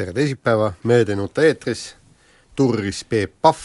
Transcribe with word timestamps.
tere 0.00 0.14
teisipäeva, 0.16 0.72
nuta 1.16 1.44
eetris, 1.44 1.94
turris 2.56 3.04
Peep 3.04 3.34
Pahv. 3.42 3.58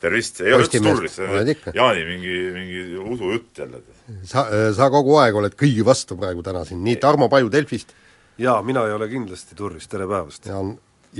tervist, 0.00 0.40
ei 0.40 0.52
ole 0.52 0.64
üldse 0.64 0.80
turris, 0.84 1.16
see 1.16 1.26
on 1.28 1.50
Jaani 1.74 2.04
mingi, 2.04 2.36
mingi 2.52 2.80
usujutt 3.00 3.58
jälle. 3.58 3.82
sa, 4.24 4.46
sa 4.76 4.88
kogu 4.92 5.16
aeg 5.20 5.36
oled 5.36 5.56
kõigi 5.60 5.84
vastu 5.84 6.16
praegu 6.16 6.42
täna 6.44 6.64
siin, 6.64 6.80
nii 6.84 6.96
Tarmo 7.00 7.28
Paju 7.28 7.50
Delfist. 7.52 7.92
jaa, 8.38 8.62
mina 8.62 8.86
ei 8.88 8.96
ole 8.96 9.08
kindlasti 9.08 9.56
turris, 9.56 9.88
tere 9.88 10.06
päevast! 10.08 10.46
ja, 10.48 10.62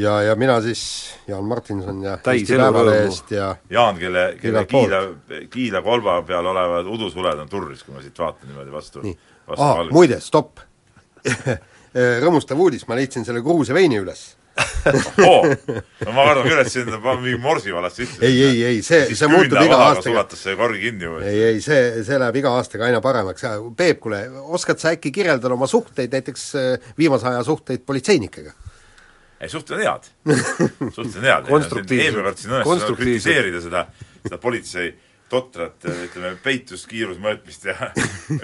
ja, 0.01 0.15
ja 0.31 0.37
mina 0.41 0.57
siis, 0.65 0.85
Jaan 1.29 1.45
Martinson 1.45 2.01
ja 2.03 2.17
Täis 2.17 2.45
Eesti 2.45 2.57
Päevalehest 2.61 3.35
ja 3.37 3.51
Jaan, 3.71 3.99
kelle, 4.01 4.25
kelle 4.41 4.65
Kiila, 4.71 5.03
Kiila 5.51 5.83
kolba 5.83 6.23
peal 6.23 6.47
olevad 6.47 6.89
udusuled 6.89 7.43
on 7.43 7.53
turris, 7.53 7.85
kui 7.85 7.97
ma 7.97 8.05
siit 8.05 8.17
vaatan 8.19 8.49
niimoodi 8.49 8.73
vastu, 8.73 9.05
vastu 9.49 9.69
Aha, 9.69 9.85
muide, 9.93 10.21
stopp. 10.25 10.65
Rõõmustav 12.25 12.59
uudis, 12.59 12.89
ma 12.89 12.97
leidsin 12.99 13.25
selle 13.25 13.45
Gruusia 13.45 13.77
veini 13.77 14.01
üles 14.01 14.25
oh, 15.25 15.47
no 16.07 16.13
ma 16.15 16.27
kardan 16.29 16.45
küll, 16.47 16.61
et 16.63 16.71
siin 16.71 16.91
on 16.95 17.23
mingi 17.23 17.39
morsi 17.43 17.73
valesti 17.75 18.05
sisse. 18.05 18.21
ei, 18.27 18.43
ei, 18.45 18.59
ei, 18.69 18.83
see, 18.87 19.09
see 19.17 19.31
muutub 19.31 19.59
iga 19.59 19.79
aastaga. 19.89 20.05
sulatas 20.11 20.45
see 20.47 20.55
korgi 20.59 20.83
kinni 20.85 21.11
või? 21.11 21.23
ei, 21.31 21.41
ei, 21.49 21.63
see, 21.65 22.05
see 22.07 22.19
läheb 22.23 22.39
iga 22.39 22.53
aastaga 22.59 22.87
aina 22.89 23.01
paremaks. 23.05 23.47
Peep, 23.79 24.03
kuule, 24.05 24.21
oskad 24.55 24.83
sa 24.83 24.93
äkki 24.95 25.11
kirjeldada 25.15 25.57
oma 25.57 25.67
suhteid, 25.71 26.13
näiteks 26.15 26.47
äh, 26.61 26.93
viimase 26.99 27.31
aja 27.33 27.43
suhteid 27.47 27.83
politseinikega? 27.87 28.55
ei, 29.41 29.51
suhted 29.51 29.77
on 29.77 29.83
head 29.83 30.07
suhted 30.95 31.19
on 31.19 31.27
head. 31.27 31.51
eelmine 31.51 32.23
kord 32.29 32.39
siin 32.45 32.55
õnnestus 32.61 32.97
kritiseerida 33.01 33.65
seda, 33.65 33.87
seda 34.23 34.39
politsei 34.41 34.95
totrat, 35.35 35.83
ütleme, 35.89 36.35
peitust, 36.45 36.87
kiirusmõõtmist 36.91 37.65
ja 37.67 37.91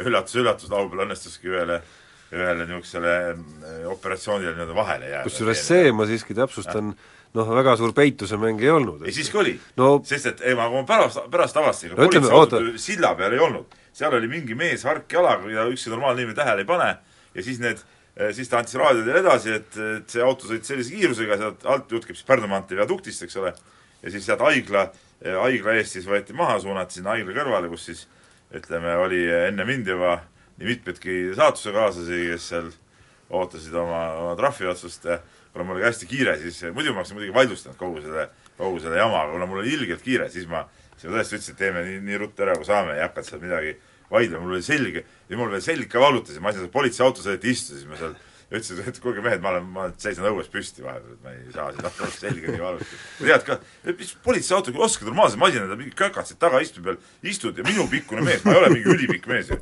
üllatus-üllatus, 0.06 0.70
laupäeval 0.72 1.04
õnnestuski 1.06 1.52
ühele 1.52 1.82
ühele 2.32 2.66
niisugusele 2.66 3.14
äh, 3.30 3.86
operatsioonile 3.90 4.52
nii-öelda 4.54 4.74
vahele 4.76 5.08
jääda. 5.10 5.24
kusjuures 5.26 5.62
see, 5.66 5.90
ma 5.92 6.06
siiski 6.06 6.36
täpsustan, 6.38 6.92
noh, 7.34 7.52
väga 7.56 7.76
suur 7.80 7.94
peitusemäng 7.96 8.62
ei 8.62 8.70
olnud. 8.70 9.04
ei, 9.06 9.14
siiski 9.14 9.38
oli 9.40 9.54
no.. 9.80 9.92
sest 10.06 10.32
et 10.34 10.44
ei, 10.46 10.56
ma, 10.58 10.68
pärast, 10.86 11.24
pärast 11.30 11.58
avastasin, 11.58 11.96
no, 11.98 12.34
oota. 12.38 12.62
silla 12.80 13.14
peal 13.18 13.34
ei 13.34 13.42
olnud. 13.46 13.78
seal 13.92 14.14
oli 14.14 14.30
mingi 14.30 14.54
mees 14.54 14.86
hark 14.86 15.10
jalaga 15.12 15.50
ja 15.50 15.66
ükski 15.70 15.90
normaalne 15.90 16.22
inimene 16.22 16.38
tähele 16.38 16.62
ei 16.62 16.68
pane 16.68 16.92
ja 17.34 17.42
siis 17.42 17.58
need 17.62 17.82
siis 18.34 18.50
ta 18.50 18.58
andis 18.60 18.74
raadio 18.76 19.04
teile 19.06 19.22
edasi, 19.22 19.52
et, 19.54 19.76
et 19.98 20.12
see 20.12 20.22
auto 20.24 20.48
sõitis 20.48 20.68
sellise 20.68 20.92
kiirusega, 20.92 21.38
sealt 21.40 21.62
alt, 21.72 21.92
jutt 21.94 22.04
käib 22.04 22.18
siis 22.18 22.26
Pärnu 22.28 22.50
maantee 22.50 22.76
viaduktist, 22.76 23.22
eks 23.24 23.38
ole, 23.40 23.52
ja 24.02 24.12
siis 24.12 24.26
sealt 24.26 24.42
haigla, 24.44 24.82
haigla 25.44 25.76
eest 25.78 25.96
siis 25.96 26.08
võeti 26.10 26.36
maha, 26.36 26.58
suunati 26.60 26.98
sinna 26.98 27.14
haigla 27.14 27.36
kõrvale, 27.38 27.70
kus 27.72 27.86
siis 27.88 28.02
ütleme, 28.56 28.96
oli 29.00 29.22
enne 29.30 29.64
mind 29.64 29.88
juba 29.88 30.18
nii 30.60 30.68
mitmeidki 30.68 31.18
saatusekaaslasi, 31.36 32.22
kes 32.30 32.48
seal 32.52 32.70
ootasid 33.30 33.74
oma, 33.80 34.00
oma 34.20 34.32
trahviotsust 34.38 35.06
ja 35.08 35.20
kuna 35.52 35.64
mul 35.64 35.78
oli 35.78 35.86
hästi 35.86 36.06
kiire, 36.10 36.36
siis 36.38 36.62
muidu 36.74 36.92
ma 36.92 37.00
oleksin 37.00 37.16
muidugi 37.16 37.34
vaidlustanud 37.34 37.78
kogu 37.78 38.02
selle, 38.04 38.28
kogu 38.58 38.80
selle 38.82 38.98
jama, 39.00 39.24
aga 39.24 39.34
kuna 39.34 39.48
mul 39.50 39.62
oli 39.62 39.72
ilgelt 39.74 40.02
kiire, 40.04 40.28
siis 40.30 40.46
ma, 40.50 40.64
siis 40.96 41.08
ma 41.08 41.16
tõesti 41.16 41.38
ütlesin, 41.38 41.56
et 41.56 41.62
teeme 41.62 41.84
nii, 41.86 42.00
nii 42.06 42.20
ruttu 42.22 42.44
ära, 42.44 42.56
kui 42.58 42.68
saame, 42.68 42.96
ei 42.98 43.04
hakanud 43.06 43.30
seal 43.30 43.42
midagi 43.42 43.76
vaidlema, 44.10 44.42
mul 44.44 44.58
oli 44.58 44.66
selge, 44.66 45.04
ja 45.30 45.38
mul 45.38 45.50
veel 45.54 45.64
selg 45.64 45.90
ka 45.90 46.02
valutas 46.02 46.36
ja 46.36 46.44
ma 46.44 46.52
seal 46.54 46.70
politseiautos 46.72 47.30
eriti 47.30 47.54
istusin, 47.54 47.88
ma 47.90 47.98
seal 47.98 48.14
ja 48.50 48.58
ütlesin, 48.58 48.82
et 48.90 49.00
kuulge 49.02 49.22
mehed, 49.24 49.42
ma 49.44 49.52
olen, 49.54 49.66
ma 49.74 49.88
seisan 50.00 50.26
õues 50.30 50.50
püsti 50.50 50.84
vahepeal, 50.84 51.16
et 51.16 51.24
ma 51.24 51.34
ei 51.36 51.52
saa 51.54 51.68
siin 51.70 51.86
hakata 51.86 52.10
selga 52.16 52.54
nii 52.54 52.62
valuti. 52.64 53.00
tead 53.20 53.46
ka, 53.46 53.58
mis 53.90 54.14
politseiauto, 54.24 54.74
kui 54.74 54.84
oskad 54.86 55.10
normaalse 55.10 55.40
masinaga, 55.40 55.78
mingi 55.78 55.94
kökad 55.96 56.28
siit 56.28 56.40
tagaistme 56.42 56.86
peal 56.88 56.98
istud 57.30 57.58
ja 57.58 57.66
minu 57.66 57.86
pikkune 57.90 58.26
mees, 58.26 58.42
ma 58.44 58.56
ei 58.56 58.62
ole 58.62 58.72
mingi 58.74 58.96
ülipikk 58.96 59.30
mees 59.30 59.52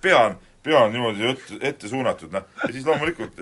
pea 0.00 0.20
on 0.28 0.38
pea 0.62 0.80
on 0.84 0.92
niimoodi 0.92 1.26
ette, 1.30 1.58
ette 1.64 1.88
suunatud, 1.88 2.32
noh, 2.34 2.44
ja 2.62 2.68
siis 2.72 2.84
loomulikult, 2.84 3.38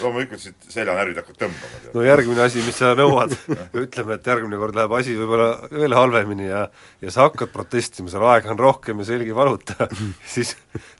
loomulikult 0.00 0.42
siit 0.42 0.68
seljanärvid 0.70 1.18
hakkavad 1.18 1.40
tõmbama. 1.42 1.80
no 1.96 2.04
järgmine 2.06 2.44
asi, 2.44 2.62
mis 2.66 2.78
sa 2.78 2.92
nõuad. 2.98 3.34
Ütleme, 3.82 4.16
et 4.16 4.30
järgmine 4.30 4.60
kord 4.60 4.78
läheb 4.78 4.94
asi 5.00 5.16
võib-olla 5.18 5.50
veel 5.72 5.96
halvemini 5.98 6.46
ja 6.50 6.66
ja 7.00 7.14
sa 7.14 7.26
hakkad 7.26 7.50
protestima, 7.54 8.12
seal 8.12 8.26
aega 8.30 8.52
on 8.54 8.60
rohkem 8.60 9.02
ja 9.02 9.08
selg 9.10 9.26
ei 9.26 9.36
valuta. 9.36 9.88
Siis 10.34 10.54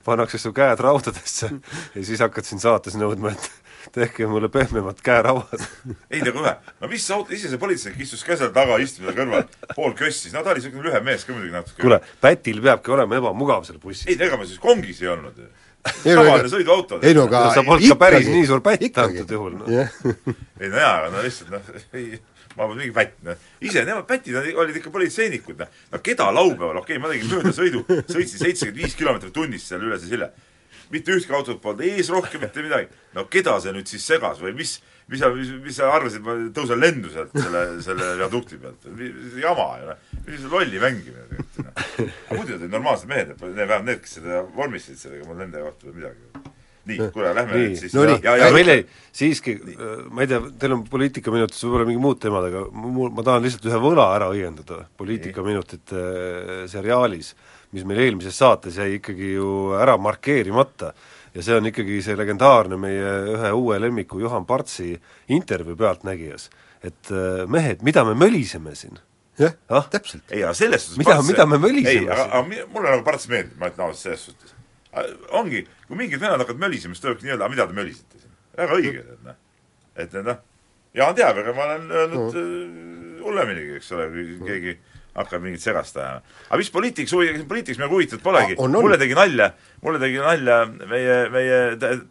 pannakse 0.05 0.41
su 0.43 0.53
käed 0.57 0.81
raudadesse 0.83 1.51
ja 1.95 2.03
siis 2.03 2.23
hakkad 2.25 2.47
siin 2.49 2.63
saates 2.63 2.97
nõudma, 2.99 3.35
et 3.37 3.51
tehke 3.97 4.29
mulle 4.31 4.51
pehmemad 4.53 5.01
käerauad 5.05 5.65
ei 6.13 6.23
no 6.25 6.35
kuule, 6.37 6.55
no 6.81 6.91
mis 6.93 7.09
auto, 7.15 7.35
ise 7.37 7.53
see 7.53 7.63
politseinik 7.63 8.05
istus 8.07 8.25
ka 8.27 8.39
seal 8.41 8.53
taga 8.57 8.79
istumise 8.83 9.17
kõrval, 9.17 9.49
pool 9.75 9.97
kössis, 9.99 10.35
no 10.35 10.45
ta 10.45 10.55
oli 10.55 10.63
niisugune 10.63 10.89
lühem 10.89 11.07
mees 11.07 11.27
ka 11.27 11.35
muidugi 11.37 11.57
natuke. 11.57 11.81
kuule, 11.83 12.01
pätil 12.23 12.63
peabki 12.65 12.97
olema 12.97 13.21
ebamugav 13.21 13.67
seal 13.69 13.81
bussis. 13.83 14.09
ei, 14.11 14.19
ega 14.21 14.41
ma 14.41 14.49
siis 14.49 14.63
kongis 14.63 15.03
ei 15.05 15.13
olnud 15.15 15.41
ju 15.41 15.51
tavaline 15.83 16.51
sõiduauto. 16.53 16.99
ei 17.03 17.15
no 17.17 17.25
aga 17.29 17.47
sa 17.55 17.65
polnud 17.65 17.95
ka 17.95 17.97
päris 18.01 18.29
nii 18.29 18.49
suur 18.49 18.61
pätt 18.65 18.99
antud 19.01 19.33
juhul 19.37 19.57
no.. 19.61 19.69
ei 19.71 20.69
no 20.69 20.77
jaa, 20.77 20.93
aga 20.99 21.09
no 21.15 21.25
lihtsalt 21.25 21.55
noh, 21.55 21.71
ei, 21.97 22.21
ma 22.57 22.67
polnud 22.67 22.83
mingi 22.83 22.95
pätt, 22.97 23.17
noh. 23.25 23.49
ise 23.65 23.85
nemad 23.89 24.07
pätid 24.09 24.37
olid 24.37 24.77
ikka 24.77 24.93
politseinikud, 24.93 25.63
noh. 25.63 25.81
no 25.93 26.03
keda 26.05 26.29
laupäeval, 26.37 26.83
okei 26.83 26.99
okay,, 26.99 27.03
ma 27.03 27.13
tegin 27.13 27.33
möödasõidu, 27.33 27.85
sõitsin 28.11 28.45
seitsekümmend 28.45 28.83
viis 28.83 28.97
kilomeetrit 28.99 29.35
tunnis 29.37 29.69
seal 29.71 29.87
üle 29.87 29.99
see 30.01 30.13
sille. 30.13 30.31
Mitte 30.91 31.17
ühtki 31.17 31.35
autot 31.37 31.61
polnud 31.63 31.85
ees 31.87 32.11
rohkem, 32.13 32.43
mitte 32.45 32.65
midagi. 32.65 32.91
no 33.17 33.27
keda 33.31 33.59
see 33.63 33.75
nüüd 33.77 33.91
siis 33.91 34.07
segas 34.07 34.41
või 34.43 34.55
mis, 34.59 34.79
mis 35.11 35.23
sa, 35.23 35.31
mis, 35.35 35.53
mis 35.65 35.79
sa 35.79 35.91
arvasid, 35.95 36.25
ma 36.27 36.37
tõusen 36.57 36.81
lendu 36.81 37.13
sealt 37.13 37.35
selle, 37.37 37.65
selle 37.85 38.15
viadukti 38.21 38.61
pealt, 38.63 38.89
jama 39.41 39.69
ju 39.81 39.91
noh, 39.91 40.07
mis 40.29 40.47
lolli 40.51 40.83
mängimine 40.83 41.27
tegelikult 41.31 41.61
muidu 42.31 42.57
olid 42.57 42.71
normaalsed 42.71 43.11
mehed, 43.11 43.35
vähemalt 43.41 43.87
need, 43.89 44.01
kes 44.05 44.19
seda 44.19 44.43
vormistasid 44.57 45.05
sellega, 45.05 45.29
mul 45.29 45.39
nende 45.41 45.63
kohta 45.65 45.87
veel 45.89 46.01
midagi. 46.01 46.57
Nii, 46.91 47.11
kuule, 47.13 47.31
lähme 47.37 47.53
nii. 47.53 47.67
nüüd 47.69 47.79
siis 47.79 47.95
no 47.95 48.07
nii, 48.09 48.23
aga 48.33 48.49
meil 48.55 48.73
ei, 48.73 48.85
siiski, 49.15 49.55
ma 50.11 50.25
ei 50.25 50.31
tea, 50.31 50.41
teil 50.63 50.75
on 50.79 50.85
poliitikaminutites 50.91 51.67
võib-olla 51.67 51.87
mingi 51.91 52.03
muud 52.03 52.21
teemad, 52.23 52.47
aga 52.49 52.63
mul, 52.73 53.13
ma 53.15 53.25
tahan 53.27 53.45
lihtsalt 53.45 53.69
ühe 53.69 53.81
võla 53.83 54.07
ära 54.17 54.31
õiendada 54.33 54.81
poliitikaminutite 54.99 56.01
äh, 56.01 56.63
seriaalis, 56.73 57.35
mis 57.73 57.87
meil 57.87 58.01
eelmises 58.07 58.39
saates 58.39 58.79
jäi 58.81 58.97
ikkagi 58.99 59.35
ju 59.37 59.51
ära 59.79 59.97
markeerimata 59.99 60.93
ja 61.35 61.45
see 61.45 61.59
on 61.59 61.69
ikkagi 61.71 62.01
see 62.03 62.17
legendaarne 62.19 62.79
meie 62.81 63.13
ühe 63.37 63.53
uue 63.55 63.79
lemmiku 63.83 64.19
Juhan 64.23 64.47
Partsi 64.47 64.95
intervjuu 65.29 65.77
Pealtnägijas. 65.77 66.51
et 66.83 67.13
äh, 67.13 67.47
mehed, 67.47 67.83
mida 67.83 68.05
me 68.05 68.15
möliseme 68.15 68.75
siin? 68.75 68.99
jah 69.39 69.55
ah?, 69.69 69.87
täpselt. 69.91 70.25
ei, 70.31 70.43
aga 70.45 70.55
selles 70.55 70.87
suhtes 70.87 70.99
mida, 70.99 71.21
mida 71.23 71.47
me 71.47 71.59
möliseme 71.59 72.01
ei, 72.01 72.09
aga, 72.09 72.27
aga 72.41 72.67
mulle 72.73 72.91
nagu 72.91 73.05
Parts 73.07 73.29
meeldib, 73.29 73.57
ma 73.61 73.71
ütlen 73.71 73.87
ausalt 73.87 74.03
selles 74.03 74.27
suhtes. 74.29 74.55
ongi, 75.37 75.65
kui 75.87 75.97
mingid 76.01 76.21
venelad 76.21 76.43
hakkavad 76.45 76.67
mölisema, 76.67 76.97
siis 76.97 77.05
tulebki 77.05 77.29
nii-öelda, 77.29 77.49
mida 77.53 77.67
te 77.71 77.77
mölisete 77.77 78.23
siin. 78.23 78.37
väga 78.59 78.79
õige, 78.81 79.05
et 79.15 79.27
noh, 79.29 79.43
et 80.05 80.23
noh, 80.27 80.47
Jaan 80.99 81.15
teab, 81.15 81.37
aga 81.39 81.53
ma 81.55 81.67
olen 81.69 81.85
öelnud 81.95 82.19
no. 82.19 82.31
Äh, 82.41 83.21
hulleminigi, 83.23 83.77
eks 83.79 83.93
ole, 83.95 84.09
kui 84.11 84.25
keegi 84.49 84.73
hakkab 85.17 85.43
mingit 85.43 85.63
segast 85.63 85.97
ajama. 85.99 86.23
aga 86.49 86.61
mis 86.61 86.71
poliitikas 86.75 87.15
huvi, 87.17 87.33
poliitikas 87.49 87.81
me 87.81 87.89
huvitatud 87.91 88.23
polegi, 88.25 88.57
mulle 88.61 88.99
tegi 89.01 89.17
nalja, 89.19 89.51
mulle 89.83 90.01
tegi 90.03 90.23
nalja 90.23 90.61
meie, 90.91 91.19
meie 91.35 91.59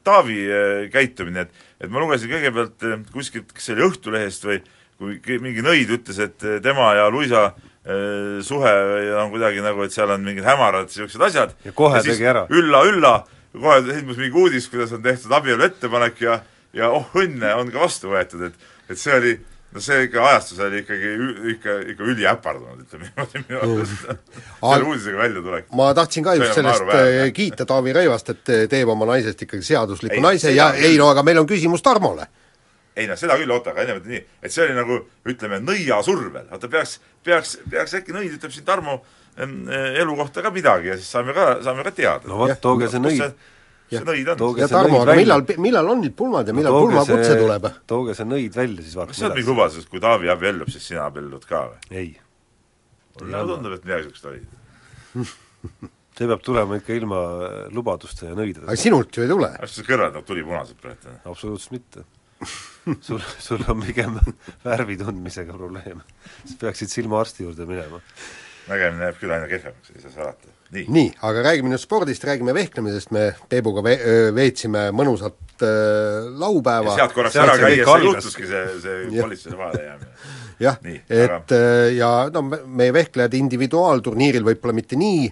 Taavi 0.03 0.41
äh, 0.45 0.83
käitumine, 0.93 1.47
et 1.47 1.65
et 1.79 1.91
ma 1.91 2.03
lugesin 2.03 2.31
kõigepealt 2.31 2.85
äh, 2.87 3.01
kuskilt, 3.13 3.53
kas 3.55 3.69
see 3.69 3.77
oli 3.77 3.87
Õhtulehest 3.87 4.47
või 4.49 4.61
kui 4.99 5.39
mingi 5.39 5.63
nõid 5.63 5.91
ütles, 5.95 6.19
et 6.19 6.43
tema 6.63 6.91
ja 6.97 7.07
Luisa 7.13 7.45
äh, 7.47 8.39
suhe 8.43 8.75
on 9.21 9.31
kuidagi 9.31 9.63
nagu, 9.63 9.85
et 9.85 9.95
seal 9.95 10.11
on 10.11 10.25
mingid 10.25 10.47
hämarad 10.47 10.91
niisugused 10.91 11.27
asjad. 11.29 11.55
ja 11.63 11.75
kohe 11.75 12.01
ja 12.01 12.05
tegi 12.05 12.27
ära. 12.27 12.45
ülla, 12.51 12.83
ülla, 12.91 13.13
kohe 13.55 13.81
ilmus 13.95 14.19
mingi 14.19 14.35
uudis, 14.43 14.67
kuidas 14.71 14.91
on 14.95 15.05
tehtud 15.05 15.31
abielu 15.39 15.69
ettepanek 15.69 16.25
ja 16.27 16.41
ja 16.73 16.89
oh 16.93 17.07
õnne, 17.17 17.53
on 17.57 17.71
ka 17.73 17.81
vastu 17.81 18.11
võetud, 18.11 18.49
et 18.49 18.67
et 18.89 18.97
see 18.97 19.13
oli, 19.13 19.33
no 19.73 19.81
see 19.83 20.03
ikka 20.07 20.23
ajastus 20.29 20.59
oli 20.65 20.81
ikkagi 20.83 21.11
ikka, 21.53 21.75
ikka 21.93 22.07
üliäpardunud, 22.13 22.81
ütleme 22.85 23.05
niimoodi 23.09 23.43
minu 23.43 23.59
arust 23.59 24.07
selle 24.61 24.87
uudisega 24.87 25.21
väljatulek. 25.21 25.67
ma 25.77 25.91
tahtsin 25.97 26.25
ka 26.25 26.33
just 26.39 26.53
sellest 26.57 26.81
naeruväärne. 26.81 27.21
äh, 27.27 27.33
kiita 27.33 27.67
Taavi 27.69 27.93
Rõivast, 27.93 28.33
et 28.33 28.53
teeb 28.71 28.89
oma 28.89 29.07
naisest 29.11 29.45
ikkagi 29.45 29.67
seadusliku 29.67 30.17
Ei, 30.17 30.23
naise 30.25 30.53
ja 30.55 30.71
ei 30.73 30.97
no 30.97 31.11
aga 31.13 31.23
meil 31.27 31.41
on 31.43 31.47
küsimus 31.49 31.85
Tarmole. 31.85 32.25
ei 32.97 33.07
noh, 33.07 33.19
seda 33.19 33.37
küll, 33.39 33.53
oota, 33.53 33.75
aga 33.75 33.85
ennem 33.85 34.01
nii, 34.09 34.23
et 34.43 34.51
see 34.51 34.65
oli 34.65 34.75
nagu 34.75 34.97
ütleme, 35.29 35.61
nõia 35.63 36.01
survel, 36.03 36.49
vaata 36.49 36.67
peaks, 36.71 36.97
peaks, 37.23 37.57
peaks 37.69 37.93
äkki 38.01 38.15
nõid 38.15 38.33
ütleb 38.39 38.51
siin 38.55 38.65
Tarmo 38.67 38.97
em, 39.37 39.61
elu 39.69 40.17
kohta 40.17 40.43
ka 40.43 40.51
midagi 40.51 40.91
ja 40.91 40.97
siis 40.97 41.13
saame 41.13 41.37
ka, 41.37 41.59
saame 41.63 41.85
ka 41.85 41.93
teada. 41.95 42.27
no 42.27 42.41
vot, 42.41 42.57
tooge 42.61 42.89
see 42.91 43.05
nõid. 43.05 43.37
See 43.97 44.05
nõid 44.05 44.31
on. 44.33 44.57
Ja 44.59 44.67
see 44.67 44.75
Tarmo, 44.75 45.01
aga 45.03 45.15
millal, 45.19 45.43
millal 45.57 45.91
on 45.93 46.01
need 46.05 46.15
pulmad 46.19 46.47
ja 46.47 46.55
millal 46.55 46.75
tooge 46.77 46.93
pulmakutse 46.93 47.29
see- 47.33 47.43
tuleb? 47.43 47.69
tooge 47.89 48.15
see 48.17 48.27
nõid 48.29 48.57
välja, 48.61 48.83
siis 48.85 48.93
kas 48.95 48.99
vaatame 49.01 49.19
sa 49.19 49.25
oled 49.29 49.39
mingi 49.39 49.51
lubadus, 49.53 49.83
et 49.83 49.93
kui 49.93 50.03
Taavi 50.03 50.33
abiellub, 50.35 50.69
siis 50.73 50.89
sina 50.91 51.05
abiellud 51.09 51.45
ka 51.49 51.63
või? 51.71 51.79
ei. 52.03 52.09
mulle 53.19 53.45
tundub, 53.53 53.77
et 53.77 53.87
midagi 53.87 54.07
niisugust 54.09 54.29
oli. 54.29 54.43
see 56.19 56.27
peab 56.27 56.41
tulema 56.43 56.77
ikka 56.79 56.95
ilma 56.99 57.19
lubaduste 57.75 58.27
ja 58.27 58.35
nõidedeta. 58.35 58.67
aga 58.67 58.79
sinult 58.79 59.15
ju 59.15 59.23
ei 59.23 59.31
tule. 59.31 59.49
kas 59.59 59.75
sul 59.77 59.87
kõrvad 59.87 60.15
nagu 60.17 60.27
tuli 60.27 60.43
punased 60.43 60.79
praegu? 60.81 61.15
absoluutselt 61.31 61.75
mitte. 61.77 62.05
sul, 63.07 63.19
sul 63.39 63.63
on 63.71 63.83
pigem 63.87 64.19
värvi 64.67 64.97
tundmisega 64.99 65.55
probleem. 65.55 66.03
sa 66.43 66.59
peaksid 66.65 66.91
silmaarsti 66.91 67.47
juurde 67.47 67.67
minema. 67.69 68.01
nägemine 68.67 69.09
jääb 69.09 69.19
küll 69.21 69.35
aina 69.35 69.47
kehvemaks, 69.51 69.93
ei 69.95 70.03
saa 70.03 70.15
salata. 70.17 70.58
Nii, 70.75 70.85
nii, 70.93 71.11
aga 71.25 71.43
räägime 71.49 71.71
nüüd 71.71 71.81
spordist, 71.81 72.23
räägime 72.27 72.53
vehklemisest, 72.53 73.11
me 73.15 73.29
Peebuga 73.49 73.83
ve-, 73.85 73.99
veetsime 74.35 74.89
mõnusat 74.95 75.63
äh, 75.65 76.27
laupäeva. 76.39 76.95
sealt 76.97 77.15
korraks 77.15 77.37
sealt 77.37 77.49
ära 77.49 77.57
see 77.57 77.69
käies 77.75 77.87
algas. 77.87 78.09
juhtuski 78.09 78.49
see, 78.49 78.65
see 78.83 79.21
politsei 79.21 79.57
vahele 79.57 79.83
jäämine. 79.87 80.11
jah, 80.59 80.81
et 81.09 81.55
äh, 81.57 81.93
ja 81.97 82.11
no 82.33 82.43
me- 82.51 82.61
meie 82.65 82.93
vehklejad 82.93 83.33
individuaalturniiril 83.39 84.45
võib-olla 84.51 84.77
mitte 84.81 84.99
nii 84.99 85.31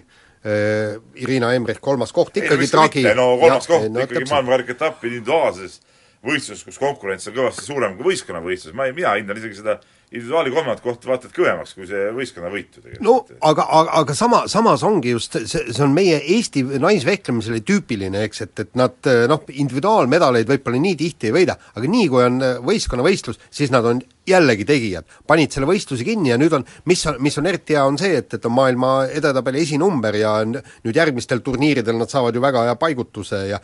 Irina 1.18 1.48
Emrich 1.52 1.80
kolmas 1.82 2.12
koht 2.14 2.36
ikkagi 2.38 2.68
tragi 2.70 3.02
no 3.18 3.32
kolmas 3.40 3.66
koht 3.66 3.88
no, 3.90 4.04
ikkagi 4.06 4.28
maailmakarika 4.30 4.76
etapp 4.76 5.02
individuaalses 5.04 5.80
võistluses, 6.26 6.64
kus 6.66 6.80
konkurents 6.80 7.28
on 7.30 7.36
kõvasti 7.36 7.66
suurem 7.66 7.94
kui 7.98 8.12
võistkonnavõistlus, 8.12 8.74
ma 8.76 8.88
ei, 8.88 8.96
mina 8.96 9.14
hindan 9.18 9.38
isegi 9.38 9.60
seda 9.60 9.78
individuaali 10.08 10.50
kolmandat 10.50 10.80
kohta 10.80 11.10
vaata 11.10 11.28
et 11.28 11.34
kõvemaks 11.36 11.74
kui 11.76 11.86
see 11.86 12.08
võistkonnavõitu 12.16 12.80
tegelikult. 12.80 13.04
no 13.04 13.38
aga, 13.44 13.66
aga, 13.68 13.92
aga 14.00 14.16
sama, 14.16 14.40
samas 14.48 14.82
ongi 14.88 15.12
just 15.12 15.36
see, 15.36 15.66
see 15.68 15.84
on 15.84 15.92
meie 15.94 16.16
Eesti 16.36 16.64
naisvehklemisele 16.80 17.60
tüüpiline, 17.68 18.24
eks, 18.24 18.42
et, 18.46 18.64
et 18.64 18.72
nad 18.78 19.10
noh, 19.28 19.44
individuaalmedaleid 19.52 20.48
võib-olla 20.48 20.80
nii 20.86 20.96
tihti 21.04 21.28
ei 21.28 21.36
võida, 21.36 21.58
aga 21.76 21.92
nii, 21.92 22.08
kui 22.08 22.24
on 22.24 22.40
võistkonnavõistlus, 22.64 23.40
siis 23.52 23.72
nad 23.74 23.86
on 23.86 24.00
jällegi 24.28 24.64
tegijad. 24.68 25.04
panid 25.28 25.52
selle 25.52 25.68
võistluse 25.68 26.04
kinni 26.08 26.32
ja 26.32 26.40
nüüd 26.40 26.56
on, 26.56 26.64
mis 26.88 27.04
on, 27.08 27.20
mis 27.24 27.36
on 27.38 27.52
eriti 27.52 27.76
hea, 27.76 27.84
on 27.84 28.00
see, 28.00 28.16
et, 28.22 28.32
et 28.32 28.48
on 28.48 28.56
maailma 28.56 28.94
edetabeli 29.12 29.62
esinumber 29.68 30.16
ja 30.16 30.38
nüüd 30.48 30.96
järgmistel 30.96 31.44
turniiridel 31.44 32.00
nad 32.00 32.08
saavad 32.08 32.34
ju 32.34 32.42
väga 32.44 32.64
hea 32.70 32.78
paigutuse 32.80 33.44
ja 33.52 33.60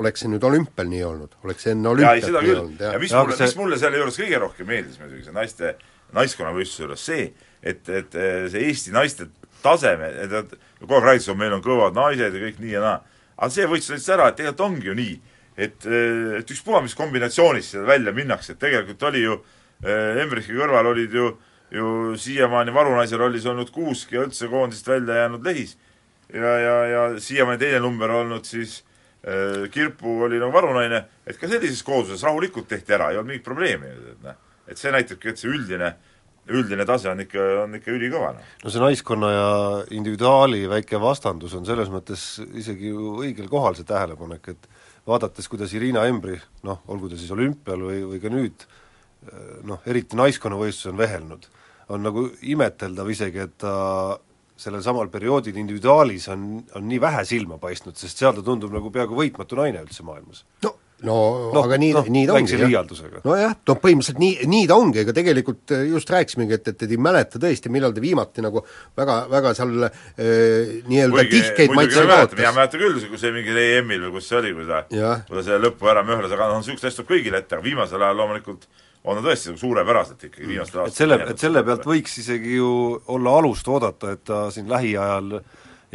oleks 0.00 0.24
see 0.24 0.30
nüüd 0.32 0.42
olümpial 0.46 0.88
nii 0.90 1.02
olnud, 1.06 1.34
oleks 1.46 1.66
see 1.66 1.74
enne 1.74 1.88
olümpiat 1.92 2.26
nii 2.26 2.44
küll. 2.46 2.60
olnud, 2.60 2.80
ja 2.82 2.98
mis 2.98 3.12
Jaa, 3.14 3.22
mulle 3.24 3.36
see- 3.38 3.46
mis 3.46 3.56
mulle 3.60 3.78
selle 3.78 4.00
juures 4.00 4.18
kõige 4.18 4.40
rohkem 4.42 4.66
meeldis 4.70 4.98
muidugi, 5.00 5.24
see 5.26 5.34
naiste, 5.36 5.74
naiskonnavõistluse 6.18 6.82
juures 6.82 7.04
see, 7.10 7.26
et, 7.62 7.88
et 7.88 8.16
eh, 8.18 8.46
see 8.50 8.64
Eesti 8.70 8.94
naiste 8.94 9.28
taseme, 9.62 10.10
et 10.24 10.32
nad 10.32 10.50
kogu 10.80 10.98
aeg 10.98 11.06
räägitakse, 11.08 11.32
et 11.32 11.40
meil 11.40 11.54
on 11.56 11.62
kõvad 11.64 11.96
naised 11.96 12.34
ja 12.34 12.42
kõik 12.42 12.58
nii 12.62 12.74
ja 12.74 12.82
naa. 12.84 13.00
aga 13.36 13.50
see 13.54 13.68
võttis 13.70 13.92
täitsa 13.92 14.16
ära, 14.18 14.28
et 14.28 14.38
tegelikult 14.40 14.66
ongi 14.66 14.90
ju 14.90 14.94
nii, 14.98 15.14
et, 15.56 15.86
eh, 15.86 16.38
et 16.40 16.54
ükspuha, 16.56 16.82
mis 16.82 16.98
kombinatsioonist 16.98 17.76
seda 17.76 17.86
välja 17.86 18.12
minnakse, 18.12 18.52
et 18.52 18.62
tegelikult 18.62 19.02
oli 19.10 19.22
ju 19.22 19.38
äh, 19.84 20.22
Embrichi 20.24 20.56
kõrval 20.56 20.90
olid 20.94 21.14
ju 21.14 21.34
ju 21.74 22.14
siiamaani 22.20 22.70
varunaise 22.70 23.16
rollis 23.18 23.46
olnud 23.50 23.70
Kuusk 23.74 24.12
ja 24.12 24.20
üldse 24.22 24.46
koondisest 24.46 24.86
välja 24.86 25.14
jäänud 25.24 25.46
Lehis. 25.46 25.76
ja, 26.34 26.58
ja, 26.58 26.74
ja 26.86 27.00
siiamaani 27.18 27.58
teine 27.58 27.80
number 27.82 28.10
olnud 28.10 28.44
siis 28.46 28.76
äh, 28.84 28.93
Kirpu 29.72 30.18
oli 30.26 30.36
nagu 30.36 30.52
varunaine, 30.52 30.98
et 31.24 31.38
ka 31.40 31.48
sellises 31.48 31.80
koosluses 31.86 32.24
rahulikult 32.26 32.66
tehti 32.68 32.92
ära, 32.92 33.08
ei 33.10 33.16
olnud 33.16 33.32
mingit 33.32 33.46
probleemi, 33.46 33.88
et 33.88 34.26
noh, 34.26 34.36
et 34.68 34.80
see 34.80 34.92
näitabki, 34.92 35.30
et 35.32 35.40
see 35.40 35.48
üldine, 35.48 35.94
üldine 36.52 36.84
tase 36.84 37.08
on 37.08 37.22
ikka, 37.24 37.46
on 37.62 37.78
ikka 37.78 37.94
ülikõva, 37.94 38.34
noh. 38.36 38.50
no 38.60 38.72
see 38.72 38.82
naiskonna 38.82 39.30
ja 39.32 39.46
individuaali 39.96 40.66
väike 40.68 41.00
vastandus 41.00 41.54
on 41.56 41.64
selles 41.64 41.88
mõttes 41.92 42.26
isegi 42.52 42.92
ju 42.92 43.14
õigel 43.22 43.48
kohal, 43.48 43.78
see 43.78 43.88
tähelepanek, 43.88 44.52
et 44.52 44.68
vaadates, 45.08 45.48
kuidas 45.48 45.72
Irina 45.76 46.04
Embri, 46.10 46.36
noh, 46.68 46.84
olgu 46.92 47.08
ta 47.08 47.16
siis 47.20 47.32
olümpial 47.32 47.80
või, 47.88 48.02
või 48.12 48.20
ka 48.20 48.32
nüüd, 48.32 48.68
noh, 49.64 49.80
eriti 49.88 50.20
naiskonnavõistluses 50.20 50.92
on 50.92 51.00
vehelnud, 51.00 51.48
on 51.96 52.04
nagu 52.04 52.28
imeteldav 52.44 53.08
isegi, 53.12 53.44
et 53.44 53.56
ta 53.64 53.74
sellel 54.56 54.82
samal 54.84 55.10
perioodil 55.10 55.56
individuaalis 55.58 56.28
on, 56.32 56.46
on 56.78 56.88
nii 56.88 57.00
vähe 57.02 57.24
silma 57.26 57.58
paistnud, 57.62 57.98
sest 57.98 58.22
seal 58.22 58.36
ta 58.36 58.44
tundub 58.46 58.72
nagu 58.74 58.92
peaaegu 58.94 59.18
võitmatu 59.18 59.58
naine 59.58 59.82
üldse 59.82 60.06
maailmas. 60.06 60.44
no, 60.62 60.76
no, 61.02 61.16
Noh, 61.54 61.64
aga 61.66 61.78
nii 61.82 61.90
noh, 61.96 62.06
nii 62.14 62.28
ta 62.28 62.36
ongi, 62.38 62.58
liialdusega. 62.60 63.24
nojah, 63.26 63.56
no 63.66 63.76
põhimõtteliselt 63.82 64.22
nii, 64.22 64.46
nii 64.52 64.68
ta 64.70 64.78
ongi, 64.78 65.02
ega 65.02 65.16
tegelikult 65.16 65.74
eh, 65.74 65.82
just 65.90 66.14
rääkisimegi, 66.14 66.58
et, 66.60 66.70
et, 66.70 66.86
ei 66.86 67.00
mäleta 67.08 67.42
tõesti, 67.42 67.72
millal 67.74 67.96
ta 67.96 68.04
viimati 68.04 68.46
nagu 68.46 68.62
väga, 68.96 69.18
väga 69.34 69.54
seal 69.58 69.88
eh, 69.88 70.78
nii-öelda 70.86 71.26
tihkeid 71.34 71.74
maitseid 71.74 72.06
mina 72.06 72.22
kaotas. 72.22 72.46
mäletan 72.46 72.84
küll, 72.86 73.02
kui 73.10 73.22
see 73.24 73.34
mingi 73.34 73.58
EM-il 73.66 74.06
või 74.06 74.16
kus 74.20 74.30
see 74.30 74.38
oli, 74.38 74.54
kui 74.54 74.70
ta, 74.70 74.84
kui 74.86 75.34
ta 75.34 75.46
selle 75.50 75.60
lõppu 75.66 75.90
ära 75.90 76.06
möhlas, 76.06 76.30
aga 76.30 76.52
noh, 76.52 76.62
niisugust 76.62 76.86
asja 76.86 77.02
tuleb 77.02 77.16
kõigile 77.16 77.42
ette, 77.42 77.58
aga 77.58 77.66
viimasel 77.66 78.06
ajal 78.06 78.22
loomulikult 78.22 78.70
on 79.04 79.18
ta 79.18 79.24
tõesti 79.26 79.56
suurepäraselt 79.60 80.24
ikkagi 80.30 80.48
viimastel 80.48 80.86
et 80.88 80.96
selle, 80.96 81.18
et 81.30 81.40
selle 81.40 81.62
pealt 81.66 81.84
võiks 81.88 82.18
isegi 82.22 82.56
ju 82.56 82.70
olla 83.16 83.36
alust 83.40 83.68
oodata, 83.68 84.14
et 84.16 84.24
ta 84.24 84.46
siin 84.54 84.70
lähiajal 84.70 85.38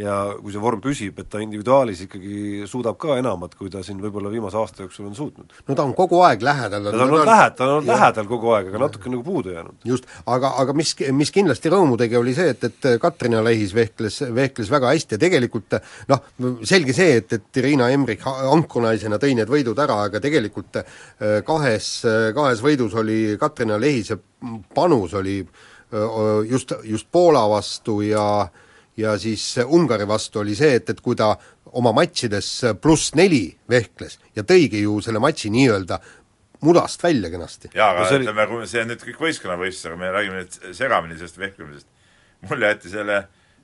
ja 0.00 0.16
kui 0.38 0.52
see 0.54 0.62
vorm 0.62 0.80
püsib, 0.82 1.18
et 1.20 1.28
ta 1.30 1.40
individuaalis 1.42 2.04
ikkagi 2.06 2.66
suudab 2.70 2.98
ka 3.00 3.18
enamat, 3.20 3.54
kui 3.58 3.70
ta 3.72 3.82
siin 3.86 4.00
võib-olla 4.02 4.32
viimase 4.32 4.58
aasta 4.60 4.84
jooksul 4.84 5.10
on 5.10 5.16
suutnud. 5.16 5.54
no 5.68 5.76
ta 5.76 5.84
on 5.86 5.94
kogu 5.98 6.22
aeg 6.26 6.44
lähedal. 6.46 6.88
ta 6.88 6.94
on 6.94 7.04
olnud 7.06 7.28
lähe-, 7.28 7.50
ta 7.56 7.66
on 7.66 7.74
olnud 7.76 7.90
lähedal 7.92 8.30
kogu 8.30 8.54
aeg, 8.56 8.70
aga 8.70 8.82
natuke 8.84 9.12
nagu 9.12 9.24
puudu 9.26 9.54
jäänud. 9.54 9.84
just, 9.84 10.08
aga, 10.26 10.54
aga 10.62 10.76
mis, 10.76 10.94
mis 11.16 11.34
kindlasti 11.34 11.72
rõõmu 11.72 11.98
tegi, 12.00 12.18
oli 12.20 12.34
see, 12.36 12.54
et, 12.54 12.64
et 12.70 12.90
Katrina 13.02 13.42
Lehis 13.44 13.74
vehkles, 13.76 14.22
vehkles 14.34 14.72
väga 14.72 14.94
hästi 14.94 15.18
ja 15.18 15.24
tegelikult 15.26 15.78
noh, 16.10 16.24
selge 16.66 16.96
see, 16.96 17.20
et, 17.20 17.36
et 17.38 17.62
Irina 17.62 17.90
Emrich 17.94 18.26
ankrunaisena 18.26 19.20
tõi 19.22 19.36
need 19.38 19.52
võidud 19.52 19.78
ära, 19.82 20.02
aga 20.08 20.22
tegelikult 20.22 20.80
äh, 20.82 20.96
kahes, 21.46 21.92
kahes 22.36 22.64
võidus 22.64 22.96
oli 22.98 23.20
Katrina 23.40 23.78
Lehise 23.80 24.18
panus 24.74 25.14
oli 25.14 25.40
öö, 25.92 26.44
just, 26.48 26.72
just 26.84 27.08
Poola 27.12 27.48
vastu 27.48 28.00
ja 28.00 28.48
ja 28.96 29.16
siis 29.18 29.44
Ungari 29.64 30.06
vastu 30.08 30.40
oli 30.42 30.54
see, 30.58 30.74
et, 30.80 30.90
et 30.90 31.00
kui 31.00 31.16
ta 31.16 31.34
oma 31.78 31.92
matšides 31.96 32.48
pluss 32.82 33.14
neli 33.14 33.44
vehkles 33.70 34.18
ja 34.36 34.42
tõigi 34.42 34.82
ju 34.82 34.98
selle 35.04 35.22
matši 35.22 35.50
nii-öelda 35.54 36.00
mudast 36.66 37.02
välja 37.02 37.30
kenasti. 37.30 37.70
jaa, 37.74 37.90
aga 37.94 38.08
see 38.08 38.18
oli- 38.18 38.26
ütleme, 38.26 38.46
kui 38.50 38.66
see 38.68 38.82
on 38.82 38.90
nüüd 38.92 39.04
kõik 39.06 39.20
võistkonnavõistlus, 39.26 39.86
aga 39.88 39.96
me 39.96 40.10
räägime 40.12 40.42
nüüd 40.42 40.74
segamini 40.76 41.18
sellest 41.18 41.38
vehklemisest, 41.38 41.86
mulle 42.50 42.72
jäeti 42.72 42.92
selle 42.92 43.20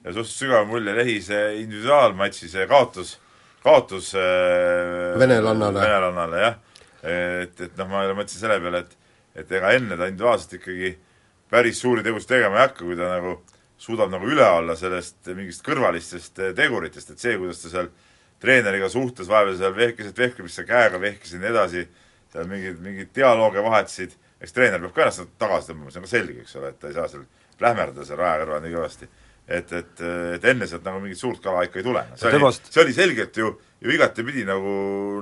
suhteliselt 0.06 0.36
sügav 0.38 0.68
mulje 0.70 0.94
Lehise 0.94 1.40
individuaalmatši, 1.60 2.48
see 2.48 2.66
kaotus, 2.70 3.16
kaotus 3.64 4.12
äh, 4.14 5.18
Venelannale. 5.18 5.80
venelannale, 5.82 6.44
jah. 6.44 6.56
et, 7.02 7.60
et 7.60 7.76
noh, 7.76 7.90
ma 7.90 8.06
mõtlesin 8.14 8.46
selle 8.46 8.60
peale, 8.62 8.84
et 8.86 8.96
et 9.36 9.50
ega 9.52 9.74
enne 9.76 9.98
ta 9.98 10.06
individuaalselt 10.08 10.54
ikkagi 10.56 10.94
päris 11.52 11.80
suuri 11.82 12.00
tegusid 12.06 12.30
tegema 12.30 12.56
ei 12.56 12.62
hakka, 12.64 12.84
kui 12.86 12.96
ta 12.96 13.10
nagu 13.18 13.34
suudab 13.78 14.10
nagu 14.12 14.28
üle 14.28 14.44
olla 14.48 14.76
sellest 14.78 15.28
mingist 15.36 15.64
kõrvalistest 15.66 16.40
eh, 16.40 16.52
teguritest, 16.56 17.12
et 17.12 17.22
see, 17.22 17.36
kuidas 17.40 17.62
ta 17.62 17.72
seal 17.72 17.90
treeneriga 18.42 18.88
suhtles, 18.92 19.28
vahepeal 19.28 19.58
seal 19.60 19.76
vehkisid 19.76 20.18
vehklemist, 20.18 20.62
käega 20.68 21.00
vehkisid 21.00 21.42
nii 21.42 21.52
edasi, 21.52 21.84
seal 22.32 22.48
mingeid, 22.50 22.80
mingeid 22.84 23.12
dialoogi 23.16 23.64
vahetasid, 23.64 24.16
eks 24.40 24.56
treener 24.56 24.82
peab 24.82 24.96
ka 24.96 25.06
ennast 25.06 25.36
tagasi 25.40 25.72
tõmbama, 25.72 25.92
see 25.92 26.02
on 26.02 26.08
ka 26.08 26.12
selge, 26.12 26.42
eks 26.44 26.58
ole, 26.60 26.72
et 26.72 26.80
ta 26.80 26.90
ei 26.90 26.96
saa 26.96 27.08
seal 27.12 27.24
plähmerdada 27.60 28.04
seal 28.04 28.20
raja 28.20 28.42
kõrval 28.42 28.64
nii 28.64 28.74
kõvasti. 28.76 29.08
et, 29.46 29.72
et, 29.72 30.00
et 30.34 30.44
enne 30.50 30.66
sealt 30.66 30.82
nagu 30.84 30.98
mingit 30.98 31.20
suurt 31.20 31.38
kala 31.42 31.62
ikka 31.64 31.78
ei 31.78 31.84
tule. 31.86 32.02
see 32.18 32.32
oli 32.34 32.52
see 32.56 32.82
oli 32.82 32.94
selgelt 32.96 33.36
ju, 33.38 33.52
ju 33.80 33.92
igatepidi 33.94 34.42
nagu, 34.44 34.72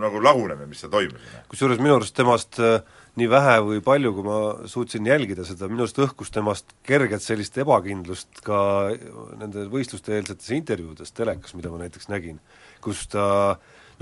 nagu 0.00 0.22
lagunemine, 0.22 0.66
mis 0.66 0.80
seal 0.80 0.90
toimus. 0.90 1.34
kusjuures 1.48 1.82
minu 1.82 1.98
arust 1.98 2.16
temast 2.16 2.58
äh, 2.58 2.80
nii 3.20 3.28
vähe 3.30 3.58
või 3.62 3.82
palju, 3.84 4.10
kui 4.16 4.24
ma 4.26 4.38
suutsin 4.70 5.06
jälgida 5.06 5.44
seda, 5.46 5.68
minu 5.70 5.84
arust 5.84 6.00
õhkus 6.02 6.32
temast 6.34 6.74
kerget 6.86 7.22
sellist 7.22 7.56
ebakindlust 7.62 8.42
ka 8.46 8.58
nende 9.38 9.68
võistluste 9.70 10.16
eelsetes 10.16 10.50
intervjuudes 10.56 11.14
telekas, 11.14 11.54
mida 11.54 11.70
ma 11.70 11.84
näiteks 11.84 12.10
nägin, 12.10 12.40
kus 12.82 13.06
ta 13.12 13.26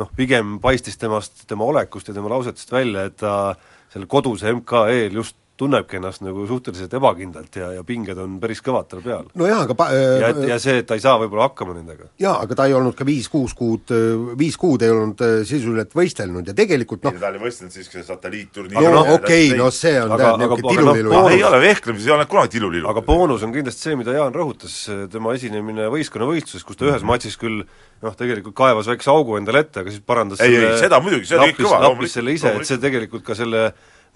noh, 0.00 0.10
pigem 0.16 0.56
paistis 0.64 0.96
temast, 1.00 1.44
tema 1.48 1.68
olekust 1.68 2.08
ja 2.08 2.16
tema 2.16 2.32
lausetest 2.32 2.72
välja, 2.72 3.06
et 3.10 3.18
ta 3.20 3.54
seal 3.92 4.08
koduse 4.08 4.52
MK-l 4.56 5.20
just 5.20 5.36
tunnebki 5.62 5.98
ennast 6.00 6.24
nagu 6.24 6.46
suhteliselt 6.48 6.92
ebakindlalt 6.98 7.58
ja, 7.60 7.70
ja 7.76 7.84
pinged 7.86 8.18
on 8.20 8.38
päris 8.42 8.62
kõvad 8.64 8.88
tal 8.90 9.02
peal. 9.04 9.28
nojah, 9.38 9.64
aga 9.66 9.76
pa-, 9.78 9.90
ja 9.94 10.32
et, 10.32 10.42
ja 10.50 10.58
see, 10.62 10.80
et 10.82 10.88
ta 10.88 10.98
ei 10.98 11.04
saa 11.04 11.18
võib-olla 11.22 11.48
hakkama 11.50 11.76
nendega. 11.76 12.10
jaa, 12.22 12.36
aga 12.42 12.58
ta 12.58 12.68
ei 12.70 12.76
olnud 12.78 12.96
ka 12.98 13.06
viis-kuus 13.08 13.54
kuud, 13.58 13.94
viis 14.38 14.58
kuud 14.60 14.84
ei 14.84 14.92
olnud 14.92 15.22
äh, 15.24 15.36
sisuliselt 15.48 15.94
võistelnud 15.98 16.50
ja 16.50 16.56
tegelikult 16.58 17.06
noh 17.06 17.16
ta 17.22 17.30
oli 17.30 17.42
võistelnud 17.44 17.74
siis, 17.74 17.88
kui 17.90 18.00
see 18.00 18.08
satelliitturniir 18.08 18.90
no 18.92 19.04
okei 19.16 19.52
okay,, 19.52 19.60
no 19.60 19.70
see 19.74 19.94
on 20.00 20.16
Aga- 20.16 20.32
aga, 20.34 20.48
aga- 20.48 20.58
niisugune 20.58 20.68
aga 20.68 20.76
tilulilu 20.76 21.14
noh, 21.14 21.28
ah, 21.28 21.36
ei 21.36 21.46
ole 21.46 21.62
vehklemises, 21.62 22.08
ei 22.08 22.16
ole 22.16 22.26
kunagi 22.30 22.56
tilulilu. 22.56 22.90
aga 22.92 23.04
boonus 23.06 23.46
on 23.46 23.54
kindlasti 23.54 23.88
see, 23.88 23.98
mida 24.00 24.16
Jaan 24.16 24.34
rõhutas, 24.36 24.76
tema 25.12 25.34
esinemine 25.38 25.88
võistkonnavõistluses, 25.92 26.66
kus 26.66 26.78
ta 26.80 26.90
ühes 26.90 27.06
matšis 27.06 27.38
küll 27.40 27.62
noh, 28.02 28.14
tegelikult 28.18 28.56
kaevas 28.58 28.90
väikse 28.90 29.10
augu 29.12 29.38
endale 29.38 29.62
ette, 29.64 29.82
aga 29.82 29.94
siis 29.94 30.04
parandas 30.06 30.42
Ei, 30.42 30.52
selle 30.52 30.74
ei, 30.74 30.82
seda 30.82 31.00
muidugi, 31.02 31.28
see 31.30 31.38
oli 31.38 31.56
kõva, 31.56 31.80
loomulikult, 31.86 32.16
selle 32.16 32.34
ise, 32.34 32.54
et 32.58 32.68
see 32.68 32.80
tegelikult 32.82 33.24
ka 33.26 33.36
selle 33.38 33.68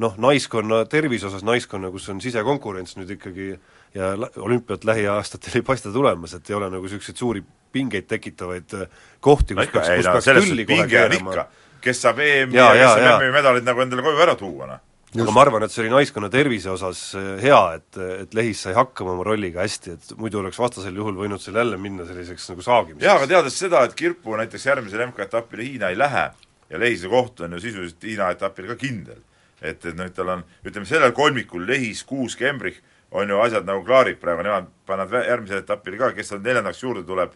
noh, 0.03 0.17
naiskonna 0.21 0.83
tervise 0.91 1.29
osas, 1.31 1.45
naiskonna, 1.47 1.91
kus 1.95 2.09
on 2.13 2.21
sisekonkurents 2.25 2.97
nüüd 2.99 3.15
ikkagi 3.17 3.53
ja 3.97 4.13
olümpiat 4.45 4.85
lähiaastatel 4.85 5.61
ei 5.61 5.67
paista 5.67 5.93
tulemas, 5.93 6.35
et 6.37 6.51
ei 6.51 6.57
ole 6.57 6.69
nagu 6.73 6.85
niisuguseid 6.85 7.17
suuri 7.17 7.45
pingeid 7.73 8.09
tekitavaid 8.11 8.75
äh, 8.77 8.91
kohti, 9.25 9.57
no 9.57 9.65
kus 9.65 9.71
ikka, 9.71 9.85
peaks, 9.87 9.97
kus 9.97 10.09
no 10.09 10.19
peaks 10.19 10.51
tülli 10.51 10.67
kohe 10.69 10.89
keerama. 10.91 11.47
kes 11.85 12.03
saab 12.05 12.21
EM-i 12.25 12.59
Jaa, 12.59 12.75
ja 12.75 12.91
kes 12.91 13.07
saab. 13.07 13.23
MM-i 13.23 13.33
medalid 13.39 13.67
nagu 13.69 13.85
endale 13.85 14.05
koju 14.05 14.23
ära 14.27 14.37
tuua, 14.39 14.69
noh. 14.73 14.83
aga 15.17 15.33
ma 15.33 15.45
arvan, 15.47 15.65
et 15.65 15.73
see 15.73 15.85
oli 15.85 15.93
naiskonna 15.95 16.31
tervise 16.33 16.73
osas 16.73 17.03
äh, 17.17 17.31
hea, 17.45 17.61
et, 17.79 18.01
et 18.27 18.37
Lehis 18.37 18.67
sai 18.67 18.77
hakkama 18.77 19.15
oma 19.17 19.25
rolliga 19.29 19.65
hästi, 19.65 19.97
et 19.97 20.17
muidu 20.21 20.43
oleks 20.43 20.61
vastasel 20.61 20.97
juhul 21.01 21.17
võinud 21.23 21.41
seal 21.43 21.57
jälle 21.63 21.81
minna 21.81 22.09
selliseks 22.09 22.51
nagu 22.53 22.67
saagimiseks. 22.67 23.07
jaa, 23.09 23.17
aga 23.17 23.31
teades 23.33 23.57
seda, 23.65 23.87
et 23.89 23.97
Kirpu 23.97 24.37
näiteks 24.37 24.69
järgmisele 24.69 25.09
MK-etapile 25.09 25.71
Hiina 25.71 25.93
ei 25.93 25.99
lähe 26.01 26.27
ja 26.71 26.81
Lehise 26.81 27.09
koht 27.09 27.41
on 27.41 27.57
ju 27.57 27.63
sisuliselt 27.65 28.05
Hiina 28.05 28.29
etapil 28.35 28.69
ka 28.73 28.77
kindel. 28.81 29.25
Et, 29.63 29.85
et 29.85 29.97
noh, 29.97 30.11
tal 30.15 30.35
on, 30.35 30.45
ütleme 30.67 30.89
sellel 30.89 31.15
kolmikul 31.17 31.67
Lehis, 31.69 32.05
Kuusk, 32.05 32.43
Embrich 32.43 32.83
on 33.11 33.31
ju 33.31 33.41
asjad 33.41 33.67
nagu 33.67 33.85
klaarid 33.87 34.21
praegu, 34.21 34.45
nemad 34.45 34.69
panevad 34.87 35.27
järgmisele 35.29 35.63
etapile 35.65 36.01
ka, 36.01 36.13
kes 36.17 36.33
seal 36.33 36.43
neljandaks 36.45 36.83
juurde 36.83 37.05
tuleb, 37.07 37.35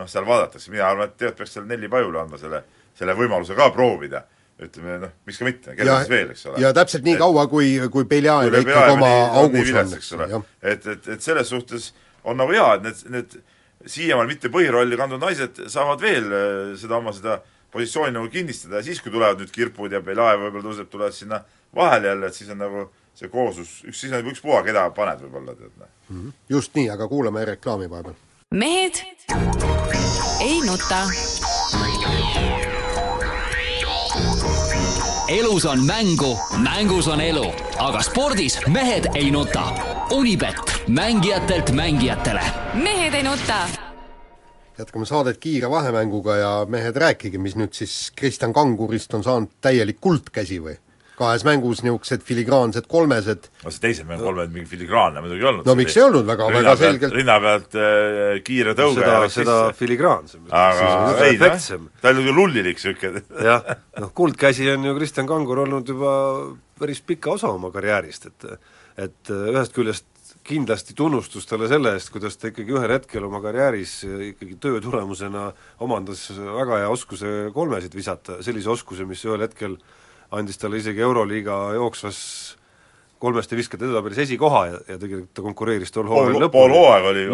noh, 0.00 0.08
seal 0.10 0.26
vaadatakse, 0.26 0.72
mina 0.72 0.88
arvan, 0.88 1.10
et 1.10 1.16
tegelikult 1.16 1.44
peaks 1.44 1.56
seal 1.56 1.68
Nelli 1.70 1.90
Pajule 1.92 2.22
andma 2.22 2.40
selle, 2.40 2.62
selle 2.98 3.16
võimaluse 3.18 3.56
ka 3.58 3.70
proovida. 3.74 4.24
ütleme 4.60 4.98
noh, 5.00 5.12
miks 5.24 5.38
ka 5.40 5.46
mitte, 5.46 5.74
kelle 5.76 5.94
siis 6.02 6.10
veel, 6.12 6.32
eks 6.34 6.42
ole. 6.50 6.58
ja 6.60 6.72
täpselt 6.76 7.06
nii 7.06 7.14
kaua, 7.16 7.46
kui, 7.48 7.78
kui 7.92 8.04
Beljajev 8.04 8.52
kui 8.52 8.66
ikkagi 8.66 8.92
oma 8.92 9.12
augus 9.40 9.70
on, 9.72 9.94
eks 9.96 10.10
ole 10.18 10.26
et, 10.60 10.84
et, 10.84 11.08
et 11.14 11.22
selles 11.24 11.48
suhtes 11.48 11.94
on 12.28 12.36
nagu 12.36 12.52
hea, 12.52 12.66
et 12.76 12.84
need, 12.84 13.00
need 13.14 13.38
siiamaani 13.88 14.34
mitte 14.34 14.50
põhirolli 14.52 14.98
kandnud 15.00 15.22
naised 15.22 15.62
saavad 15.72 16.04
veel 16.04 16.28
äh, 16.28 16.74
seda 16.76 16.98
oma 16.98 17.14
seda 17.16 17.38
positsiooni 17.72 18.12
nagu 18.18 18.28
kinnistada 18.28 18.82
ja 18.82 18.84
siis, 18.84 19.00
kui 19.00 19.12
tulevad 19.14 19.40
nüüd 19.40 19.52
Kirpud 19.54 19.96
ja 19.96 20.02
Beljajev 20.04 20.44
võib-olla 20.44 20.66
tõuseb, 20.68 20.90
tulevad 20.92 21.16
sinna 21.16 21.40
vahele 21.74 22.06
jälle, 22.06 22.26
et 22.26 22.34
siis 22.34 22.50
on 22.50 22.58
nagu 22.58 22.88
see 23.14 23.28
kooslus, 23.28 23.80
üks, 23.84 24.00
siis 24.00 24.12
on 24.16 24.26
ükspuha, 24.32 24.62
keda 24.66 24.88
paned 24.96 25.22
võib-olla, 25.24 25.54
tead 25.58 25.72
noh. 25.80 26.32
just 26.48 26.74
nii, 26.78 26.88
aga 26.90 27.08
kuulame 27.08 27.44
reklaami 27.54 27.90
vahepeal. 27.90 28.16
mehed 28.54 29.02
ei 30.40 30.60
nuta. 30.66 31.04
elus 35.30 35.64
on 35.64 35.84
mängu, 35.86 36.32
mängus 36.58 37.08
on 37.08 37.20
elu, 37.20 37.44
aga 37.78 38.02
spordis 38.02 38.58
mehed 38.66 39.06
ei 39.14 39.30
nuta. 39.30 39.68
Unibet, 40.10 40.58
mängijatelt 40.88 41.70
mängijatele 41.70 42.42
mehed 42.74 43.14
ei 43.14 43.22
nuta. 43.22 43.68
jätkame 44.78 45.06
saadet 45.06 45.38
kiire 45.38 45.70
vahemänguga 45.70 46.36
ja 46.36 46.52
mehed, 46.68 46.96
rääkige, 46.96 47.38
mis 47.38 47.54
nüüd 47.56 47.76
siis 47.76 48.12
Kristjan 48.16 48.52
Kangurist 48.52 49.14
on 49.14 49.24
saanud 49.24 49.52
täielik 49.60 50.00
kuldkäsi 50.00 50.58
või? 50.58 50.78
Kahes 51.20 51.44
mängus 51.46 51.82
niisugused 51.84 52.24
filigraansed 52.26 52.88
kolmesed 52.90 53.48
no 53.64 53.72
see 53.74 53.82
teisel 53.84 54.08
mäng 54.08 54.22
kolmel 54.24 54.48
mingi 54.52 54.68
filigraanne 54.70 55.22
muidugi 55.24 55.44
ei 55.44 55.48
olnud. 55.52 55.68
No 55.68 55.76
miks 55.78 55.96
ei 55.98 56.04
olnud, 56.06 56.26
väga- 56.28 56.48
väga 56.54 56.76
selgelt- 56.80 57.16
rinna 57.18 57.36
pealt 57.44 57.76
äh, 57.76 58.40
kiire 58.46 58.74
tõuge 58.78 59.04
seda 59.04 59.20
seda 59.34 59.58
filigraansem. 59.76 60.46
aga 60.48 61.14
ei 61.28 61.38
noh 61.40 61.88
ta 62.00 62.12
oli 62.12 62.24
nagu 62.24 62.36
lullilik 62.40 62.78
niisugune. 62.80 63.24
jah, 63.50 63.72
noh 64.00 64.12
kuldkäsi 64.16 64.70
on 64.72 64.88
ju 64.88 64.96
Kristjan 64.98 65.28
Kangur 65.30 65.64
olnud 65.66 65.88
juba 65.88 66.12
päris 66.80 67.02
pika 67.04 67.36
osa 67.36 67.52
oma 67.52 67.72
karjäärist, 67.74 68.30
et 68.30 68.48
et 69.00 69.30
ühest 69.30 69.72
küljest 69.76 70.06
kindlasti 70.46 70.94
tunnustus 70.96 71.46
talle 71.46 71.68
selle 71.70 71.92
eest, 71.96 72.10
kuidas 72.12 72.36
ta 72.40 72.48
ikkagi 72.50 72.72
ühel 72.74 72.92
hetkel 72.94 73.24
oma 73.28 73.40
karjääris 73.44 74.00
ikkagi 74.32 74.56
töö 74.62 74.80
tulemusena 74.82 75.50
omandas 75.84 76.26
väga 76.34 76.80
hea 76.82 76.90
oskuse 76.90 77.32
kolmesid 77.54 77.94
visata, 77.96 78.40
sellise 78.44 78.70
oskuse, 78.72 79.06
mis 79.08 79.22
ühel 79.28 79.44
hetkel 79.44 79.76
andis 80.30 80.58
talle 80.58 80.78
isegi 80.80 81.02
Euroliiga 81.02 81.58
jooksvas 81.74 82.20
kolmeste 83.20 83.56
viskade 83.56 83.84
edetabelis 83.84 84.18
esikoha 84.24 84.60
ja, 84.66 84.78
ja 84.88 84.98
tegelikult 84.98 85.32
ta 85.36 85.42
konkureeris 85.44 85.92
tol 85.92 86.08
hooajal 86.08 86.38
lõpuni, 86.46 86.76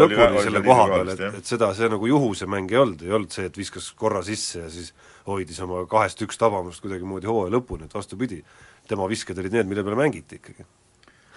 lõpuni 0.00 0.24
oli 0.26 0.42
selle 0.42 0.62
seal 0.62 0.66
koha 0.66 0.86
peal, 0.90 1.12
et, 1.12 1.22
et 1.38 1.52
seda, 1.52 1.68
see 1.78 1.90
nagu 1.92 2.08
juhuse 2.10 2.48
mäng 2.50 2.72
ei 2.74 2.80
olnud, 2.80 3.04
ei 3.06 3.14
olnud 3.14 3.36
see, 3.36 3.46
et 3.46 3.60
viskas 3.60 3.92
korra 3.98 4.22
sisse 4.26 4.64
ja 4.64 4.70
siis 4.72 4.90
hoidis 5.28 5.60
oma 5.62 5.84
kahest 5.90 6.22
üks 6.26 6.40
tabamust 6.40 6.82
kuidagimoodi 6.82 7.30
hooaja 7.30 7.54
lõpuni, 7.54 7.86
et 7.86 7.94
vastupidi, 7.94 8.40
tema 8.90 9.06
visked 9.10 9.38
olid 9.38 9.54
need, 9.54 9.70
mille 9.70 9.86
peale 9.86 10.00
mängiti 10.00 10.40
ikkagi. 10.40 10.66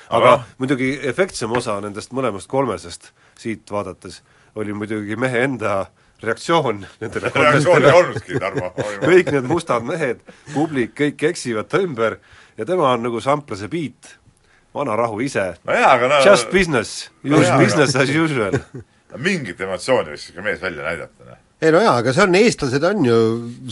aga 0.10 0.34
Aga- 0.34 0.44
muidugi 0.58 0.92
efektsem 1.12 1.54
osa 1.54 1.78
nendest 1.86 2.16
mõlemast 2.18 2.50
kolmesest 2.50 3.12
siit 3.38 3.70
vaadates 3.72 4.24
oli 4.58 4.74
muidugi 4.74 5.16
mehe 5.16 5.46
enda 5.46 5.92
reaktsioon 6.24 6.86
nendele 7.02 7.32
reaktsiooni 7.36 7.90
ei 7.90 7.98
olnudki, 8.02 8.40
Tarmo. 8.40 8.72
kõik 9.10 9.34
need 9.36 9.50
mustad 9.50 9.86
mehed, 9.88 10.22
publik, 10.54 10.96
kõik 11.00 11.28
eksivad 11.32 11.70
ta 11.72 11.82
ümber 11.84 12.20
ja 12.60 12.68
tema 12.70 12.92
on 12.94 13.06
nagu 13.08 13.22
samplase 13.24 13.70
beat, 13.72 14.16
vana 14.76 14.96
rahu 15.00 15.22
ise 15.26 15.52
no 15.66 16.08
no 16.08 16.22
just 16.26 16.52
business, 16.52 17.10
No 17.24 17.42
jaa, 17.42 17.58
business 17.60 17.96
as 17.96 18.10
usual. 18.10 18.60
mingit 19.30 19.62
emotsiooni 19.62 20.14
võiks 20.14 20.30
ikka 20.32 20.46
mees 20.46 20.62
välja 20.62 20.86
näidata, 20.86 21.30
noh. 21.32 21.46
Ei 21.62 21.72
no 21.76 21.82
jaa, 21.84 21.98
aga 22.00 22.14
see 22.16 22.24
on, 22.24 22.36
eestlased 22.40 22.84
on 22.88 23.06
ju 23.06 23.16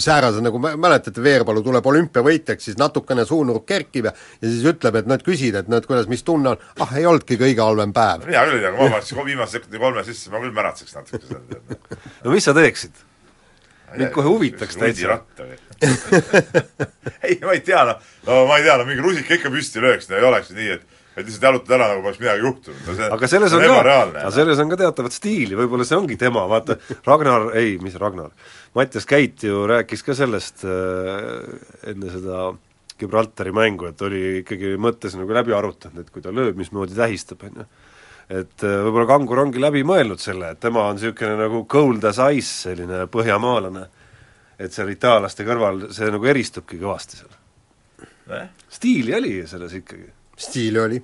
säärased, 0.03 0.43
nagu 0.43 0.59
mä- 0.59 0.75
mäletate, 0.79 1.23
Veerpalu 1.23 1.61
tuleb 1.63 1.85
olümpiavõitjaks, 1.87 2.69
siis 2.69 2.77
natukene 2.79 3.23
suunurk 3.25 3.65
kerkib 3.69 4.09
ja 4.09 4.13
ja 4.41 4.49
siis 4.49 4.65
ütleb, 4.67 4.99
et 4.99 5.07
noh, 5.07 5.15
et 5.15 5.23
küsid, 5.23 5.55
et 5.55 5.69
noh, 5.71 5.79
et 5.79 5.87
kuidas, 5.87 6.09
mis 6.11 6.23
tunne 6.27 6.51
on, 6.51 6.65
ah, 6.83 6.95
ei 6.99 7.05
olnudki 7.07 7.39
kõige 7.39 7.63
halvem 7.63 7.93
päev. 7.95 8.25
mina 8.27 8.43
küll 8.47 8.59
ei 8.59 8.65
tea, 8.65 8.73
kui 8.75 8.83
ma 8.83 8.97
paneks 8.97 9.13
viimase 9.31 9.57
sekundi 9.57 9.83
kolme 9.85 10.03
sisse, 10.07 10.31
ma 10.33 10.43
küll 10.43 10.55
märatseks 10.57 10.97
natuke 10.99 11.23
tead. 11.23 11.77
no 12.25 12.35
mis 12.35 12.49
sa 12.49 12.53
teeksid? 12.57 13.05
mind 13.95 14.11
kohe 14.11 14.27
huvitaks 14.27 14.75
täitsa. 14.75 15.21
ei, 17.23 17.39
ma 17.39 17.53
ei 17.55 17.61
tea, 17.63 17.83
noh, 17.87 18.03
no 18.27 18.43
ma 18.49 18.57
ei 18.59 18.67
tea, 18.67 18.75
no 18.77 18.87
mingi 18.89 19.03
rusika 19.05 19.37
ikka 19.37 19.51
püsti 19.53 19.79
lööks, 19.83 20.09
no 20.11 20.19
ei 20.19 20.27
oleks 20.27 20.51
nii, 20.51 20.69
et 20.75 20.96
et 21.17 21.25
lihtsalt 21.25 21.47
jalutad 21.47 21.73
ära, 21.77 21.87
nagu 21.91 22.03
poleks 22.05 22.19
midagi 22.21 22.45
juhtunud, 22.45 22.81
no 22.85 23.09
aga 23.15 23.29
selles 23.31 23.53
on 23.57 23.63
see 23.63 23.71
ka, 23.71 23.95
aga. 24.05 24.31
selles 24.35 24.59
on 24.61 24.69
ka 24.69 24.77
teatavat 24.83 25.15
stiili, 25.15 25.57
võib-olla 25.57 25.85
see 25.87 25.97
ongi 25.97 26.17
tema, 26.19 26.43
vaata 26.49 26.77
Ragnar, 27.07 27.49
ei, 27.57 27.75
mis 27.81 27.97
Ragnar, 27.97 28.29
Mattias 28.77 29.07
Käit 29.09 29.45
ju 29.47 29.63
rääkis 29.69 30.05
ka 30.05 30.13
sellest 30.17 30.61
äh, 30.69 31.47
enne 31.89 32.11
seda 32.13 32.51
Gibraltari 32.97 33.53
mängu, 33.53 33.89
et 33.89 34.01
oli 34.05 34.21
ikkagi 34.43 34.75
mõttes 34.81 35.17
nagu 35.17 35.33
läbi 35.33 35.55
arutanud, 35.57 36.05
et 36.05 36.13
kui 36.13 36.21
ta 36.25 36.33
lööb, 36.33 36.57
mismoodi 36.57 36.97
tähistab, 36.97 37.41
on 37.49 37.63
ju. 37.63 37.65
et 38.41 38.65
äh, 38.67 38.77
võib-olla 38.85 39.07
Kangur 39.09 39.41
ongi 39.41 39.63
läbi 39.63 39.81
mõelnud 39.87 40.21
selle, 40.21 40.51
et 40.53 40.61
tema 40.61 40.85
on 40.91 40.99
niisugune 40.99 41.39
nagu 41.39 41.63
cold 41.69 42.05
as 42.05 42.21
ice, 42.29 42.53
selline 42.67 43.07
põhjamaalane, 43.09 43.87
et 44.61 44.73
seal 44.73 44.93
itaallaste 44.93 45.45
kõrval 45.49 45.87
see 45.97 46.13
nagu 46.13 46.29
eristubki 46.29 46.77
kõvasti 46.81 47.23
seal. 47.23 48.45
stiili 48.69 49.17
oli 49.17 49.33
selles 49.49 49.73
ikkagi 49.77 50.11
stiili 50.37 50.81
oli, 50.81 50.99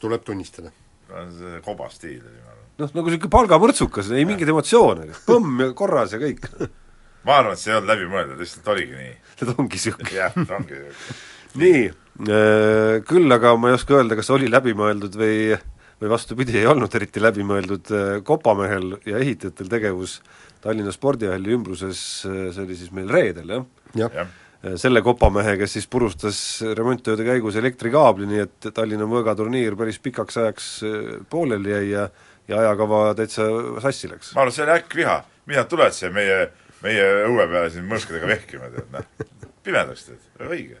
tuleb 0.00 0.24
tunnistada. 0.24 0.72
see 1.10 1.62
kobastiil 1.64 2.20
oli, 2.20 2.42
ma 2.44 2.52
arvan. 2.52 2.68
noh, 2.78 2.92
nagu 2.98 3.10
niisugune 3.10 3.32
palgamõrtsukas, 3.34 4.12
ei 4.14 4.26
mingeid 4.28 4.52
emotsioone, 4.52 5.08
põmm 5.26 5.64
ja 5.64 5.72
korras 5.76 6.14
ja 6.14 6.20
kõik. 6.22 6.46
ma 7.26 7.40
arvan, 7.40 7.56
et 7.56 7.62
see 7.62 7.72
ei 7.72 7.78
olnud 7.78 7.90
läbimõeldud, 7.94 8.38
lihtsalt 8.40 8.70
oligi 8.74 8.96
nii. 8.96 9.16
et 9.40 9.50
ongi 9.56 9.80
niisugune. 9.80 10.14
jah, 10.20 10.38
ongi 10.46 10.78
niisugune. 10.78 11.18
nii, 11.64 11.82
küll 13.10 13.36
aga 13.36 13.56
ma 13.58 13.72
ei 13.72 13.78
oska 13.78 13.98
öelda, 13.98 14.18
kas 14.18 14.30
oli 14.34 14.50
läbimõeldud 14.50 15.18
või 15.18 15.36
või 16.00 16.08
vastupidi, 16.08 16.54
ei 16.56 16.68
olnud 16.68 16.94
eriti 16.96 17.20
läbimõeldud 17.20 17.90
äh, 17.92 18.12
kopamehel 18.24 18.94
ja 19.04 19.18
ehitajatel 19.20 19.68
tegevus 19.68 20.20
Tallinna 20.64 20.92
spordihalli 20.92 21.52
ümbruses, 21.56 22.00
see 22.24 22.62
oli 22.62 22.76
siis 22.76 22.92
meil 22.96 23.08
reedel, 23.12 23.52
jah? 23.52 23.66
jah 24.00 24.16
jah, 24.16 24.32
selle 24.76 25.00
kopamehe, 25.02 25.54
kes 25.56 25.78
siis 25.78 25.86
purustas 25.88 26.38
remonttööde 26.76 27.24
käigus 27.24 27.56
elektrikaabli, 27.56 28.26
nii 28.28 28.42
et 28.44 28.66
Tallinna 28.76 29.06
mõõgaturniir 29.08 29.76
päris 29.78 30.00
pikaks 30.02 30.36
ajaks 30.42 30.66
äh, 30.84 31.14
pooleli 31.32 31.72
jäi 31.72 31.86
ja 31.94 32.10
ja 32.50 32.58
ajakava 32.64 33.14
täitsa 33.14 33.46
sassi 33.82 34.10
läks. 34.10 34.34
ma 34.34 34.44
arvan, 34.44 34.54
see 34.54 34.66
oli 34.66 34.74
äkkviha. 34.74 35.16
mina 35.50 35.64
tuled 35.70 35.94
siia 35.94 36.10
meie, 36.14 36.38
meie 36.82 37.06
õue 37.28 37.46
peale 37.46 37.70
siin 37.70 37.86
mõõskadega 37.90 38.30
vehkima, 38.30 38.70
tead, 38.74 38.90
noh. 38.94 39.30
pimedaks, 39.66 40.08
tead, 40.08 40.28
õige. 40.48 40.80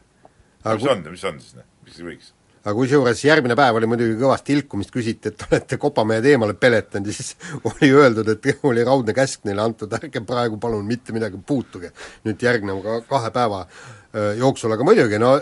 Mis 0.66 0.90
on, 0.92 1.04
mis 1.06 1.24
on 1.24 1.40
siis, 1.40 1.56
noh, 1.58 1.68
miks 1.86 2.00
ei 2.00 2.08
võiks? 2.10 2.32
Aga 2.60 2.74
kusjuures 2.76 3.22
järgmine 3.24 3.56
päev 3.56 3.78
oli 3.78 3.88
muidugi 3.88 4.16
kõvasti 4.20 4.56
ilkumist, 4.58 4.92
küsiti, 4.92 5.32
et 5.32 5.44
olete 5.48 5.78
kopamehed 5.80 6.26
eemale 6.28 6.56
peletanud 6.60 7.08
ja 7.08 7.14
siis 7.16 7.32
oli 7.70 7.88
öeldud, 7.88 8.28
et 8.28 8.66
oli 8.68 8.84
raudne 8.84 9.14
käsk 9.16 9.46
neile 9.48 9.64
antud, 9.64 9.92
ärge 9.96 10.22
praegu 10.26 10.60
palun 10.60 10.84
mitte 10.86 11.16
midagi 11.16 11.40
puutuge. 11.46 11.94
Nüüd 12.28 12.42
järgneva 12.44 12.82
ka 12.84 13.00
kahe 13.08 13.32
päeva 13.34 13.64
jooksul, 14.12 14.72
aga 14.74 14.86
muidugi 14.86 15.18
no 15.22 15.36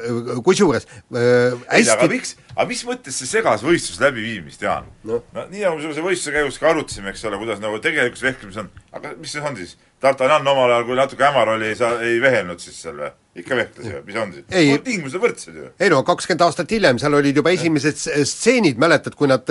kusjuures 0.45 0.85
öö, 0.85 1.55
ei, 1.73 1.81
aga 1.81 1.81
hästi 1.81 2.09
miks, 2.13 2.35
aga 2.53 2.67
mis 2.69 2.83
mõttes 2.85 3.17
see 3.17 3.31
segas 3.31 3.63
võistluse 3.65 4.03
läbiviimist, 4.03 4.61
Jaan? 4.65 4.89
Noh. 5.09 5.23
no 5.33 5.45
nii 5.49 5.65
nagu 5.65 5.81
selle 5.81 6.05
võistluse 6.05 6.35
käigus 6.35 6.59
ka 6.61 6.69
arutasime, 6.73 7.13
eks 7.15 7.25
ole, 7.31 7.39
kuidas 7.41 7.63
nagu 7.65 7.79
tegelikus 7.85 8.25
vehklemises 8.27 8.65
on, 8.65 8.69
aga 8.99 9.15
mis 9.21 9.33
see 9.33 9.45
on 9.45 9.57
siis? 9.57 9.79
D'Artagnan 9.99 10.47
omal 10.47 10.71
ajal, 10.71 10.85
kui 10.87 10.95
natuke 10.95 11.25
hämar 11.27 11.55
oli, 11.57 11.73
sa 11.75 11.97
ei 12.07 12.21
vehelnud 12.23 12.61
siis 12.63 12.77
seal 12.85 13.01
või? 13.01 13.09
ikka 13.39 13.57
vehkles 13.59 13.89
ju, 13.89 14.03
mis 14.07 14.19
on 14.19 14.35
siis? 14.35 14.45
Ei. 14.53 14.69
no 14.75 14.83
tingimused 14.85 15.23
võrdsed 15.23 15.57
ju. 15.59 15.71
ei 15.81 15.91
no 15.95 16.03
kakskümmend 16.07 16.45
aastat 16.47 16.75
hiljem, 16.75 17.01
seal 17.01 17.17
olid 17.19 17.41
juba 17.41 17.55
esimesed 17.55 17.99
stseenid, 18.29 18.79
mäletad, 18.83 19.17
kui 19.19 19.31
nad, 19.31 19.49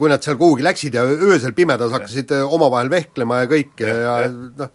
kui 0.00 0.12
nad 0.12 0.24
seal 0.24 0.40
kuhugi 0.40 0.66
läksid 0.66 0.98
ja 0.98 1.06
öösel 1.06 1.54
pimedas 1.56 1.94
hakkasid 1.94 2.34
omavahel 2.42 2.90
vehklema 2.92 3.42
ja 3.44 3.50
kõik 3.54 3.84
ja, 3.84 3.96
ja 4.26 4.28
noh, 4.32 4.72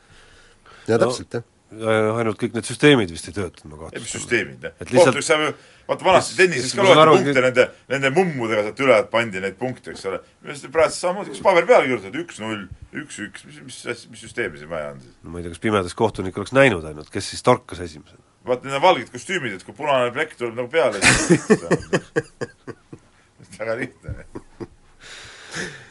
ja 0.88 1.00
täpselt, 1.02 1.40
jah. 1.40 1.46
Ainult 1.68 2.38
kõik 2.40 2.54
need 2.56 2.68
süsteemid 2.68 3.12
vist 3.12 3.28
ei 3.28 3.34
töötanud, 3.36 3.74
ma 3.74 3.80
kahtlustan. 3.82 4.12
süsteemid, 4.14 4.62
lihtsalt- 4.64 5.10
kohtuks 5.10 5.28
saab 5.28 5.42
ju, 5.44 5.50
vaata 5.90 6.08
vanasti 6.08 6.38
tennises 6.38 6.76
ka 6.76 6.86
loeti 6.86 7.02
aru, 7.02 7.16
punkte 7.18 7.44
nende, 7.44 7.66
nende 7.92 8.12
mummudega 8.16 8.64
sealt 8.68 8.80
üle, 8.86 9.00
pandi 9.12 9.42
neid 9.44 9.58
punkte, 9.60 9.92
eks 9.92 10.06
ole. 10.08 10.22
praegu 10.72 10.96
samamoodi, 10.96 11.34
kas 11.36 11.44
paberi 11.44 11.68
peale 11.68 11.90
kirjutad 11.90 12.16
üks-null, 12.24 12.64
üks-üks, 13.04 13.44
mis, 13.50 13.60
mis, 13.66 13.82
mis, 13.90 14.06
mis 14.14 14.24
süsteemi 14.24 14.62
siin 14.62 14.72
vaja 14.72 14.94
on 14.94 15.04
siis? 15.04 15.18
no 15.24 15.34
ma 15.34 15.42
ei 15.42 15.48
tea, 15.48 15.58
kas 15.58 15.66
pimedas 15.68 15.98
kohtunik 15.98 16.40
oleks 16.40 16.56
näinud 16.56 16.88
ainult, 16.88 17.12
kes 17.12 17.34
siis 17.34 17.44
torkas 17.44 17.84
esimesena? 17.84 18.24
vaata 18.48 18.72
need 18.72 18.84
valged 18.88 19.12
kostüümid, 19.12 19.60
et 19.60 19.68
kui 19.68 19.76
punane 19.76 20.08
plekk 20.16 20.40
tuleb 20.40 20.56
nagu 20.56 20.72
peale, 20.72 21.04
siis 21.04 21.52
väga 23.60 23.76
lihtne. 23.76 24.12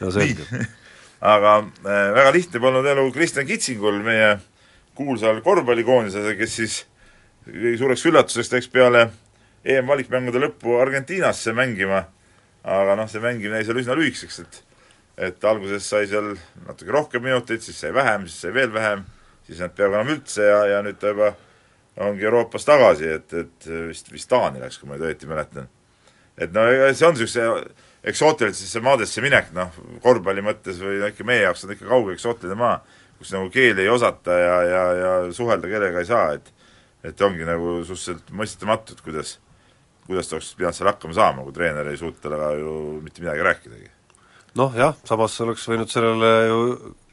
no 0.01 0.11
selge. 0.11 0.45
aga 1.21 1.57
äh, 1.61 2.13
väga 2.17 2.33
lihtne 2.33 2.57
polnud 2.63 2.85
elu 2.85 3.11
Kristjan 3.13 3.45
Kitsingul, 3.45 4.01
meie 4.05 4.39
kuulsal 4.97 5.41
korvpallikoondisel, 5.45 6.33
kes 6.39 6.59
siis 6.59 6.77
kõige 7.47 7.77
suureks 7.79 8.05
üllatuseks 8.09 8.53
läks 8.53 8.69
peale 8.73 9.07
EM-valikmängude 9.67 10.41
lõppu 10.41 10.77
Argentiinasse 10.81 11.53
mängima, 11.55 12.03
aga 12.67 12.95
noh, 12.99 13.09
see 13.11 13.23
mängimine 13.23 13.61
jäi 13.61 13.69
seal 13.69 13.81
üsna 13.83 13.97
lühikeseks, 13.99 14.39
et 14.45 14.63
et 15.17 15.45
alguses 15.49 15.81
sai 15.81 16.05
seal 16.05 16.35
natuke 16.67 16.93
rohkem 16.93 17.23
minuteid, 17.25 17.63
siis 17.65 17.79
sai 17.81 17.89
vähem, 17.93 18.27
siis 18.29 18.43
sai 18.45 18.51
veel 18.53 18.69
vähem, 18.73 19.01
siis 19.47 19.57
saanud 19.57 19.73
peaaegu 19.73 19.97
enam 19.97 20.11
üldse 20.13 20.45
ja, 20.45 20.59
ja 20.75 20.81
nüüd 20.85 20.99
ta 21.01 21.09
juba 21.09 21.31
ongi 22.05 22.27
Euroopas 22.27 22.67
tagasi, 22.67 23.09
et, 23.15 23.33
et 23.33 23.67
vist, 23.87 24.11
vist 24.13 24.29
Taani 24.29 24.61
läks, 24.61 24.77
kui 24.77 24.89
ma 24.89 24.93
nüüd 24.93 25.07
õieti 25.07 25.29
mäletan. 25.29 25.71
et 26.37 26.53
no 26.53 26.67
see 26.93 27.07
on 27.07 27.17
niisuguse 27.17 27.47
eksootilistesse 28.07 28.81
maadesse 28.85 29.23
minek, 29.25 29.49
noh, 29.57 29.73
korvpalli 30.03 30.43
mõttes 30.45 30.77
või 30.83 31.01
ikka 31.09 31.25
meie 31.25 31.47
jaoks 31.47 31.65
on 31.65 31.73
ikka 31.73 31.89
kauge 31.89 32.13
eksootiline 32.13 32.59
maa, 32.59 32.77
kus 33.17 33.33
nagu 33.35 33.49
keeli 33.53 33.85
ei 33.85 33.89
osata 33.89 34.37
ja, 34.37 34.55
ja, 34.63 34.83
ja 35.01 35.11
suhelda 35.33 35.69
kellega 35.71 36.03
ei 36.03 36.09
saa, 36.09 36.29
et 36.37 36.53
et 37.07 37.21
ongi 37.23 37.45
nagu 37.47 37.79
suhteliselt 37.87 38.31
mõistetamatu, 38.35 38.95
et 38.95 39.03
kuidas, 39.05 39.37
kuidas 40.07 40.29
ta 40.29 40.37
oleks 40.37 40.53
pidanud 40.57 40.75
seal 40.75 40.89
hakkama 40.91 41.15
saama, 41.15 41.45
kui 41.45 41.55
treener 41.55 41.91
ei 41.91 41.99
suuta 41.99 42.25
temaga 42.25 42.53
ju 42.57 42.71
mitte 43.03 43.23
midagi 43.23 43.45
rääkidagi. 43.47 43.91
noh 44.57 44.73
jah, 44.75 44.95
samas 45.07 45.35
oleks 45.45 45.67
võinud 45.69 45.91
sellele 45.93 46.31
ju 46.49 46.63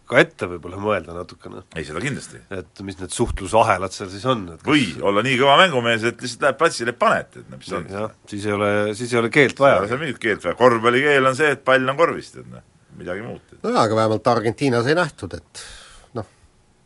ka 0.09 0.21
ette 0.21 0.49
võib-olla 0.49 0.79
mõelda 0.81 1.15
natukene. 1.17 1.63
ei, 1.77 1.85
seda 1.87 2.03
kindlasti. 2.03 2.41
et 2.53 2.83
mis 2.87 2.99
need 3.01 3.15
suhtlusahelad 3.15 3.95
seal 3.95 4.11
siis 4.13 4.25
on, 4.29 4.47
et 4.57 4.67
või 4.67 4.89
olla 5.01 5.25
nii 5.25 5.39
kõva 5.41 5.57
mängumees, 5.63 6.05
et 6.11 6.21
lihtsalt 6.25 6.49
läheb 6.49 6.61
platsile 6.61 6.93
ja 6.95 6.99
paned, 7.05 7.39
et 7.41 7.49
noh, 7.49 7.61
mis 7.61 7.71
see 7.71 7.79
on. 7.79 7.89
jah, 7.99 8.19
siis 8.33 8.49
ei 8.49 8.57
ole, 8.57 8.73
siis 8.99 9.15
ei 9.15 9.23
ole 9.23 9.33
keelt 9.33 9.57
ei 9.57 9.67
vaja. 9.67 9.79
ole 9.81 9.93
seal 9.93 10.03
mingit 10.03 10.21
keelt 10.23 10.45
vaja, 10.45 10.59
korvpallikeel 10.61 11.31
on 11.31 11.39
see, 11.39 11.55
et 11.57 11.65
pall 11.65 11.95
on 11.95 12.01
korvis, 12.01 12.35
tead 12.35 12.51
noh, 12.53 12.67
midagi 12.99 13.25
muud. 13.25 13.57
no 13.63 13.73
jaa, 13.73 13.87
aga 13.89 14.01
vähemalt 14.03 14.33
Argentiinas 14.35 14.93
ei 14.93 14.99
nähtud, 14.99 15.39
et 15.41 15.65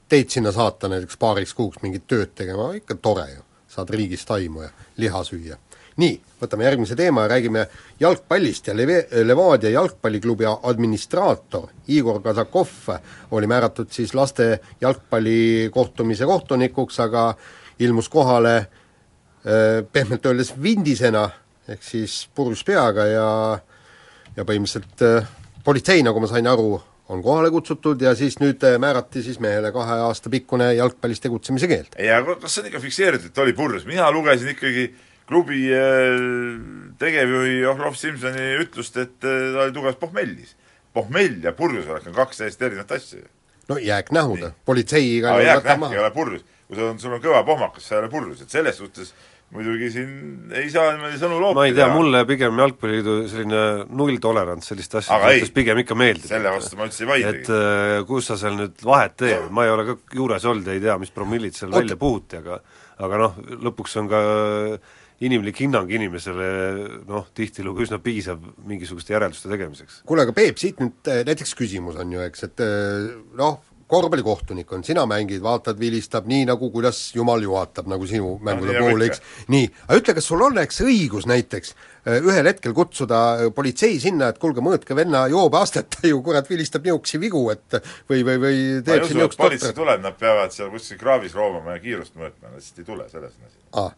teid 0.08 0.30
sinna 0.30 0.52
saata 0.52 0.88
näiteks 0.88 1.16
paariks 1.20 1.54
kuuks 1.54 1.82
mingit 1.82 2.06
tööd 2.08 2.34
tegema, 2.34 2.72
ikka 2.74 2.94
tore 3.02 3.28
ju. 3.34 3.42
saad 3.68 3.90
riigist 3.90 4.30
aimu 4.30 4.62
ja 4.62 4.68
liha 4.96 5.24
süüa. 5.24 5.56
nii, 5.96 6.20
võtame 6.40 6.64
järgmise 6.64 6.96
teema 6.96 7.22
ja 7.22 7.28
räägime 7.28 7.66
jalgpallist 8.00 8.66
ja 8.66 8.74
Leve-, 8.74 9.06
Levadia 9.24 9.70
jalgpalliklubi 9.70 10.44
administraator 10.62 11.68
Igor 11.88 12.22
Kazakov 12.22 12.68
oli 13.30 13.46
määratud 13.46 13.90
siis 13.90 14.14
laste 14.14 14.60
jalgpallikohtumise 14.80 16.24
kohtunikuks, 16.24 17.00
aga 17.00 17.34
ilmus 17.78 18.08
kohale 18.08 18.56
eh, 18.58 19.84
pehmelt 19.92 20.26
öeldes 20.26 20.54
vindisena, 20.62 21.30
ehk 21.68 21.82
siis 21.82 22.28
purjus 22.34 22.64
peaga 22.64 23.06
ja 23.06 23.28
ja 24.38 24.46
põhimõtteliselt 24.46 25.02
äh, 25.02 25.26
politsei, 25.64 26.02
nagu 26.06 26.22
ma 26.22 26.30
sain 26.30 26.46
aru, 26.46 26.78
on 27.08 27.22
kohale 27.22 27.50
kutsutud 27.50 28.02
ja 28.02 28.14
siis 28.16 28.36
nüüd 28.40 28.62
äh, 28.66 28.76
määrati 28.80 29.22
siis 29.24 29.40
mehele 29.40 29.72
kahe 29.72 30.00
aasta 30.04 30.30
pikkune 30.30 30.72
jalgpallis 30.76 31.22
tegutsemise 31.24 31.68
keeld. 31.70 31.96
aga 31.96 32.36
kas 32.42 32.54
see 32.54 32.64
on 32.64 32.70
ikka 32.70 32.82
fikseeritud, 32.84 33.32
et 33.32 33.44
oli 33.44 33.54
purjus, 33.56 33.86
mina 33.88 34.10
lugesin 34.12 34.52
ikkagi 34.52 34.90
klubi 35.28 35.64
äh, 35.72 36.20
tegevjuhi 37.00 37.60
Johlov 37.62 37.96
Simsoni 37.96 38.50
ütlust, 38.64 39.00
et 39.00 39.24
äh, 39.24 39.48
ta 39.54 39.64
oli 39.64 39.76
tugevas 39.76 40.00
pohmellis. 40.00 40.56
pohmell 40.92 41.44
ja 41.44 41.52
purjusolek 41.52 42.06
on 42.08 42.14
kaks 42.16 42.40
täiesti 42.42 42.64
erinevat 42.64 42.92
asja. 42.92 43.24
no 43.68 43.78
jääk 43.78 44.12
nähuda, 44.12 44.52
politsei 44.64 45.16
igal 45.16 45.38
juhul 45.38 45.48
jääk 45.48 45.64
võtab 45.64 45.68
nähk 45.68 45.92
ei 45.92 45.98
maha. 45.98 46.04
ole 46.04 46.10
purjus. 46.10 46.44
kui 46.68 46.76
sul 46.76 46.92
on, 46.92 47.00
sul 47.00 47.16
on 47.16 47.24
kõva 47.24 47.44
pohmakas, 47.44 47.88
sa 47.88 47.96
ei 47.96 48.04
ole 48.04 48.12
purjus, 48.12 48.44
et 48.44 48.50
selles 48.50 48.76
suhtes 48.76 49.14
muidugi 49.54 49.88
siin 49.92 50.10
ei 50.52 50.68
saa 50.72 50.90
niimoodi 50.92 51.20
sõnu 51.20 51.38
loopida. 51.40 51.56
ma 51.56 51.66
ei 51.68 51.76
tea, 51.76 51.88
mulle 51.92 52.20
pigem 52.28 52.60
Jalgpalliliidu 52.60 53.16
selline 53.32 53.62
nulltolerants 53.88 54.68
selliste 54.72 55.00
asjade 55.00 55.32
suhtes 55.38 55.54
pigem 55.56 55.80
ikka 55.84 55.96
meeldib. 55.98 56.28
selle 56.28 56.52
vastu 56.52 56.76
ma 56.76 56.88
üldse 56.88 57.04
ei 57.04 57.10
vaidlegi. 57.12 57.42
et 57.46 57.52
äh, 57.56 57.94
kus 58.08 58.28
sa 58.28 58.36
seal 58.40 58.58
nüüd 58.60 58.84
vahet 58.84 59.16
teed, 59.24 59.48
ma 59.54 59.64
ei 59.64 59.72
ole 59.72 59.88
ka 59.88 59.98
juures 60.20 60.48
olnud 60.52 60.68
ja 60.68 60.76
ei 60.76 60.84
tea, 60.84 60.98
mis 61.00 61.14
promillid 61.14 61.56
seal 61.56 61.72
Oota. 61.72 61.80
välja 61.80 62.00
puhuti, 62.00 62.42
aga 62.42 62.60
aga 63.08 63.20
noh, 63.24 63.36
lõpuks 63.68 63.96
on 64.02 64.10
ka 64.10 64.22
inimlik 65.24 65.62
hinnang 65.64 65.90
inimesele 65.90 66.48
noh, 67.08 67.26
tihtilugu 67.34 67.82
üsna 67.86 67.98
piisav 68.02 68.42
mingisuguste 68.68 69.14
järelduste 69.16 69.50
tegemiseks. 69.50 70.02
kuule, 70.06 70.26
aga 70.26 70.34
Peep, 70.36 70.60
siit 70.60 70.78
nüüd 70.82 71.10
äh, 71.10 71.24
näiteks 71.26 71.56
küsimus 71.58 71.98
on 71.98 72.12
ju, 72.14 72.22
eks, 72.22 72.44
et 72.46 72.62
äh, 72.62 73.08
noh, 73.38 73.58
korvpallikohtunik 73.88 74.72
on, 74.72 74.82
sina 74.84 75.04
mängid, 75.08 75.40
vaatad, 75.42 75.78
vilistab 75.80 76.26
nii, 76.28 76.44
nagu 76.50 76.68
kuidas 76.72 76.98
jumal 77.16 77.42
juhatab, 77.42 77.88
nagu 77.88 78.06
sinu 78.08 78.34
mängude 78.44 78.74
nagu 78.74 78.84
puhul, 78.84 79.04
eks. 79.06 79.22
nii, 79.52 79.68
aga 79.86 80.00
ütle, 80.02 80.14
kas 80.18 80.28
sul 80.28 80.44
oleks 80.44 80.82
õigus 80.84 81.24
näiteks 81.30 81.72
äh, 81.72 82.18
ühel 82.18 82.50
hetkel 82.50 82.74
kutsuda 82.76 83.20
äh, 83.46 83.52
politsei 83.54 83.96
sinna, 84.02 84.28
et 84.28 84.40
kuulge, 84.42 84.64
mõõtke 84.64 84.96
venna 84.98 85.24
joobeastet, 85.32 85.88
ta 85.94 86.04
ju 86.10 86.20
kurat 86.26 86.50
vilistab 86.50 86.84
niisuguseid 86.84 87.24
vigu, 87.24 87.46
et 87.54 87.78
või, 88.10 88.20
või, 88.28 88.36
või 88.44 88.60
teeb 88.84 89.08
siin 89.08 89.22
niisugust 89.22 89.40
politsei 89.40 89.78
tuleb, 89.80 90.04
nad 90.04 90.20
peavad 90.20 90.52
seal 90.54 90.68
kuskil 90.74 91.00
kraavis 91.00 91.36
roomama 91.38 91.78
ja 91.78 91.82
kiirust 91.86 92.12
mõõtma, 92.12 92.52
nad 92.52 92.60
lihtsalt 92.60 92.84
ei 92.84 92.92
tule, 92.92 93.08
selles 93.08 93.34
on 93.40 93.48
asi. 93.48 93.58
ah, 93.80 93.90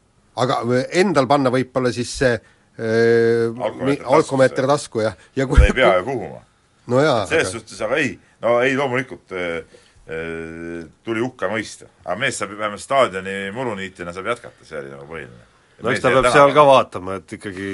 aga 0.46 0.62
endal 1.02 1.26
panna 1.30 1.50
võib-olla 1.54 1.90
siis 1.94 2.14
see 2.22 2.32
äh, 2.38 4.06
Alkomeeter 4.06 4.70
tasku 4.70 5.02
ja, 5.02 5.16
ja 5.34 5.50
Nad 5.50 5.66
ei 5.66 5.78
pea 5.82 5.96
ju 5.98 6.08
puhuma. 6.12 6.44
no 6.86 7.06
selles 7.26 7.56
suhtes, 7.58 7.82
aga 7.82 7.98
ei, 7.98 8.14
no 8.44 8.58
ei, 8.64 8.76
loomulikult 8.78 9.34
äh, 9.36 9.78
äh, 10.10 10.84
tuli 11.06 11.24
hukka 11.24 11.50
mõista. 11.52 11.90
aga 12.04 12.18
mees 12.20 12.40
saab 12.40 12.56
vähemalt 12.58 12.82
staadioni 12.82 13.38
muruniitjana 13.56 14.14
saab 14.16 14.32
jätkata, 14.32 14.66
see 14.66 14.78
oli 14.80 14.92
nagu 14.94 15.08
põhiline. 15.08 15.48
no 15.80 15.94
eks 15.94 16.04
ta 16.04 16.14
peab 16.14 16.30
seal 16.32 16.54
ka 16.56 16.66
vaatama, 16.68 17.20
et 17.20 17.38
ikkagi 17.38 17.70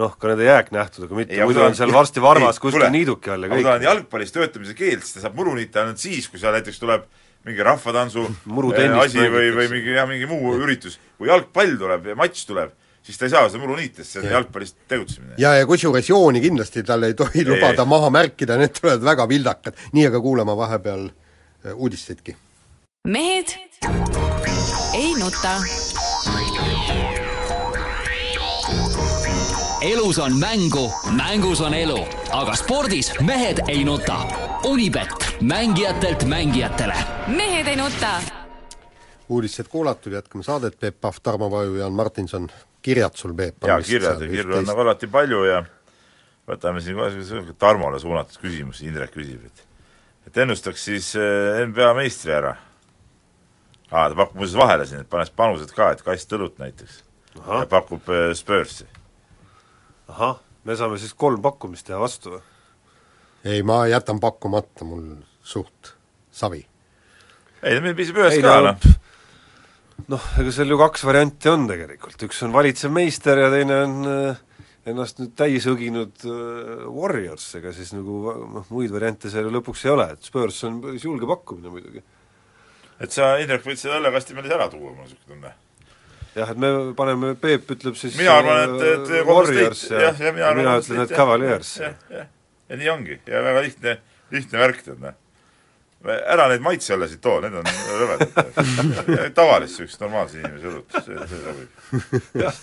noh, 0.00 0.12
ka 0.16 0.30
nende 0.30 0.46
jääknähtudega 0.46 1.18
mitte, 1.18 1.40
muidu 1.44 1.64
on 1.64 1.76
seal 1.78 1.92
varsti 1.94 2.22
varvas 2.22 2.60
kuskil 2.62 2.86
niiduki 2.94 3.32
all 3.32 3.46
ja 3.46 3.50
aga 3.50 3.58
kui 3.58 3.66
tal 3.66 3.72
on 3.74 3.80
kõik. 3.80 3.88
jalgpallis 3.88 4.36
töötamise 4.36 4.76
keeld, 4.78 5.04
siis 5.04 5.16
ta 5.16 5.24
saab 5.24 5.38
muruniita 5.38 5.84
ainult 5.84 6.02
siis, 6.02 6.28
kui 6.30 6.40
seal 6.42 6.54
näiteks 6.56 6.80
tuleb 6.82 7.08
mingi 7.48 7.64
rahvatantsu 7.64 8.26
eh, 8.76 8.98
asi 9.00 9.24
või, 9.32 9.50
või 9.56 9.68
mingi 9.72 9.96
jah, 9.96 10.08
mingi 10.08 10.28
muu 10.30 10.54
üritus. 10.58 10.98
kui 11.18 11.30
jalgpall 11.30 11.76
tuleb 11.80 12.10
ja 12.12 12.16
matš 12.18 12.44
tuleb, 12.48 12.74
siis 13.02 13.18
ta 13.18 13.24
ei 13.24 13.30
saa 13.30 13.48
seda 13.48 13.62
muruniita, 13.62 14.02
sest 14.02 14.12
see 14.12 14.22
on 14.22 14.32
jalgpallis 14.32 14.74
tegutsemine. 14.88 15.34
ja, 15.38 15.54
ja 15.54 15.66
kusjuures 15.66 16.08
jooni 16.08 16.40
kindlasti 16.40 16.82
tal 16.82 17.02
ei 17.08 17.14
tohi 17.14 17.44
lubada 17.48 17.82
ei. 17.82 17.88
maha 17.88 18.10
märkida, 18.10 18.58
need 18.60 18.76
tulevad 18.80 19.04
väga 19.04 19.28
vildakad. 19.28 19.80
nii, 19.92 20.06
aga 20.06 20.20
kuulame 20.20 20.56
vahepeal 20.56 21.08
äh, 21.08 21.74
uudisteidki. 21.74 22.36
mehed 23.08 23.56
ei 24.94 25.14
nuta. 25.18 25.56
elus 29.82 30.18
on 30.18 30.36
mängu, 30.36 30.92
mängus 31.16 31.60
on 31.60 31.74
elu, 31.74 31.98
aga 32.32 32.54
spordis 32.54 33.12
mehed 33.20 33.62
ei 33.68 33.84
nuta. 33.84 34.18
Unibet, 34.64 35.08
mängijatelt 35.40 36.24
mängijatele. 36.24 36.94
mehed 37.26 37.66
ei 37.66 37.76
nuta. 37.76 38.20
uudised 39.28 39.68
kuulatud, 39.68 40.12
jätkame 40.12 40.44
saadet, 40.44 40.80
Peep 40.80 41.00
Pahv, 41.00 41.16
Tarmo 41.22 41.50
Paju, 41.50 41.74
Jaan 41.74 41.92
Martinson, 41.92 42.48
kirjad 42.82 43.16
sul, 43.18 43.34
Peep? 43.36 43.64
jaa, 43.68 43.80
kirjad 43.84 44.22
ja 44.22 44.28
kirju 44.30 44.56
on 44.60 44.68
nagu 44.68 44.84
alati 44.84 45.08
palju 45.10 45.44
ja 45.48 45.60
võtame 46.48 46.82
siin 46.84 46.98
kohe 46.98 47.10
sellise 47.14 47.54
Tarmole 47.58 48.00
suunatud 48.02 48.40
küsimus, 48.42 48.82
Indrek 48.86 49.12
küsib, 49.14 49.44
et 49.46 49.66
et 50.28 50.42
ennustaks 50.44 50.84
siis 50.84 51.12
äh, 51.18 51.62
NBA 51.66 51.92
meistri 51.98 52.34
ära. 52.36 52.54
aa, 53.90 54.08
ta 54.08 54.14
pakub 54.14 54.38
muuseas 54.38 54.58
vahele 54.60 54.86
siin, 54.86 55.02
et 55.04 55.10
paneks 55.10 55.32
panused 55.36 55.72
ka, 55.74 55.90
et 55.94 56.02
kast 56.06 56.32
õlut 56.36 56.58
näiteks. 56.62 57.02
ja 57.36 57.66
pakub 57.70 58.08
äh, 58.08 58.30
Spursi. 58.38 58.86
ahah, 60.08 60.40
me 60.64 60.76
saame 60.76 60.98
siis 60.98 61.14
kolm 61.14 61.42
pakkumist 61.42 61.86
teha 61.86 62.00
vastu 62.00 62.36
või? 62.36 62.42
ei, 63.44 63.62
ma 63.62 63.84
jätan 63.90 64.20
pakkumata, 64.20 64.84
mul 64.84 65.20
suht 65.42 65.94
savi. 66.30 66.66
ei, 67.62 67.80
meil 67.80 67.96
piisab 67.98 68.22
ühest 68.22 68.42
ka, 68.44 68.60
noh. 68.70 68.90
Noh, 70.08 70.28
ega 70.40 70.52
seal 70.54 70.70
ju 70.72 70.78
kaks 70.80 71.02
varianti 71.06 71.50
on 71.50 71.66
tegelikult, 71.68 72.22
üks 72.26 72.44
on 72.46 72.54
valitsev 72.54 72.92
meister 72.94 73.38
ja 73.40 73.50
teine 73.52 73.78
on 73.84 73.96
äh, 74.10 74.40
ennast 74.90 75.20
nüüd 75.20 75.34
täis 75.38 75.66
õginud 75.70 76.24
äh, 76.24 76.84
Warriors, 76.88 77.46
ega 77.58 77.72
siis 77.76 77.92
nagu 77.96 78.34
noh, 78.56 78.68
muid 78.72 78.92
variante 78.94 79.32
seal 79.32 79.48
ju 79.48 79.54
lõpuks 79.54 79.84
ei 79.86 79.94
ole, 79.94 80.10
et 80.14 80.26
Spurs 80.30 80.62
on 80.68 80.80
päris 80.84 81.06
julge 81.06 81.28
pakkumine 81.30 81.72
muidugi. 81.72 82.04
et 83.00 83.16
sa, 83.16 83.34
Indrek, 83.42 83.66
selle 83.74 83.98
õllekasti 84.00 84.36
meile 84.36 84.54
ära 84.56 84.68
tuua, 84.72 84.92
mul 84.94 85.04
on 85.04 85.10
niisugune 85.10 85.34
tunne. 85.34 85.54
jah, 86.36 86.52
et 86.54 86.62
me 86.64 86.74
paneme, 86.96 87.34
Peep 87.40 87.74
ütleb 87.76 87.98
siis 88.00 88.18
mina 88.20 88.38
arvan, 88.40 88.76
et, 88.78 88.86
et 88.94 89.16
äh, 89.20 89.26
Warriors 89.28 89.88
ja, 89.90 90.04
ja, 90.08 90.12
ja 90.16 90.36
mina, 90.36 90.54
mina 90.56 90.76
ütlen, 90.80 91.04
et 91.04 91.16
Cavaliers. 91.16 91.74
jah, 91.82 91.98
jah, 92.14 92.30
ja 92.70 92.80
nii 92.80 92.94
ongi 92.94 93.20
ja 93.26 93.42
väga 93.44 93.66
lihtne, 93.66 93.98
lihtne 94.32 94.64
värk, 94.64 94.86
tead 94.86 95.02
noh 95.04 95.19
ära 96.00 96.46
neid 96.48 96.62
maitseõllesid 96.64 97.20
too, 97.20 97.40
need 97.44 97.56
on 97.60 97.66
rõvedad. 98.00 98.30
tavalist 99.38 99.74
niisugust 99.74 100.00
normaalse 100.00 100.38
inimese 100.40 100.70
õlut, 100.70 100.94
see, 101.04 101.26
see 101.28 101.40
sobib. 101.42 102.30
jah, 102.40 102.60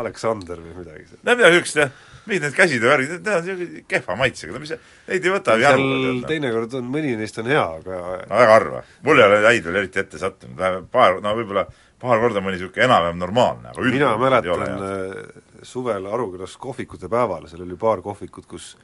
Aleksander 0.00 0.58
või 0.58 0.74
midagi. 0.80 1.06
no 1.20 1.36
midagi 1.36 1.54
niisugust 1.54 1.78
jah, 1.78 1.92
mingid 2.24 2.46
need 2.48 2.56
käsid 2.56 2.82
ja 2.82 2.90
värgid, 2.90 3.12
need 3.14 3.30
on 3.30 3.46
niisugune 3.46 3.84
kehva 3.94 4.16
maitsega, 4.18 4.54
no 4.56 4.62
mis 4.64 4.72
see, 4.74 4.80
neid 5.10 5.28
ei 5.28 5.34
võta 5.36 5.56
seal 5.60 5.84
teinekord 6.32 6.74
on, 6.80 6.88
mõni 6.96 7.14
neist 7.20 7.38
on 7.42 7.52
hea, 7.52 7.62
aga 7.62 8.00
no 8.24 8.40
väga 8.42 8.56
harva. 8.56 8.82
mul 9.06 9.22
ei 9.22 9.26
ole 9.28 9.38
häid 9.46 9.70
veel 9.70 9.80
eriti 9.84 10.02
ette 10.02 10.22
sattunud, 10.24 10.90
paar, 10.90 11.20
no 11.22 11.36
võib-olla 11.38 11.66
paar 12.00 12.24
korda 12.24 12.42
mõni 12.42 12.58
niisugune 12.58 12.88
enam-vähem 12.88 13.22
normaalne, 13.22 13.70
aga 13.70 13.86
mina 13.86 14.10
mäletan 14.18 14.66
äh, 14.66 15.14
suvel 15.62 16.10
Arukülas 16.10 16.58
kohvikute 16.58 17.12
päeval, 17.12 17.46
seal 17.46 17.62
oli 17.62 17.78
paar 17.78 18.02
kohvikut, 18.02 18.50
kus 18.50 18.74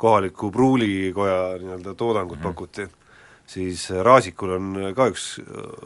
kohaliku 0.00 0.48
pruulikoja 0.50 1.58
nii-öelda 1.60 1.92
toodangut 1.94 2.40
mm 2.40 2.44
-hmm. 2.48 2.56
pakuti 2.56 3.01
siis 3.52 3.84
Raasikul 4.04 4.54
on 4.56 4.68
ka 4.96 5.08
üks 5.12 5.26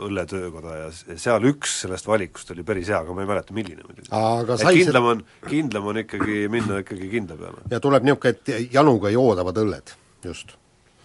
õlletöökoda 0.06 0.76
ja 0.78 1.16
seal 1.18 1.46
üks 1.50 1.80
sellest 1.82 2.06
valikust 2.08 2.52
oli 2.54 2.64
päris 2.66 2.90
hea, 2.92 3.00
aga 3.02 3.16
ma 3.16 3.24
ei 3.24 3.30
mäleta, 3.30 3.56
milline 3.56 3.82
muidugi. 3.86 4.10
et 4.10 4.64
kindlam 4.78 5.10
on, 5.12 5.24
kindlam 5.46 5.90
on 5.92 6.00
ikkagi 6.04 6.44
minna 6.52 6.80
ikkagi 6.84 7.10
kindla 7.12 7.38
peale. 7.40 7.66
ja 7.72 7.80
tuleb 7.82 8.06
niisugune, 8.06 8.34
et 8.36 8.72
januga 8.74 9.12
joodavad 9.14 9.58
õlled, 9.64 9.94
just. 10.26 10.54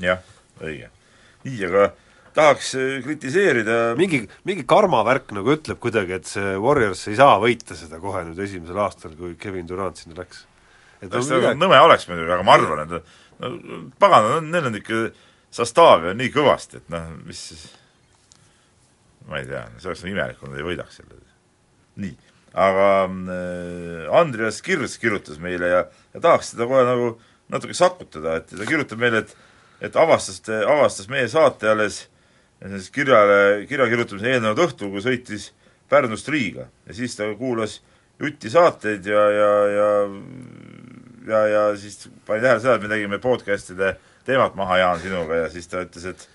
jah, 0.04 0.22
õige. 0.62 0.92
nii, 1.48 1.64
aga 1.70 1.90
tahaks 2.36 2.76
kritiseerida 3.08 3.80
mingi, 4.00 4.22
mingi 4.48 4.68
karmavärk 4.68 5.34
nagu 5.36 5.56
ütleb 5.56 5.82
kuidagi, 5.84 6.20
et 6.20 6.30
see 6.30 6.54
Warriors 6.62 7.04
ei 7.12 7.18
saa 7.20 7.40
võita 7.42 7.78
seda 7.80 8.00
kohe 8.04 8.24
nüüd 8.28 8.40
esimesel 8.46 8.80
aastal, 8.86 9.18
kui 9.18 9.34
Kevin 9.42 9.68
Durant 9.70 10.00
sinna 10.00 10.22
läks. 10.22 10.46
et 11.02 11.10
no, 11.10 11.26
midagi... 11.26 11.58
nõme 11.60 11.82
oleks 11.88 12.08
muidugi, 12.12 12.32
aga 12.32 12.46
ma 12.48 12.56
arvan, 12.60 12.86
et 12.86 12.96
no 12.96 13.04
pagan, 14.00 14.52
neil 14.54 14.70
on 14.70 14.78
ikka 14.78 15.02
Sastavi 15.02 15.31
on 15.60 16.18
nii 16.18 16.32
kõvasti, 16.32 16.80
et 16.80 16.92
noh, 16.94 17.10
mis 17.28 17.40
siis 17.52 17.68
ma 19.28 19.40
ei 19.40 19.48
tea, 19.48 19.66
see 19.80 19.92
oleks 19.92 20.04
imelik, 20.08 20.40
kui 20.40 20.50
nad 20.50 20.60
ei 20.60 20.66
võidaks 20.66 21.00
selle. 21.00 21.20
nii, 22.02 22.16
aga 22.58 22.88
äh, 23.06 24.08
Andreas 24.22 24.62
Kirs 24.64 24.98
kirjutas 25.02 25.40
meile 25.44 25.68
ja, 25.68 25.82
ja 26.14 26.24
tahaks 26.24 26.54
teda 26.54 26.68
kohe 26.70 26.84
nagu 26.88 27.10
natuke 27.52 27.76
sakutada, 27.76 28.40
et 28.40 28.52
ta 28.52 28.68
kirjutab 28.68 29.02
meile, 29.02 29.26
et 29.26 29.38
et 29.82 29.96
avastas, 29.98 30.44
avastas 30.46 31.08
meie 31.10 31.26
saate 31.26 31.66
alles 31.66 32.04
kirjale, 32.94 33.66
kirja 33.66 33.88
kirjutamise 33.90 34.30
eelnenud 34.30 34.60
õhtul, 34.62 34.92
kui 34.94 35.02
sõitis 35.02 35.48
Pärnust 35.90 36.30
Riiga 36.30 36.68
ja 36.86 36.94
siis 36.94 37.18
ta 37.18 37.26
kuulas 37.38 37.80
Juti 38.22 38.52
saateid 38.54 39.08
ja, 39.10 39.24
ja, 39.34 39.50
ja 39.74 39.88
ja, 41.26 41.40
ja 41.50 41.64
siis 41.78 42.06
pani 42.26 42.44
tähele 42.44 42.62
seda, 42.62 42.76
et 42.78 42.86
me 42.86 42.92
tegime 42.92 43.18
podcast'ide 43.22 43.90
äh, 43.90 44.11
teemat 44.28 44.56
maha, 44.60 44.78
Jaan, 44.82 45.02
sinuga 45.02 45.44
ja 45.44 45.50
siis 45.54 45.68
ta 45.72 45.84
ütles, 45.86 46.06
et 46.14 46.28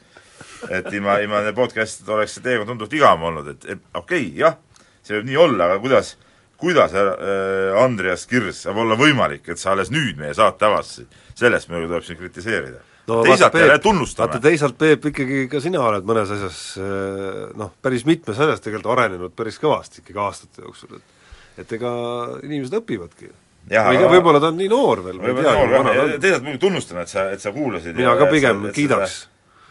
et 0.71 0.89
ilma, 0.95 1.19
ilma 1.23 1.41
nende 1.41 1.55
podcast'ide 1.57 2.13
oleks 2.17 2.37
see 2.37 2.45
teekond 2.45 2.71
tunduvalt 2.71 2.95
igavam 2.97 3.27
olnud, 3.31 3.51
et, 3.53 3.67
et 3.75 3.83
okei 3.95 4.29
okay,, 4.29 4.33
jah, 4.41 4.57
see 5.05 5.19
võib 5.19 5.29
nii 5.31 5.39
olla, 5.45 5.69
aga 5.69 5.79
kuidas, 5.83 6.13
kuidas 6.61 6.95
äh, 6.97 7.79
Andreas 7.83 8.27
Kirs 8.31 8.65
saab 8.67 8.81
olla 8.83 8.99
võimalik, 8.99 9.47
et 9.53 9.63
sa 9.63 9.73
alles 9.75 9.93
nüüd 9.95 10.19
meie 10.21 10.35
saate 10.37 10.69
avastasid, 10.69 11.19
sellest 11.39 11.71
muidugi 11.71 11.93
tuleb 11.93 12.07
siin 12.07 12.21
kritiseerida. 12.21 12.85
No, 13.07 13.21
teisalt 13.23 13.55
jälle 13.55 13.79
tunnustame. 13.79 14.33
vaata 14.33 14.43
teisalt, 14.43 14.75
Peep, 14.79 15.05
ikkagi 15.13 15.45
ka 15.51 15.61
sina 15.63 15.85
oled 15.87 16.07
mõnes 16.09 16.33
asjas 16.35 16.63
äh, 16.83 17.43
noh, 17.59 17.71
päris 17.83 18.07
mitmes 18.09 18.41
asjas 18.41 18.65
tegelikult 18.65 18.97
arenenud 18.97 19.37
päris 19.37 19.61
kõvasti 19.63 20.03
ikkagi 20.03 20.25
aastate 20.25 20.67
jooksul, 20.67 20.99
et 20.99 21.15
et 21.57 21.71
ega 21.73 21.91
inimesed 22.45 22.75
õpivadki 22.77 23.31
või 23.67 24.11
võib-olla 24.17 24.43
ta 24.43 24.51
on 24.53 24.61
nii 24.61 24.69
noor 24.71 25.03
veel, 25.05 25.23
ma 25.23 25.31
ei 25.31 25.39
tea, 25.39 25.55
kui 25.59 25.73
vana 25.73 25.95
ta 25.95 26.03
on. 26.05 26.13
teisalt 26.23 26.45
muidugi 26.47 26.63
tunnustan, 26.67 27.01
et 27.03 27.13
sa, 27.13 27.25
et 27.35 27.43
sa 27.43 27.53
kuulasid 27.55 27.97
mina 27.99 28.13
ka 28.19 28.29
pigem 28.31 28.69
et 28.69 28.77
kiidaks. 28.77 29.17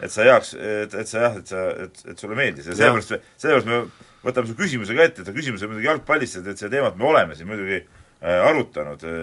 et 0.04 0.12
sa 0.12 0.26
heaks, 0.28 0.56
et, 0.60 0.98
et 1.04 1.12
sa 1.12 1.22
jah, 1.28 1.38
et 1.40 1.54
sa, 1.54 1.68
et, 1.86 2.02
et 2.12 2.26
sulle 2.26 2.36
meeldis. 2.36 2.68
Ja 2.72 2.76
sellepärast, 2.82 3.30
sellepärast 3.42 3.70
me 3.72 3.84
võtame 4.26 4.52
su 4.52 4.58
küsimuse 4.60 4.98
ka 4.98 5.08
ette, 5.08 5.24
et 5.24 5.38
küsimus 5.38 5.64
on 5.64 5.72
muidugi 5.72 5.88
jalgpallist, 5.88 6.42
et, 6.42 6.50
et 6.52 6.60
seda 6.64 6.76
teemat 6.76 7.00
me 7.00 7.08
oleme 7.12 7.38
siin 7.38 7.48
muidugi 7.48 7.80
äh, 7.80 8.42
arutanud 8.50 9.08
äh, 9.08 9.16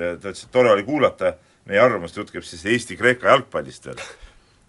ja 0.00 0.14
ta 0.16 0.32
ütles, 0.32 0.46
et 0.46 0.56
tore 0.56 0.72
oli 0.72 0.86
kuulata 0.88 1.34
meie 1.68 1.84
arvamust, 1.84 2.16
jutt 2.16 2.32
käib 2.32 2.48
siis 2.48 2.64
Eesti-Kreeka 2.64 3.28
jalgpallist 3.28 3.90
veel 3.90 4.00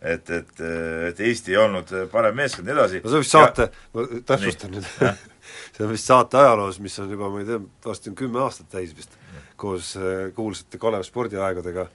et, 0.01 0.29
et, 0.29 0.61
et 1.09 1.19
Eesti 1.19 1.53
ei 1.53 1.59
olnud 1.59 1.91
parem 2.11 2.37
meeskond 2.39 2.67
ja 2.67 2.73
nii 2.73 2.79
edasi. 2.79 3.01
no 3.03 3.11
see 3.11 3.23
vist 3.23 3.35
saate, 3.35 3.69
ma 3.95 4.05
täpsustan 4.27 4.75
nüüd. 4.75 4.87
See 5.75 5.85
on 5.85 5.91
vist 5.91 6.07
saate 6.09 6.37
ajaloos, 6.37 6.77
mis 6.83 6.95
on 7.01 7.09
juba, 7.11 7.29
ma 7.31 7.39
ei 7.41 7.47
tea, 7.47 7.57
varsti 7.85 8.11
on 8.11 8.15
kümme 8.19 8.41
aastat 8.43 8.67
täis 8.71 8.91
vist 8.95 9.15
koos 9.59 9.95
äh, 9.99 10.29
kuulsate 10.35 10.79
Kalev 10.81 11.03
spordiaegadega. 11.07 11.89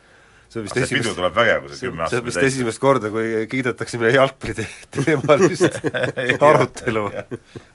See 0.52 0.60
on 0.60 0.68
vist 0.68 0.76
esimest 0.76 1.08
pidu 1.08 1.16
tuleb 1.16 1.34
vägev, 1.34 1.64
kui 1.64 1.74
see 1.74 1.88
kümme 1.88 2.04
aastat 2.04 2.14
see 2.14 2.22
on 2.22 2.28
vist 2.28 2.46
esimest 2.50 2.82
korda, 2.82 3.10
kui 3.10 3.46
kiidetakse 3.50 3.98
meie 3.98 4.14
jalgpalliteemalist 4.18 5.80
arutelu. 6.50 7.08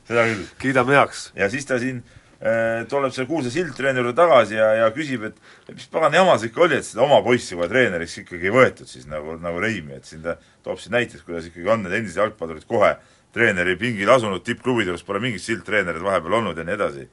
seda 0.08 0.26
küll. 0.30 0.48
kiidame 0.62 0.96
heaks. 0.96 1.26
ja 1.36 1.50
siis 1.52 1.68
ta 1.68 1.80
siin 1.82 2.00
äh, 2.06 2.86
tuleb 2.92 3.12
selle 3.16 3.28
kuulsa 3.28 3.52
sildtreeneri 3.52 4.06
juurde 4.06 4.16
tagasi 4.22 4.60
ja, 4.62 4.70
ja 4.84 4.90
küsib, 4.96 5.26
et 5.32 5.74
mis 5.74 5.90
pagan 5.92 6.16
jama 6.16 6.38
see 6.40 6.54
ikka 6.54 6.68
oli, 6.70 6.80
et 6.80 6.88
seda 6.88 7.04
oma 7.08 7.20
poissi 7.26 7.58
kohe 7.58 7.68
treeneriks 7.74 8.20
ikkagi 8.24 8.52
ei 8.52 8.56
võetud 8.56 8.92
siis 8.94 9.10
nagu, 9.12 9.36
nagu 9.44 9.66
Reimi, 9.66 9.98
et 9.98 10.08
siin 10.08 10.24
ta 10.24 10.38
toob 10.64 10.80
siin 10.80 10.96
näiteid, 10.96 11.26
kuidas 11.26 11.50
ikkagi 11.50 11.74
on 11.74 11.84
need 11.84 11.98
endised 12.00 12.22
jalgpallurid 12.22 12.70
kohe 12.70 12.94
treeneri 13.36 13.76
pingil 13.82 14.14
asunud, 14.14 14.46
tippklubide 14.46 14.94
juures 14.94 15.04
pole 15.06 15.20
mingit 15.26 15.44
sildtreenerit 15.44 16.06
vahepeal 16.06 16.40
olnud 16.40 16.58
ja 16.58 16.70
nii 16.70 16.78
edasi 16.80 17.10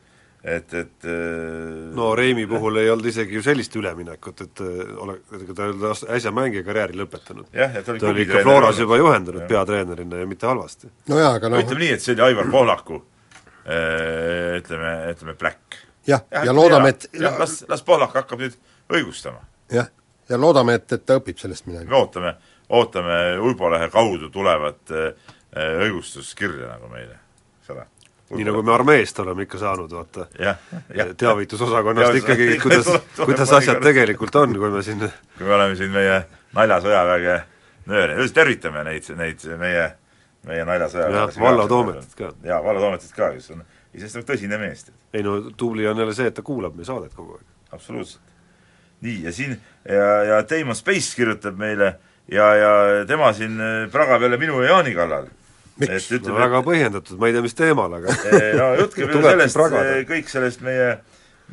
et, 0.46 0.74
et 0.74 1.04
äh, 1.04 1.94
no 1.94 2.14
Reimi 2.14 2.46
puhul 2.46 2.78
ei 2.78 2.90
olnud 2.90 3.08
isegi 3.10 3.34
ju 3.34 3.42
sellist 3.42 3.74
üleminekut, 3.76 4.42
et 4.44 4.62
äh, 4.62 4.92
ole, 5.02 5.16
ega 5.40 5.56
ta 5.56 5.66
ei 5.66 5.72
olnud 5.74 6.04
äsja 6.16 6.32
mängija 6.34 6.62
karjääri 6.66 6.98
lõpetanud. 7.00 7.48
ta 7.50 7.92
oli, 7.92 8.02
ta 8.02 8.10
oli 8.12 8.26
ikka 8.26 8.44
Floras 8.46 8.78
juba 8.78 8.98
juhendanud 9.00 9.42
ja. 9.42 9.48
peatreenerina 9.50 10.22
ja 10.22 10.28
mitte 10.30 10.46
halvasti. 10.46 10.90
no 11.10 11.18
jaa, 11.18 11.34
aga 11.40 11.50
noh 11.50 11.64
ütleme 11.64 11.82
nii, 11.82 11.96
et 11.96 12.04
see 12.04 12.14
oli 12.14 12.26
Aivar 12.28 12.52
Pohlaku 12.52 13.00
äh, 13.00 14.60
ütleme, 14.60 14.92
ütleme 15.16 15.34
pläkk. 15.40 15.80
jah, 16.06 16.22
ja, 16.30 16.44
ja 16.46 16.54
loodame, 16.54 16.94
et 16.94 17.08
jah, 17.10 17.38
las, 17.42 17.58
las 17.68 17.82
Pohlak 17.86 18.14
hakkab 18.20 18.46
nüüd 18.46 18.54
õigustama. 18.94 19.42
jah, 19.74 19.90
ja 20.30 20.40
loodame, 20.40 20.78
et, 20.78 20.86
et 20.94 21.06
ta 21.06 21.18
õpib 21.18 21.42
sellest 21.42 21.66
midagi. 21.66 21.90
me 21.90 21.98
ootame, 21.98 22.36
ootame 22.70 23.18
Uibo 23.42 23.72
lehe 23.74 23.90
kaudu 23.90 24.30
tulevat 24.30 24.94
õigustuskirja 25.56 26.70
nagu 26.76 26.92
meile, 26.92 27.18
eks 27.58 27.74
ole 27.74 27.90
nii 28.30 28.46
nagu 28.46 28.62
me 28.66 28.72
armeest 28.74 29.18
oleme 29.22 29.46
ikka 29.46 29.58
saanud, 29.58 29.92
vaata. 29.92 30.26
teavitusosakonnast 31.16 32.18
ikkagi, 32.22 32.48
kuidas, 32.62 32.88
kuidas 33.28 33.52
asjad 33.60 33.78
tegelikult 33.84 34.34
on, 34.42 34.56
kui 34.58 34.70
me 34.70 34.82
siin 34.82 35.04
kui 35.36 35.46
me 35.46 35.54
oleme 35.54 35.76
siin 35.78 35.92
meie 35.94 36.18
naljasõjaväge 36.56 37.36
nööri, 37.86 38.18
just 38.22 38.34
tervitame 38.34 38.82
neid, 38.88 39.06
neid 39.18 39.46
meie, 39.60 39.86
meie 40.48 40.66
naljasõjaväge. 40.66 41.40
Vallo 41.40 41.68
Toometit 41.70 42.18
ka. 42.18 42.32
jaa, 42.46 42.58
Vallo 42.64 42.82
Toometit 42.82 43.14
ka, 43.14 43.30
kes 43.36 43.52
on 43.54 43.62
iseenesest 43.94 44.28
tõsine 44.28 44.58
mees. 44.60 44.88
ei 45.14 45.22
no 45.22 45.38
tubli 45.56 45.86
on 45.86 45.98
jälle 45.98 46.14
see, 46.14 46.26
et 46.26 46.34
ta 46.34 46.42
kuulab 46.42 46.74
meie 46.74 46.88
saadet 46.88 47.14
kogu 47.14 47.38
aeg. 47.38 47.46
absoluutselt. 47.70 48.34
nii, 49.06 49.22
ja 49.24 49.32
siin 49.32 49.54
ja, 49.88 50.10
ja 50.32 50.42
Damon 50.50 50.76
Space 50.76 51.14
kirjutab 51.16 51.58
meile 51.58 51.94
ja, 52.32 52.54
ja 52.54 52.70
tema 53.06 53.32
siin 53.32 53.60
pragab 53.92 54.22
jälle 54.22 54.36
minu 54.36 54.62
ja 54.62 54.74
Jaani 54.74 54.94
kallal 54.94 55.30
miks? 55.82 56.08
No, 56.26 56.36
väga 56.38 56.62
põhjendatud, 56.66 57.18
ma 57.20 57.30
ei 57.30 57.36
tea, 57.36 57.44
mis 57.44 57.58
teemal, 57.58 57.98
aga 57.98 58.16
no 58.60 58.70
jutt 58.82 58.96
käib 58.96 59.12
ju 59.14 59.22
sellest, 59.24 59.60
kõik 60.10 60.32
sellest 60.32 60.64
meie, 60.66 60.88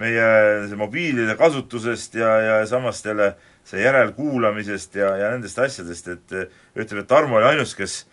meie 0.01 0.29
see 0.69 0.79
mobiilide 0.79 1.38
kasutusest 1.39 2.17
ja, 2.21 2.33
ja 2.47 2.57
samas 2.69 3.03
jälle 3.05 3.33
see 3.67 3.83
järelkuulamisest 3.83 4.99
ja, 4.99 5.13
ja 5.19 5.29
nendest 5.36 5.59
asjadest, 5.59 6.09
et 6.12 6.36
ütleme, 6.75 7.05
et 7.05 7.07
Tarmo 7.07 7.39
oli 7.39 7.53
ainus, 7.53 7.77
kes 7.79 8.03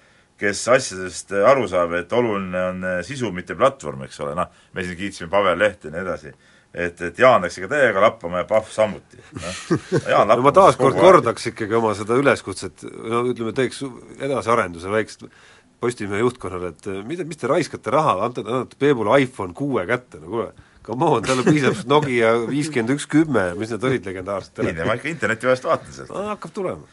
kes 0.41 0.63
asjadest 0.73 1.35
aru 1.47 1.67
saab, 1.69 1.93
et 1.99 2.13
oluline 2.17 2.63
on 2.71 2.87
sisu, 3.05 3.29
mitte 3.35 3.57
platvorm, 3.59 4.07
eks 4.07 4.23
ole, 4.25 4.33
noh, 4.39 4.49
me 4.73 4.85
siin 4.87 4.97
kiitsime 4.97 5.29
Pavel 5.33 5.59
Lehti 5.61 5.91
ja 5.91 5.95
nii 5.95 6.01
edasi. 6.07 6.33
Et, 6.71 7.01
et 7.03 7.19
Jaan 7.19 7.43
läks 7.43 7.57
ikka 7.59 7.69
täiega 7.73 8.03
lappama 8.05 8.45
ja 8.45 8.47
Pahv 8.47 8.69
samuti. 8.71 9.19
No.. 9.35 9.55
no 10.31 10.37
ma 10.45 10.53
taaskord 10.55 10.95
kordaks 11.01 11.49
ikkagi 11.51 11.75
oma 11.75 11.97
seda 11.99 12.15
üleskutset, 12.21 12.85
no 12.87 13.25
ütleme, 13.27 13.53
teeks 13.57 13.83
edasiarenduse 14.23 14.93
väikselt, 14.93 15.35
Postimehe 15.81 16.21
juhtkonnale, 16.21 16.75
et 16.75 16.89
eh, 16.93 16.99
mida, 17.09 17.25
mis 17.25 17.39
te 17.41 17.49
raiskate 17.49 17.93
raha, 17.95 18.19
ante, 18.27 18.45
annate 18.45 18.77
Peebule 18.81 19.17
iPhone 19.23 19.57
kuue 19.57 19.87
kätte, 19.89 20.21
no 20.21 20.29
kuule, 20.29 20.51
come 20.85 21.07
on, 21.07 21.23
talle 21.25 21.45
piisab 21.47 21.79
Nokia 21.89 22.33
viiskümmend 22.51 22.93
üks 22.97 23.07
kümme, 23.11 23.47
mis 23.57 23.73
need 23.73 23.87
olid 23.89 24.09
legendaarsed 24.11 24.61
ei, 24.65 24.75
ma 24.85 24.97
ikka 24.99 25.09
interneti 25.13 25.49
vahest 25.49 25.65
vaatan 25.69 25.95
sealt. 25.95 26.13
hakkab 26.33 26.53
tulema. 26.57 26.85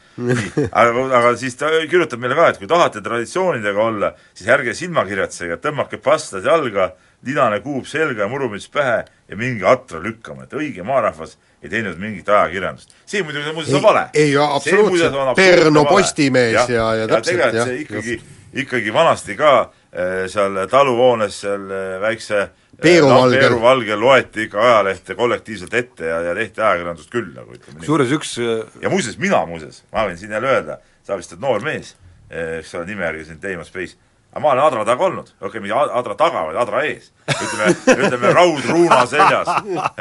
aga, 0.70 1.04
aga 1.20 1.34
siis 1.40 1.58
ta 1.60 1.72
kirjutab 1.90 2.22
meile 2.22 2.38
ka, 2.38 2.48
et 2.52 2.62
kui 2.62 2.70
tahate 2.70 3.02
traditsioonidega 3.04 3.84
olla, 3.90 4.12
siis 4.32 4.48
ärge 4.56 4.76
silmakirjatsege, 4.78 5.60
tõmmake 5.64 6.00
pastad 6.04 6.48
jalga, 6.48 6.92
linane 7.26 7.60
kuub 7.64 7.84
selga 7.90 8.24
ja 8.24 8.30
murumüts 8.30 8.68
pähe 8.72 9.02
ja 9.04 9.36
minge 9.36 9.66
atra 9.68 10.00
lükkama, 10.02 10.46
et 10.46 10.56
õige 10.56 10.86
maarahvas 10.86 11.36
ei 11.62 11.70
teinud 11.72 11.98
mingit 11.98 12.28
ajakirjandust. 12.28 12.94
see 13.04 13.24
muidugi, 13.26 13.52
muuseas 13.52 13.80
on 13.80 13.82
vale. 13.82 14.08
ei, 14.14 14.36
absoluutselt, 14.38 15.16
Perno 15.36 15.84
Postimees 15.84 16.54
ja, 16.54 16.66
ja, 16.70 16.90
ja 17.02 17.08
täpselt, 17.10 17.56
jah. 17.58 17.72
ikkagi, 17.82 18.20
ikkagi 18.52 18.94
vanasti 18.94 19.36
ka 19.36 19.52
eh, 19.92 20.24
seal 20.30 20.64
taluhoones 20.70 21.40
seal 21.44 21.68
eh, 21.70 22.00
väikse 22.00 22.48
Peeru 22.82 23.08
Valgel. 23.10 23.40
Peeru 23.40 23.60
Valgel 23.62 24.00
loeti 24.00 24.46
ikka 24.46 24.60
ajalehte 24.62 25.14
kollektiivselt 25.18 25.74
ette 25.74 26.06
ja, 26.06 26.20
ja 26.28 26.34
tehti 26.34 26.62
ajakirjandust 26.62 27.10
küll, 27.10 27.32
nagu 27.34 27.54
ütleme 27.54 27.74
nii. 27.74 27.80
kusjuures 27.82 28.12
üks 28.14 28.36
ja 28.82 28.92
muuseas, 28.92 29.18
mina 29.18 29.40
muuseas, 29.50 29.82
ma 29.92 30.06
võin 30.06 30.20
siin 30.20 30.34
jälle 30.36 30.52
öelda, 30.52 30.78
sa 31.06 31.18
vist 31.18 31.34
oled 31.34 31.42
noor 31.42 31.64
mees, 31.66 31.96
eks 32.30 32.76
ole, 32.78 32.86
nime 32.86 33.08
järgi 33.08 33.26
siin 33.32 33.40
Teima 33.42 33.66
Space, 33.66 33.98
aga 34.30 34.44
ma 34.44 34.52
olen 34.52 34.62
Adra 34.62 34.84
taga 34.86 35.06
olnud, 35.08 35.32
okei 35.40 35.48
okay,, 35.48 35.64
mitte 35.64 35.98
Adra 35.98 36.14
taga, 36.20 36.44
vaid 36.46 36.60
Adra 36.62 36.84
ees. 36.86 37.10
ütleme, 37.34 37.74
ütleme 37.96 38.32
raudruuna 38.36 39.02
seljas, 39.10 39.50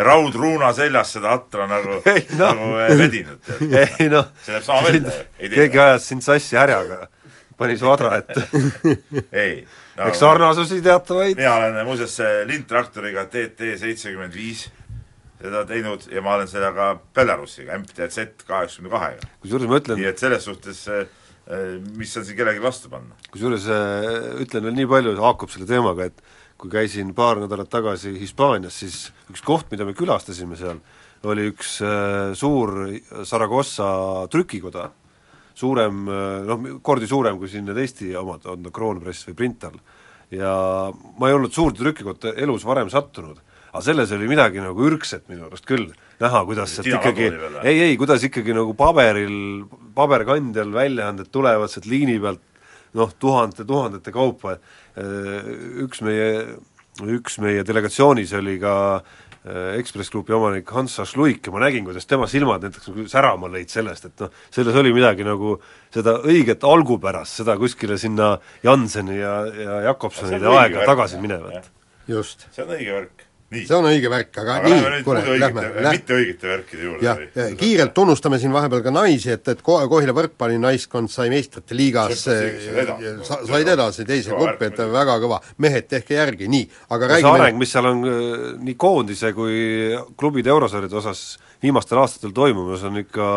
raudruuna 0.09 0.71
seljas 0.77 1.13
seda 1.17 1.33
atra 1.39 1.67
nagu, 1.71 2.01
no. 2.03 2.51
nagu 2.53 2.71
vedinud. 3.01 3.53
ei 3.97 4.09
noh, 4.13 4.29
keegi 5.41 5.81
ajas 5.81 6.09
sind 6.11 6.25
sassi 6.25 6.59
härjaga, 6.59 7.07
pani 7.57 7.77
su 7.77 7.89
Adra 7.91 8.17
ette 8.21 8.47
ei 9.31 9.61
no, 9.97 10.05
eks 10.09 10.23
sarnasusi 10.23 10.81
teatavaid 10.85 11.37
mina 11.39 11.55
olen 11.59 11.79
muuseas 11.87 12.19
lindtraktoriga 12.49 13.27
TT 13.31 13.75
seitsekümmend 13.83 14.35
viis 14.37 14.67
seda 15.37 15.63
teinud 15.69 16.07
ja 16.09 16.21
ma 16.25 16.33
olen 16.37 16.49
sellega 16.49 16.95
Belarusiga, 17.13 17.77
MTZ 17.77 18.47
kaheksakümne 18.47 18.93
kahega. 18.93 19.31
kusjuures 19.43 19.69
ma 19.69 19.81
ütlen 19.81 20.01
nii 20.01 20.09
et 20.09 20.21
selles 20.21 20.47
suhtes 20.49 20.85
mis 21.97 22.17
on 22.17 22.25
siin 22.25 22.37
kellelegi 22.37 22.63
vastu 22.63 22.89
panna? 22.91 23.15
kusjuures 23.31 23.67
ütlen 24.43 24.67
veel 24.67 24.77
nii 24.81 24.89
palju, 24.89 25.15
haakub 25.21 25.53
selle 25.53 25.69
teemaga, 25.69 26.09
et 26.09 26.23
kui 26.57 26.71
käisin 26.73 27.13
paar 27.17 27.39
nädalat 27.41 27.69
tagasi 27.69 28.15
Hispaanias, 28.17 28.79
siis 28.81 29.11
üks 29.31 29.43
koht, 29.45 29.69
mida 29.71 29.85
me 29.85 29.93
külastasime 29.97 30.57
seal, 30.57 30.79
oli 31.27 31.51
üks 31.51 31.77
äh, 31.85 32.33
suur 32.37 32.73
Saragossa 33.27 33.87
trükikoda, 34.33 34.89
suurem, 35.57 36.05
noh, 36.47 36.67
kordi 36.85 37.09
suurem 37.09 37.39
kui 37.41 37.49
siin 37.51 37.65
need 37.67 37.79
Eesti 37.81 38.11
omad, 38.19 38.45
on 38.51 38.67
Kroonpress 38.73 39.27
või 39.29 39.37
Printal. 39.41 39.77
ja 40.31 40.51
ma 40.91 41.29
ei 41.29 41.35
olnud 41.37 41.53
suurde 41.55 41.79
trükikotta 41.79 42.33
elus 42.35 42.65
varem 42.67 42.89
sattunud, 42.91 43.39
aga 43.71 43.83
selles 43.85 44.11
oli 44.11 44.27
midagi 44.27 44.59
nagu 44.59 44.83
ürgset 44.89 45.23
minu 45.31 45.47
arust 45.47 45.65
küll, 45.67 45.87
näha, 46.19 46.43
kuidas 46.45 46.73
sealt 46.75 46.89
ikkagi, 46.91 47.29
ei, 47.63 47.79
ei, 47.89 47.97
kuidas 47.99 48.25
ikkagi 48.27 48.55
nagu 48.57 48.73
paberil, 48.77 49.65
paberkandjal 49.95 50.73
väljaanded 50.75 51.31
tulevad 51.31 51.71
sealt 51.71 51.87
liini 51.87 52.19
pealt 52.19 52.43
noh, 52.97 53.13
tuhandete-tuhandete 53.19 54.13
kaupa, 54.15 54.57
üks 55.85 56.03
meie, 56.05 56.29
üks 57.17 57.37
meie 57.43 57.63
delegatsioonis 57.67 58.33
oli 58.39 58.57
ka 58.61 58.73
Ekspress 59.77 60.11
Grupi 60.13 60.35
omanik 60.35 60.71
Hans 60.75 60.97
Ašluik 61.03 61.47
ja 61.47 61.53
ma 61.53 61.61
nägin, 61.63 61.85
kuidas 61.87 62.09
tema 62.09 62.27
silmad 62.31 62.65
näiteks 62.65 62.89
nagu 62.91 63.05
särama 63.11 63.51
lõid 63.53 63.71
sellest, 63.71 64.09
et 64.09 64.25
noh, 64.25 64.33
selles 64.53 64.79
oli 64.81 64.93
midagi 64.95 65.27
nagu 65.27 65.57
seda 65.93 66.17
õiget 66.27 66.65
algupärast, 66.67 67.41
seda 67.41 67.57
kuskile 67.59 67.99
sinna 68.01 68.35
Janseni 68.65 69.21
ja, 69.21 69.37
ja 69.47 69.79
Jakobsonide 69.91 70.51
aega 70.51 70.85
tagasi 70.89 71.21
minevat. 71.23 71.71
just. 72.07 72.47
see 72.55 72.63
on 72.63 72.75
õige 72.75 72.99
värk 72.99 73.26
see 73.47 73.75
on 73.77 73.85
õige 73.87 74.09
värk, 74.11 74.31
aga, 74.41 74.55
aga 74.59 74.71
nii, 74.71 75.03
kuule, 75.05 75.21
lähme, 75.39 75.61
lähme. 75.77 75.91
mitte 75.95 76.15
õigete 76.17 76.49
värkide 76.51 76.83
juurde. 76.83 77.05
jah, 77.05 77.21
kiirelt 77.59 77.93
tunnustame 77.95 78.39
siin 78.41 78.51
vahepeal 78.51 78.83
ka 78.83 78.91
naisi, 78.91 79.31
et, 79.37 79.47
et 79.53 79.61
Kohila 79.63 80.15
võrkpallinaiskond 80.17 81.11
sai 81.11 81.31
meistrite 81.31 81.77
liigas, 81.77 82.25
said 82.27 83.71
edasi. 83.71 84.05
teise 84.07 84.35
gruppi, 84.35 84.67
et 84.67 84.81
väga 84.91 85.15
kõva. 85.23 85.39
mehed, 85.63 85.87
tehke 85.87 86.19
järgi, 86.19 86.51
nii, 86.51 86.67
aga 86.91 87.13
räägime 87.13 87.31
see 87.31 87.41
areng, 87.45 87.61
mis 87.63 87.71
seal 87.77 87.89
on 87.93 88.03
nii 88.67 88.75
koondise 88.75 89.31
kui 89.37 89.55
klubide 90.19 90.51
eurosarjade 90.51 90.99
osas 90.99 91.23
viimastel 91.63 92.03
aastatel 92.03 92.35
toimumas, 92.35 92.83
on 92.83 92.99
ikka 92.99 93.29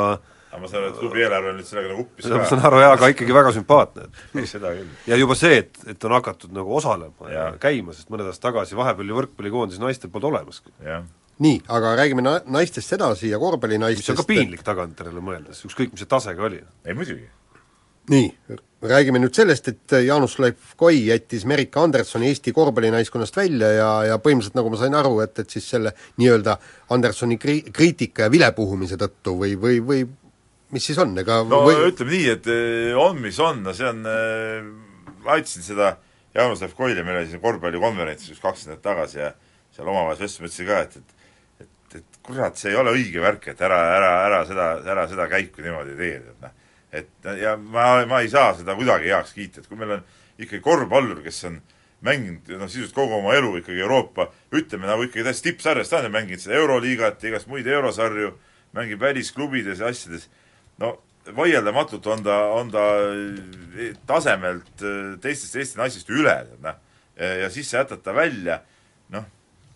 aga 0.50 0.60
ma 0.62 0.68
saan 0.70 0.82
aru, 0.82 0.90
et 0.90 0.98
klubi 0.98 1.22
eelarve 1.22 1.52
on 1.52 1.58
nüüd 1.60 1.68
sellega 1.68 1.92
nagu 1.92 2.04
uppis 2.04 2.26
ka. 2.26 2.40
ma 2.40 2.48
saan 2.50 2.64
aru 2.66 2.82
jaa, 2.82 2.90
aga 2.96 3.10
ikkagi 3.12 3.34
väga 3.36 3.52
sümpaatne, 3.54 4.06
et 4.10 4.48
seda 4.54 4.72
küll. 4.74 4.92
ja 5.06 5.18
juba 5.20 5.36
see, 5.38 5.60
et, 5.62 5.82
et 5.94 6.06
on 6.08 6.14
hakatud 6.16 6.54
nagu 6.56 6.76
osalema 6.80 7.30
ja, 7.30 7.46
ja 7.52 7.60
käima, 7.62 7.94
sest 7.96 8.10
mõned 8.10 8.30
aastad 8.30 8.50
tagasi 8.50 8.78
vahepeal 8.78 9.12
ju 9.12 9.18
võrkpallikoondis 9.20 9.82
naistel 9.82 10.10
polnud 10.10 10.32
olemaski. 10.32 10.74
nii, 11.46 11.60
aga 11.78 11.94
räägime 12.02 12.26
na-, 12.26 12.40
naistest 12.50 12.98
edasi 12.98 13.30
ja 13.30 13.38
korvpallinaistest 13.42 14.08
mis 14.08 14.16
on 14.16 14.22
ka 14.24 14.26
piinlik 14.32 14.66
tagantjärele 14.66 15.22
mõeldes, 15.22 15.62
ükskõik 15.70 15.94
mis 15.94 16.02
see 16.02 16.10
tase 16.10 16.34
ka 16.34 16.50
oli. 16.50 16.64
ei 16.84 16.98
muidugi. 16.98 17.30
nii, 18.10 18.58
räägime 18.90 19.22
nüüd 19.22 19.36
sellest, 19.36 19.70
et 19.70 19.98
Jaanus 20.02 20.40
Levkoi 20.42 21.04
jättis 21.12 21.44
Merike 21.46 21.78
Andersoni 21.78 22.32
Eesti 22.32 22.50
korvpallinaiskonnast 22.56 23.36
välja 23.38 23.70
ja, 23.76 23.90
ja 24.08 24.18
põhimõtteliselt 24.18 24.58
nagu 24.58 24.72
ma 24.72 24.80
sain 24.82 24.98
aru, 24.98 25.20
et, 25.22 25.38
et 25.38 25.58
siis 25.58 25.68
selle 25.76 25.94
nii-öelda 26.18 26.58
Andersoni 26.96 27.38
kri-, 27.38 27.68
kriitika 27.70 28.26
ja 28.26 28.32
vilepuhumise 28.34 28.98
tõttu 28.98 29.36
või, 29.44 29.54
või, 29.60 29.78
või 29.84 30.08
mis 30.70 30.86
siis 30.86 30.98
on, 31.02 31.16
ega 31.18 31.40
no 31.46 31.64
või... 31.66 31.76
ütleme 31.90 32.14
nii, 32.16 32.26
et 32.36 32.50
eh, 32.52 32.98
on, 32.98 33.18
mis 33.22 33.38
on, 33.42 33.62
no 33.66 33.74
see 33.76 33.88
on, 33.88 34.02
eh, 34.06 35.14
ma 35.24 35.38
aitasin 35.38 35.66
seda 35.66 35.94
Jaanus 36.34 36.62
Levkoile, 36.62 37.02
meil 37.06 37.22
oli 37.22 37.30
siin 37.30 37.42
korvpallikonverents 37.42 38.28
just 38.30 38.42
kaks 38.42 38.68
nädalat 38.68 38.84
tagasi 38.84 39.18
ja 39.18 39.32
seal 39.74 39.88
omavahel 39.88 40.20
vestlesime, 40.20 40.46
ütlesin 40.46 40.68
ka, 40.68 40.84
et, 40.86 41.00
et 41.00 41.18
et, 41.90 41.98
et 41.98 42.22
kurat, 42.22 42.56
see 42.58 42.70
ei 42.72 42.78
ole 42.78 42.94
õige 42.94 43.22
värk, 43.22 43.50
et 43.52 43.60
ära, 43.66 43.78
ära, 43.96 44.10
ära 44.28 44.40
seda, 44.48 44.70
ära 44.92 45.06
seda 45.10 45.26
käiku 45.30 45.64
niimoodi 45.64 45.96
teed, 45.98 46.28
et 46.30 46.44
noh, 46.44 46.56
et 47.00 47.28
ja 47.40 47.56
ma, 47.58 48.04
ma 48.10 48.22
ei 48.22 48.30
saa 48.30 48.54
seda 48.58 48.76
kuidagi 48.78 49.10
heaks 49.10 49.34
kiita, 49.34 49.62
et 49.62 49.70
kui 49.70 49.78
meil 49.78 49.96
on 49.98 50.04
ikkagi 50.40 50.62
korvpallur, 50.64 51.22
kes 51.24 51.44
on 51.50 51.60
mänginud 52.06 52.48
noh, 52.56 52.70
sisuliselt 52.70 52.96
kogu 52.96 53.18
oma 53.18 53.34
elu 53.36 53.56
ikkagi 53.60 53.82
Euroopa, 53.84 54.30
ütleme 54.56 54.88
nagu 54.88 55.04
ikkagi 55.06 55.26
täiesti 55.26 55.50
tippsarjas, 55.50 55.90
ta 55.90 56.00
on 56.00 56.08
ju 56.08 56.14
mänginud 56.14 56.42
seda 56.42 56.58
Euroliigat 56.60 57.22
ja 57.22 57.32
igast 57.32 57.50
muid 57.50 57.68
eurosarju, 57.68 58.32
mängib 58.76 59.02
välisklubides 59.02 59.82
ja 59.82 59.90
asjades 59.90 60.28
no 60.80 60.94
vaieldamatult 61.36 62.06
on 62.10 62.22
ta, 62.24 62.38
on 62.56 62.70
ta 62.72 62.86
eh, 63.78 63.92
tasemelt 64.08 64.82
eh, 64.82 65.12
teistest 65.22 65.58
Eesti 65.60 65.80
naistest 65.80 66.10
üle, 66.10 66.34
noh. 66.64 66.80
ja 67.20 67.50
siis 67.52 67.68
sa 67.68 67.82
jätad 67.82 68.00
ta 68.02 68.14
välja, 68.16 68.60
noh, 69.12 69.26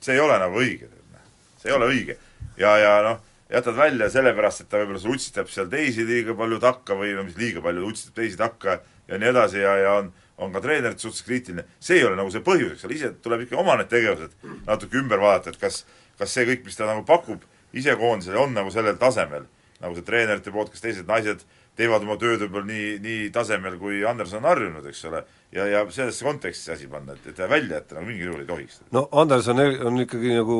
see 0.00 0.16
ei 0.16 0.22
ole 0.24 0.38
nagu 0.40 0.58
õige, 0.60 0.88
noh. 1.12 1.30
see 1.60 1.70
ei 1.70 1.76
ole 1.76 1.90
õige. 1.92 2.18
ja, 2.60 2.76
ja 2.80 2.96
noh, 3.04 3.20
jätad 3.52 3.76
välja 3.76 4.10
sellepärast, 4.10 4.64
et 4.64 4.72
ta 4.72 4.80
võib-olla 4.80 5.02
sul 5.02 5.14
utsitab 5.18 5.50
seal 5.52 5.68
teisi 5.70 6.06
liiga 6.08 6.34
palju 6.38 6.58
takka 6.62 6.96
või 6.98 7.14
no 7.16 7.24
mis 7.26 7.38
liiga 7.38 7.62
palju, 7.64 7.86
utsitab 7.92 8.18
teisi 8.18 8.40
takka 8.40 8.78
ja 9.08 9.18
nii 9.20 9.30
edasi 9.30 9.60
ja, 9.60 9.74
ja 9.78 9.96
on, 10.00 10.12
on 10.40 10.54
ka 10.54 10.62
treenerite 10.64 11.04
suhtes 11.04 11.24
kriitiline, 11.26 11.66
see 11.82 12.00
ei 12.00 12.06
ole 12.08 12.16
nagu 12.18 12.32
see 12.32 12.44
põhjus, 12.44 12.74
eks 12.74 12.86
ole, 12.88 12.96
ise 12.96 13.12
tuleb 13.22 13.44
ikka 13.44 13.60
oma 13.60 13.76
need 13.80 13.90
tegevused 13.92 14.32
natuke 14.66 14.98
ümber 15.00 15.22
vaadata, 15.22 15.52
et 15.52 15.60
kas, 15.60 15.82
kas 16.18 16.32
see 16.34 16.46
kõik, 16.48 16.64
mis 16.66 16.80
ta 16.80 16.88
nagu 16.88 17.04
pakub 17.06 17.44
ise 17.76 17.94
koondisele, 18.00 18.40
on 18.40 18.56
nagu 18.56 18.72
sellel 18.72 18.96
tasemel 18.98 19.44
nagu 19.82 19.96
see 19.96 20.06
treenerite 20.06 20.52
poolt, 20.54 20.72
kas 20.72 20.84
teised 20.84 21.08
naised 21.08 21.44
teevad 21.78 22.04
oma 22.06 22.16
tööd 22.20 22.44
võib-olla 22.44 22.68
nii, 22.68 22.90
nii 23.02 23.30
tasemel, 23.34 23.78
kui 23.80 24.02
Anderson 24.06 24.42
on 24.42 24.50
harjunud, 24.52 24.84
eks 24.90 25.00
ole, 25.10 25.24
ja, 25.54 25.66
ja 25.70 25.80
sellesse 25.90 26.26
konteksti 26.26 26.68
see 26.68 26.76
asi 26.76 26.90
panna, 26.90 27.16
et, 27.16 27.26
et 27.32 27.42
välja 27.50 27.80
jätta 27.80 27.98
nagu 27.98 28.06
mingil 28.08 28.30
juhul 28.30 28.44
ei 28.44 28.50
tohiks. 28.50 28.82
no 28.94 29.08
Anderson 29.10 29.62
on 29.88 30.04
ikkagi 30.04 30.36
nagu 30.38 30.58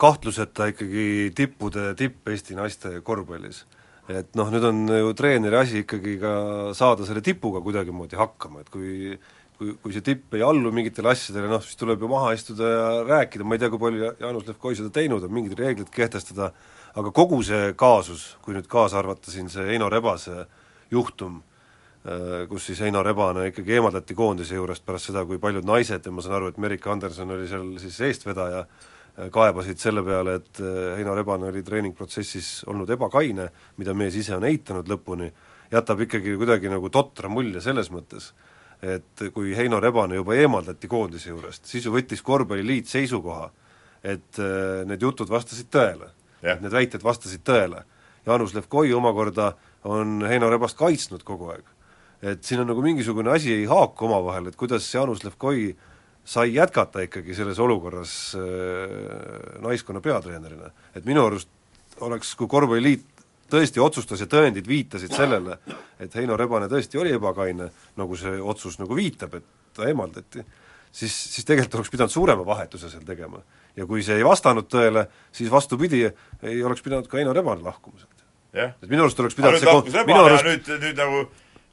kahtluseta 0.00 0.70
ikkagi 0.72 1.32
tippude 1.36 1.90
tipp 1.98 2.28
Eesti 2.30 2.56
naiste 2.58 3.00
korvpallis. 3.06 3.64
et 4.08 4.38
noh, 4.38 4.52
nüüd 4.54 4.64
on 4.68 4.84
ju 4.86 5.16
treeneri 5.18 5.58
asi 5.58 5.82
ikkagi 5.82 6.14
ka 6.22 6.36
saada 6.78 7.06
selle 7.06 7.24
tipuga 7.26 7.60
kuidagimoodi 7.64 8.18
hakkama, 8.18 8.62
et 8.62 8.70
kui 8.70 9.18
kui, 9.56 9.74
kui 9.80 9.94
see 9.94 10.04
tipp 10.04 10.34
ei 10.36 10.44
allu 10.44 10.70
mingitele 10.74 11.10
asjadele, 11.12 11.48
noh 11.50 11.62
siis 11.64 11.78
tuleb 11.80 12.02
ju 12.02 12.10
maha 12.12 12.32
istuda 12.36 12.70
ja 12.70 12.88
rääkida, 13.08 13.46
ma 13.46 13.56
ei 13.56 13.62
tea, 13.62 13.70
kui 13.72 13.80
palju 13.80 14.10
Jaanus 14.20 14.48
Levkoi 14.50 14.76
seda 14.78 14.92
teinud 14.92 15.24
on, 15.24 15.32
mingid 15.32 15.56
reeglid 15.58 15.90
kehtestada, 15.92 16.50
aga 16.96 17.12
kogu 17.12 17.42
see 17.44 17.74
kaasus, 17.76 18.24
kui 18.44 18.56
nüüd 18.56 18.68
kaasa 18.72 19.00
arvata 19.02 19.32
siin 19.32 19.50
see 19.52 19.66
Heino 19.68 19.88
Rebase 19.92 20.46
juhtum, 20.92 21.42
äh, 22.08 22.46
kus 22.48 22.70
siis 22.70 22.80
Heino 22.86 23.02
Rebane 23.04 23.50
ikkagi 23.50 23.76
eemaldati 23.76 24.16
koondise 24.16 24.56
juurest 24.56 24.84
pärast 24.86 25.10
seda, 25.10 25.26
kui 25.28 25.40
paljud 25.42 25.66
naised 25.68 26.06
ja 26.06 26.14
ma 26.14 26.24
saan 26.24 26.38
aru, 26.38 26.52
et 26.52 26.62
Merike 26.62 26.90
Anderson 26.92 27.36
oli 27.36 27.48
seal 27.50 27.68
siis 27.82 28.00
eestvedaja, 28.08 28.64
äh, 28.64 29.28
kaebasid 29.34 29.82
selle 29.82 30.04
peale, 30.06 30.38
et 30.40 30.62
äh, 30.64 30.96
Heino 30.96 31.18
Rebane 31.18 31.50
oli 31.52 31.64
treeningprotsessis 31.66 32.64
olnud 32.72 32.90
ebakaine, 32.96 33.50
mida 33.76 33.94
mees 33.94 34.16
ise 34.16 34.38
on 34.38 34.48
eitanud 34.48 34.88
lõpuni, 34.88 35.28
jätab 35.72 36.00
ikkagi 36.06 36.36
kuidagi 36.40 36.72
nagu 36.72 36.88
totra 36.94 37.28
mulje 37.28 37.60
selles 37.60 37.92
mõttes, 37.92 38.32
et 38.80 39.28
kui 39.34 39.52
Heino 39.56 39.80
Rebane 39.84 40.16
juba 40.16 40.36
eemaldati 40.36 40.88
koondise 40.88 41.32
juurest, 41.32 41.68
siis 41.68 41.84
ju 41.84 41.92
võttis 41.92 42.24
korvpalliliit 42.24 42.88
seisukoha, 42.88 43.50
et 44.06 44.38
need 44.86 45.02
jutud 45.02 45.28
vastasid 45.32 45.66
tõele 45.72 46.12
et 46.54 46.62
need 46.62 46.72
väited 46.72 47.04
vastasid 47.04 47.42
tõele. 47.46 47.82
Jaanus 48.26 48.54
Levkoi 48.54 48.92
omakorda 48.94 49.52
on 49.84 50.22
Heino 50.26 50.50
Rebast 50.50 50.78
kaitsnud 50.78 51.22
kogu 51.24 51.50
aeg. 51.54 51.64
et 52.22 52.44
siin 52.44 52.60
on 52.60 52.66
nagu 52.66 52.82
mingisugune 52.82 53.30
asi 53.30 53.52
ei 53.52 53.64
haaku 53.64 54.06
omavahel, 54.06 54.46
et 54.46 54.56
kuidas 54.56 54.94
Jaanus 54.94 55.24
Levkoi 55.24 55.76
sai 56.24 56.54
jätkata 56.54 57.04
ikkagi 57.04 57.34
selles 57.34 57.58
olukorras 57.58 58.34
äh, 58.34 59.60
naiskonna 59.62 60.00
peatreenerina. 60.00 60.70
et 60.94 61.04
minu 61.04 61.26
arust 61.26 61.48
oleks, 62.00 62.34
kui 62.34 62.48
korvpalliliit 62.48 63.04
tõesti 63.50 63.80
otsustas 63.80 64.20
ja 64.20 64.26
tõendid 64.26 64.66
viitasid 64.68 65.12
sellele, 65.14 65.58
et 66.00 66.14
Heino 66.14 66.36
Rebane 66.36 66.68
tõesti 66.68 66.98
oli 66.98 67.14
ebakaine, 67.14 67.70
nagu 67.96 68.16
see 68.18 68.40
otsus 68.42 68.78
nagu 68.80 68.96
viitab, 68.96 69.34
et 69.38 69.44
ta 69.76 69.86
eemaldati, 69.86 70.42
siis, 70.92 71.14
siis 71.34 71.46
tegelikult 71.46 71.80
oleks 71.80 71.92
pidanud 71.92 72.12
suurema 72.12 72.46
vahetuse 72.46 72.90
seal 72.90 73.04
tegema. 73.06 73.42
ja 73.76 73.86
kui 73.86 74.02
see 74.02 74.16
ei 74.16 74.24
vastanud 74.24 74.68
tõele, 74.72 75.06
siis 75.32 75.50
vastupidi, 75.52 76.04
ei 76.42 76.62
oleks 76.64 76.82
pidanud 76.82 77.08
ka 77.08 77.18
Heino 77.20 77.34
Rebane 77.36 77.64
lahkuma 77.64 77.98
sealt. 78.00 78.26
jah. 78.56 78.74
et 78.82 78.90
minu 78.90 79.06
arust 79.06 79.20
oleks 79.20 79.36
aga 79.38 79.42
pidanud 79.42 79.60
nüüd 79.62 79.72
lahkus 79.72 79.98
Rebane 80.00 80.28
arust... 80.30 80.46
nüüd, 80.50 80.70
nüüd 80.84 81.00
nagu, 81.02 81.24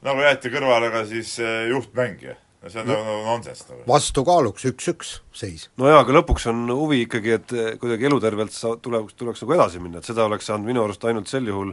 nagu 0.08 0.26
jäeti 0.26 0.54
kõrvale 0.54 0.90
ka 0.94 1.04
siis 1.08 1.36
äh, 1.40 1.68
juhtmängija. 1.72 2.36
no 2.64 2.72
see 2.72 2.82
on 2.82 2.90
nagu, 2.92 3.06
nagu 3.08 3.24
nonsenss 3.30 3.68
nagu. 3.70 3.80
vastukaaluks 3.88 4.68
üks-üks 4.72 5.16
seis. 5.32 5.70
no 5.80 5.88
jaa, 5.88 6.02
aga 6.04 6.18
lõpuks 6.20 6.48
on 6.52 6.66
huvi 6.72 7.04
ikkagi, 7.06 7.38
et 7.38 7.56
kuidagi 7.80 8.10
elutervelt 8.10 8.52
sa-, 8.52 8.76
tuleks, 8.82 9.16
tuleks 9.20 9.44
nagu 9.44 9.56
edasi 9.58 9.82
minna, 9.82 10.02
et 10.02 10.12
seda 10.12 10.28
oleks 10.28 10.50
saanud 10.50 10.68
minu 10.68 10.84
arust 10.84 11.04
ainult 11.08 11.32
sel 11.32 11.48
juhul, 11.48 11.72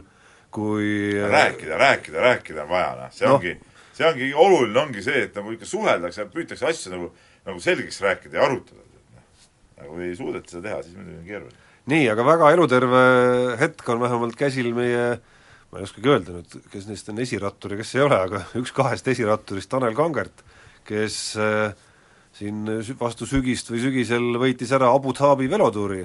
kui 0.52 1.12
rääkida, 1.16 1.76
rääkida, 1.80 2.20
rääkida 2.20 2.64
on 2.64 2.72
vaja, 2.72 2.96
noh, 3.00 3.12
see 3.12 3.28
Noh. 3.28 3.38
ongi, 3.38 3.54
see 3.96 4.08
ongi 4.08 4.32
oluline, 4.34 4.78
ongi 4.82 5.04
see, 5.04 5.26
et 5.28 5.36
nagu 5.38 5.52
ikka 5.54 5.68
suheldakse, 5.68 6.26
püütakse 6.32 6.68
asju 6.68 6.92
nagu, 6.92 7.10
nagu 7.48 7.60
selgeks 7.62 8.00
rääkida 8.04 8.38
ja 8.38 8.46
arutada. 8.46 8.80
nagu 9.82 9.98
ei 9.98 10.16
suudeta 10.16 10.50
seda 10.50 10.68
teha, 10.68 10.82
siis 10.86 10.96
muidugi 10.96 11.18
on 11.18 11.26
keeruline. 11.26 11.60
nii, 11.92 12.08
aga 12.12 12.26
väga 12.26 12.50
eluterve 12.54 13.04
hetk 13.60 13.88
on 13.88 14.02
vähemalt 14.02 14.36
käsil 14.38 14.72
meie 14.76 15.06
ma 15.72 15.80
ei 15.80 15.86
oskagi 15.88 16.10
öelda 16.12 16.36
nüüd, 16.36 16.58
kes 16.72 16.84
neist 16.86 17.08
on 17.08 17.22
esirattur 17.24 17.72
ja 17.72 17.80
kes 17.80 17.94
ei 17.96 18.04
ole, 18.04 18.18
aga 18.28 18.42
üks 18.60 18.74
kahest 18.76 19.06
esiratturist, 19.08 19.70
Tanel 19.72 19.96
Kangert, 19.96 20.44
kes 20.84 21.16
äh, 21.40 21.72
siin 22.36 22.66
vastu 23.00 23.28
sügist 23.28 23.70
või 23.72 23.80
sügisel 23.80 24.36
võitis 24.40 24.72
ära 24.76 24.90
Abu 24.92 25.14
Dhabi 25.16 25.48
velotuuri 25.50 26.02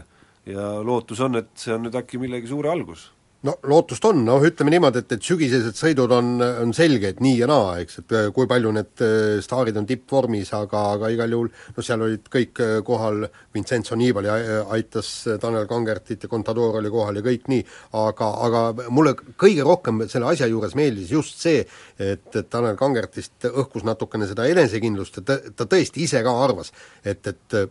ja 0.47 0.69
lootus 0.83 1.19
on, 1.23 1.41
et 1.41 1.51
see 1.59 1.75
on 1.75 1.83
nüüd 1.83 1.99
äkki 1.99 2.19
millegi 2.21 2.47
suure 2.47 2.71
algus. 2.71 3.09
No 3.45 3.53
lootust 3.69 4.05
on, 4.09 4.23
noh 4.25 4.43
ütleme 4.45 4.71
niimoodi, 4.73 5.03
et, 5.03 5.13
et 5.17 5.25
sügisesed 5.25 5.77
sõidud 5.77 6.11
on, 6.15 6.31
on 6.41 6.73
selge, 6.75 7.11
et 7.13 7.21
nii 7.23 7.35
ja 7.43 7.49
naa, 7.49 7.75
eks, 7.83 7.99
et 8.01 8.15
äh, 8.17 8.27
kui 8.33 8.49
palju 8.49 8.71
need 8.73 9.03
äh, 9.05 9.37
staarid 9.45 9.77
on 9.77 9.87
tippvormis, 9.89 10.51
aga, 10.57 10.83
aga 10.95 11.11
igal 11.13 11.35
juhul 11.35 11.51
no 11.75 11.85
seal 11.85 12.05
olid 12.07 12.27
kõik 12.33 12.61
äh, 12.63 12.73
kohal, 12.87 13.27
Vincenzo 13.53 13.97
Nibali 13.99 14.31
ai- 14.31 14.59
aitas 14.77 15.11
Tanel 15.41 15.67
Kangertit 15.69 16.25
ja 16.25 16.31
Contador 16.31 16.79
oli 16.81 16.91
kohal 16.93 17.21
ja 17.21 17.25
kõik 17.25 17.47
nii, 17.51 17.63
aga, 18.01 18.31
aga 18.47 18.91
mulle 18.93 19.15
kõige 19.37 19.65
rohkem 19.67 20.05
selle 20.09 20.31
asja 20.33 20.49
juures 20.49 20.75
meeldis 20.77 21.13
just 21.13 21.41
see, 21.41 21.65
et, 21.97 22.29
et 22.33 22.49
Tanel 22.49 22.77
Kangertist 22.79 23.49
õhkus 23.53 23.85
natukene 23.87 24.29
seda 24.29 24.49
enesekindlust, 24.49 25.21
et 25.21 25.29
ta, 25.29 25.41
ta 25.53 25.69
tõesti 25.69 26.05
ise 26.07 26.23
ka 26.25 26.33
arvas, 26.45 26.73
et, 27.05 27.21
et 27.27 27.61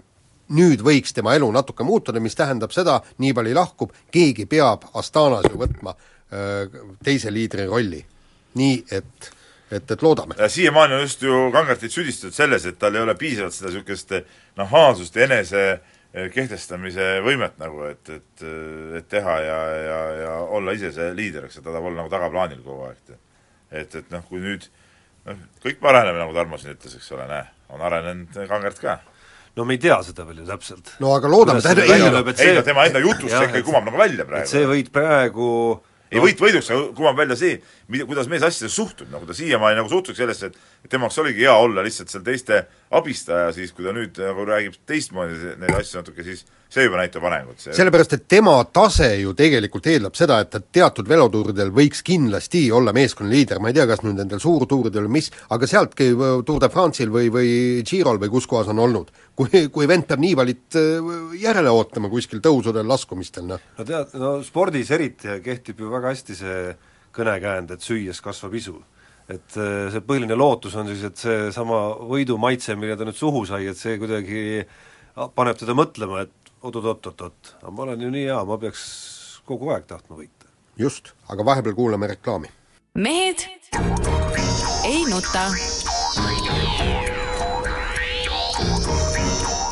nüüd 0.55 0.83
võiks 0.87 1.15
tema 1.15 1.35
elu 1.35 1.49
natuke 1.55 1.85
muutuda, 1.85 2.21
mis 2.23 2.37
tähendab 2.39 2.75
seda, 2.75 3.01
Nibali 3.23 3.55
lahkub, 3.55 3.95
keegi 4.13 4.47
peab 4.47 4.87
Astanas 4.95 5.49
ju 5.51 5.59
võtma 5.59 5.97
öö, 6.33 6.85
teise 7.05 7.33
liidri 7.35 7.67
rolli. 7.67 8.05
nii 8.57 8.77
et, 8.91 9.27
et, 9.71 9.91
et 9.91 10.03
loodame. 10.03 10.35
siiamaani 10.49 10.95
on 10.95 11.01
just 11.01 11.23
ju 11.23 11.51
Kangertit 11.53 11.93
süüdistatud 11.93 12.35
selles, 12.35 12.65
et 12.67 12.79
tal 12.79 12.95
ei 12.95 13.03
ole 13.03 13.15
piisavalt 13.15 13.53
seda 13.53 13.69
niisugust 13.69 14.15
nahaalsust 14.57 15.17
ja 15.17 15.27
enese 15.27 15.65
eh, 15.73 16.31
kehtestamise 16.33 17.21
võimet 17.27 17.59
nagu, 17.59 17.85
et, 17.91 18.09
et, 18.09 18.47
et 18.97 19.09
teha 19.09 19.37
ja, 19.45 19.61
ja, 19.77 20.01
ja 20.23 20.33
olla 20.57 20.73
ise 20.73 20.93
see 20.93 21.13
liider, 21.15 21.45
eks, 21.45 21.59
et 21.59 21.65
ta 21.65 21.71
tahab 21.71 21.91
olla 21.91 22.03
nagu 22.03 22.13
tagaplaanil 22.15 22.63
kogu 22.65 22.89
aeg. 22.89 23.19
et, 23.71 23.95
et 23.95 24.11
noh, 24.11 24.25
kui 24.29 24.41
nüüd 24.41 24.71
noh, 25.27 25.45
kõik 25.63 25.83
me 25.83 25.93
areneme, 25.93 26.23
nagu 26.23 26.35
Tarmo 26.35 26.59
siin 26.61 26.77
ütles, 26.77 26.97
eks 26.97 27.13
ole, 27.13 27.27
näe, 27.31 27.45
on 27.75 27.85
arenenud 27.85 28.41
Kangert 28.49 28.81
ka. 28.81 28.99
No 29.57 29.65
me 29.65 29.77
ei 29.77 29.83
tea 29.83 29.99
seda 30.05 30.27
veel 30.29 30.43
ju 30.43 30.47
täpselt. 30.51 30.95
no 31.01 31.15
aga 31.17 31.29
loodame, 31.33 31.63
see 31.65 31.75
tähendab, 31.75 31.97
ei 31.97 32.15
lööb, 32.15 32.33
et 32.33 32.41
ei 32.41 32.51
see- 32.51 32.57
no 32.59 32.65
tema 32.67 32.87
enda 32.89 33.03
jutust 33.05 33.33
see 33.33 33.45
ikkagi 33.51 33.67
kumab 33.67 33.87
nagu 33.89 34.01
välja 34.01 34.25
et 34.25 34.29
praegu. 34.33 34.51
see 34.53 34.67
võit 34.69 34.91
praegu 34.93 35.51
ei 36.13 36.23
võit 36.23 36.39
võiduks, 36.39 36.69
aga 36.71 36.93
kumab 36.95 37.17
välja 37.19 37.37
see, 37.39 37.57
mida, 37.91 38.07
kuidas 38.07 38.29
mees 38.31 38.45
asjadesse 38.47 38.77
suhtub, 38.77 39.09
nagu 39.11 39.27
ta 39.27 39.35
siiamaani 39.35 39.81
nagu 39.81 39.91
suhtuks 39.91 40.21
sellesse, 40.21 40.53
et 40.53 40.59
tema 40.91 41.07
jaoks 41.07 41.19
oligi 41.23 41.47
hea 41.47 41.55
olla 41.57 41.85
lihtsalt 41.85 42.13
seal 42.13 42.25
teiste 42.27 42.63
abistaja, 42.97 43.51
siis 43.53 43.73
kui 43.75 43.87
ta 43.87 43.95
nüüd 43.97 44.19
nagu 44.23 44.47
räägib 44.47 44.77
teistmoodi 44.87 45.57
neid 45.61 45.75
asju 45.79 46.01
natuke, 46.01 46.25
siis 46.27 46.45
see 46.73 46.87
juba 46.87 46.99
näitab 47.01 47.25
arengut. 47.27 47.61
sellepärast, 47.63 48.17
et 48.17 48.27
tema 48.29 48.55
tase 48.73 49.09
ju 49.21 49.35
tegelikult 49.39 49.87
eeldab 49.91 50.17
seda, 50.19 50.39
et 50.43 50.51
ta 50.51 50.61
teatud 50.61 51.09
velotuuridel 51.09 51.71
võiks 51.75 52.03
kindlasti 52.07 52.67
olla 52.75 52.95
meeskonna 52.97 53.31
liider, 53.33 53.61
ma 53.63 53.71
ei 53.71 53.79
tea, 53.79 53.87
kas 53.91 54.03
nüüd 54.07 54.19
nendel 54.19 54.43
suurtuuridel 54.43 55.07
või 55.07 55.19
mis, 55.19 55.31
aga 55.55 55.69
sealtki 55.71 56.11
äh, 56.15 56.25
Tour 56.47 56.63
de 56.63 56.71
France'il 56.73 57.13
või, 57.13 57.31
või 57.35 57.53
Girol 57.87 58.21
või 58.23 58.33
kus 58.33 58.49
kohas 58.51 58.71
on 58.73 58.83
olnud. 58.83 59.13
kui, 59.37 59.69
kui 59.73 59.89
vend 59.89 60.07
peab 60.09 60.23
Niivalit 60.23 60.79
äh, 60.81 61.15
järele 61.43 61.71
ootama 61.71 62.11
kuskil 62.13 62.43
tõusudel, 62.43 62.87
laskumistel, 62.89 63.47
noh. 63.47 63.63
no 63.79 63.87
tead, 63.87 64.15
no 64.19 64.37
spordis 64.47 64.91
eriti 64.91 65.41
kehtib 65.45 65.81
ju 65.81 65.91
väga 65.93 66.15
hästi 66.15 66.39
see 66.39 66.61
kõnekäänd, 67.17 67.73
et 67.73 67.85
süües 67.85 68.21
kasvab 68.21 68.55
isu. 68.59 68.77
Et 69.29 69.59
äh, 69.59 69.89
see 69.93 70.03
põhiline 70.07 70.37
lootus 70.39 70.77
on 70.79 70.89
siis, 70.91 71.03
et 71.09 71.19
seesama 71.19 71.81
võidu 72.07 72.39
maitse, 72.39 72.77
mille 72.79 72.97
ta 72.99 73.07
nüüd 73.09 73.19
suhu 73.19 73.45
sai, 73.49 73.67
et 73.73 73.79
see 73.79 73.99
kuidagi 73.99 74.63
paneb 75.35 75.59
teda 75.59 75.75
mõtlema, 75.77 76.27
et 76.27 76.53
oot-oot-oot-oot, 76.63 77.57
aga 77.63 77.73
ma 77.75 77.87
olen 77.87 78.07
ju 78.07 78.13
nii 78.13 78.29
hea, 78.29 78.39
ma 78.47 78.59
peaks 78.61 78.87
kogu 79.47 79.73
aeg 79.75 79.87
tahtma 79.89 80.19
võita. 80.19 80.51
just, 80.79 81.15
aga 81.33 81.45
vahepeal 81.45 81.75
kuulame 81.75 82.11
reklaami. 82.15 82.53
mehed 82.95 83.47
ei 84.85 85.03
nuta. 85.11 85.49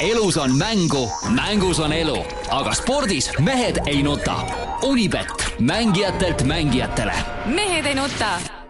elus 0.04 0.36
on 0.36 0.56
mängu, 0.58 1.06
mängus 1.30 1.78
on 1.80 1.92
elu, 1.92 2.18
aga 2.50 2.74
spordis 2.74 3.30
mehed 3.38 3.80
ei 3.86 4.02
nuta. 4.02 4.36
Unibet, 4.82 5.54
mängijatelt 5.60 6.42
mängijatele. 6.42 7.14
mehed 7.46 7.86
ei 7.86 7.94
nuta. 7.94 8.63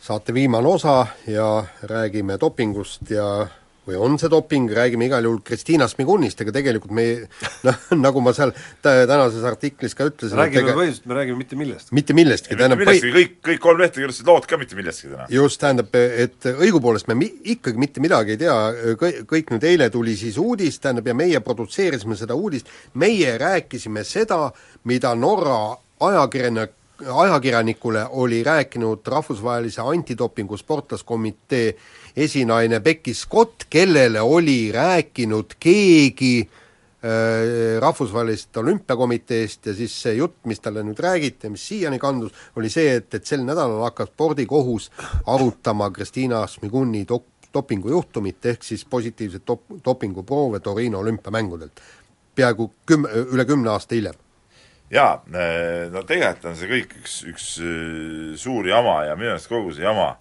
Saate 0.00 0.34
viimane 0.34 0.68
osa 0.68 1.06
ja 1.28 1.64
räägime 1.82 2.38
dopingust 2.40 3.10
ja 3.10 3.46
või 3.90 3.98
on 3.98 4.16
see 4.20 4.30
doping, 4.30 4.70
räägime 4.74 5.06
igal 5.08 5.24
juhul 5.24 5.40
Kristiina 5.44 5.86
Smigunist, 5.88 6.40
ega 6.44 6.52
tegelikult 6.54 6.92
me 6.94 7.04
noh, 7.66 7.78
nagu 8.04 8.22
ma 8.24 8.32
seal 8.36 8.52
tä- 8.54 9.06
tänases 9.08 9.44
artiklis 9.48 9.96
ka 9.98 10.06
ütlesin, 10.10 10.38
räägime 10.38 10.74
põhiliselt, 10.76 11.06
me 11.10 11.18
räägime 11.18 11.40
mitte 11.40 11.58
millestki. 11.58 11.96
mitte 11.96 12.16
millestki, 12.16 12.56
mitte 12.56 12.78
millestki, 12.80 13.12
kõik, 13.16 13.36
kõik 13.50 13.62
kolm 13.64 13.82
lehte 13.82 14.00
kirjutasid 14.00 14.30
lood 14.30 14.48
ka 14.50 14.60
mitte 14.60 14.78
millestki 14.78 15.10
täna. 15.10 15.28
just, 15.32 15.60
tähendab, 15.62 15.94
et 15.96 16.50
õigupoolest 16.52 17.10
me 17.10 17.18
mi-, 17.18 17.32
ikkagi 17.56 17.80
mitte 17.80 18.04
midagi 18.04 18.36
ei 18.36 18.42
tea, 18.44 18.58
kõik, 19.00 19.22
kõik 19.30 19.54
nüüd 19.56 19.68
eile 19.72 19.90
tuli 19.92 20.16
siis 20.20 20.38
uudis, 20.40 20.80
tähendab, 20.82 21.08
ja 21.10 21.16
meie 21.16 21.40
produtseerisime 21.44 22.18
seda 22.20 22.36
uudist, 22.38 22.70
meie 22.94 23.36
rääkisime 23.40 24.04
seda, 24.06 24.46
mida 24.88 25.14
Norra 25.18 25.62
ajakirjanik, 26.00 26.76
ajakirjanikule 27.08 28.06
oli 28.10 28.42
rääkinud 28.44 29.06
rahvusvahelise 29.06 29.80
antidopingu 29.80 30.56
sportlaskomitee 30.56 31.74
esinaine 32.16 32.80
Becky 32.80 33.14
Scott, 33.14 33.64
kellele 33.70 34.20
oli 34.20 34.72
rääkinud 34.72 35.56
keegi 35.60 36.40
äh, 36.40 37.80
rahvusvahelisest 37.80 38.56
olümpiakomiteest 38.56 39.66
ja 39.66 39.74
siis 39.74 40.02
see 40.02 40.14
jutt, 40.14 40.36
mis 40.44 40.60
talle 40.60 40.84
nüüd 40.86 40.98
räägiti 41.00 41.46
ja 41.46 41.50
mis 41.50 41.66
siiani 41.68 41.98
kandus, 41.98 42.32
oli 42.56 42.70
see, 42.70 42.96
et, 43.00 43.14
et 43.14 43.26
sel 43.26 43.44
nädalal 43.44 43.84
hakkas 43.88 44.12
spordikohus 44.14 44.90
arutama 45.26 45.90
Kristiina 45.90 46.46
Smiguni 46.46 47.04
dop-, 47.08 47.48
dopingujuhtumit, 47.54 48.46
ehk 48.46 48.66
siis 48.66 48.84
positiivset 48.84 49.46
dop-, 49.46 49.78
dopinguproove 49.84 50.60
Torino 50.60 50.98
olümpiamängudelt. 50.98 51.80
peaaegu 52.34 52.72
küm-, 52.90 53.08
üle 53.34 53.44
kümne 53.44 53.70
aasta 53.70 53.94
hiljem. 53.94 54.14
Jaa, 54.90 55.20
no 55.92 56.02
tegelikult 56.06 56.50
on 56.50 56.58
see 56.58 56.70
kõik 56.70 56.96
üks, 57.02 57.20
üks 57.30 57.46
äh, 57.62 58.32
suur 58.40 58.66
jama 58.68 59.04
ja 59.06 59.16
minu 59.18 59.34
arust 59.34 59.50
kogu 59.50 59.74
see 59.74 59.86
jama 59.86 60.16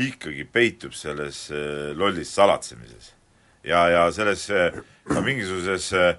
ikkagi 0.00 0.44
peitub 0.44 0.94
selles 0.94 1.48
äh, 1.54 1.92
lollis 1.96 2.32
salatsemises. 2.34 3.14
ja, 3.64 3.88
ja 3.88 4.10
selles 4.12 4.48
äh, 4.50 4.72
ka 5.08 5.20
mingisuguses 5.20 5.92
äh, 5.92 6.16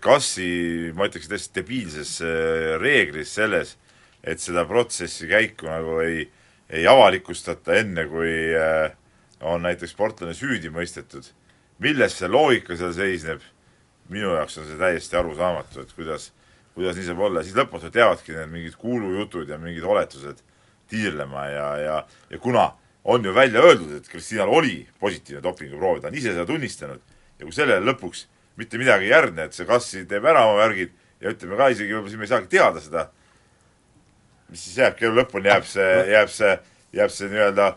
kassi, 0.00 0.92
ma 0.96 1.08
ütleks 1.08 1.28
täiesti 1.28 1.60
debiilses 1.60 2.20
äh, 2.24 2.76
reeglis 2.80 3.34
selles, 3.36 3.76
et 4.24 4.40
seda 4.40 4.64
protsessi 4.66 5.28
käiku 5.30 5.68
nagu 5.70 6.00
ei, 6.02 6.26
ei 6.70 6.86
avalikustata 6.90 7.76
enne, 7.80 8.06
kui 8.10 8.32
äh, 8.56 8.94
on 9.40 9.62
näiteks 9.66 9.92
sportlane 9.92 10.34
süüdi 10.34 10.72
mõistetud. 10.72 11.32
milles 11.78 12.14
see 12.16 12.28
loogika 12.28 12.76
seal 12.76 12.94
seisneb, 12.96 13.42
minu 14.08 14.32
jaoks 14.32 14.58
on 14.58 14.66
see 14.66 14.78
täiesti 14.80 15.16
arusaamatu, 15.16 15.82
et 15.82 15.92
kuidas, 15.92 16.30
kuidas 16.76 16.98
nii 16.98 17.06
saab 17.08 17.22
olla, 17.24 17.42
siis 17.44 17.56
lõpmatused 17.56 17.94
jäävadki 17.96 18.34
need 18.36 18.50
mingid 18.52 18.74
kuulujutud 18.76 19.48
ja 19.48 19.56
mingid 19.60 19.84
oletused 19.88 20.42
tiirlema 20.92 21.46
ja, 21.48 21.68
ja, 21.80 21.94
ja 22.30 22.38
kuna 22.38 22.68
on 23.08 23.24
ju 23.24 23.32
välja 23.34 23.62
öeldud, 23.64 23.94
et 23.96 24.08
Kristinal 24.12 24.50
oli 24.52 24.82
positiivne 25.00 25.40
dopinguproov, 25.42 26.02
ta 26.02 26.10
on 26.10 26.18
ise 26.18 26.34
seda 26.34 26.44
tunnistanud 26.46 27.00
ja 27.38 27.46
kui 27.46 27.54
sellele 27.56 27.80
lõpuks 27.86 28.26
mitte 28.60 28.80
midagi 28.80 29.08
ei 29.08 29.14
järgne, 29.14 29.46
et 29.48 29.56
see 29.56 29.68
kassi 29.68 30.04
teeb 30.10 30.28
ära 30.28 30.44
oma 30.50 30.60
värgid 30.66 30.92
ja 31.22 31.32
ütleme 31.32 31.56
ka 31.56 31.70
isegi 31.72 31.94
võib-olla 31.94 32.12
siin 32.12 32.20
me 32.20 32.28
ei 32.28 32.32
saagi 32.34 32.52
teada 32.52 32.82
seda, 32.84 33.06
mis 34.50 34.66
siis 34.66 34.76
jääbki 34.82 35.08
elu 35.08 35.20
lõpuni, 35.22 35.48
jääb 35.48 35.68
see, 35.70 35.90
jääb 36.12 36.32
see, 36.32 36.52
jääb 37.00 37.14
see 37.14 37.32
nii-öelda 37.32 37.70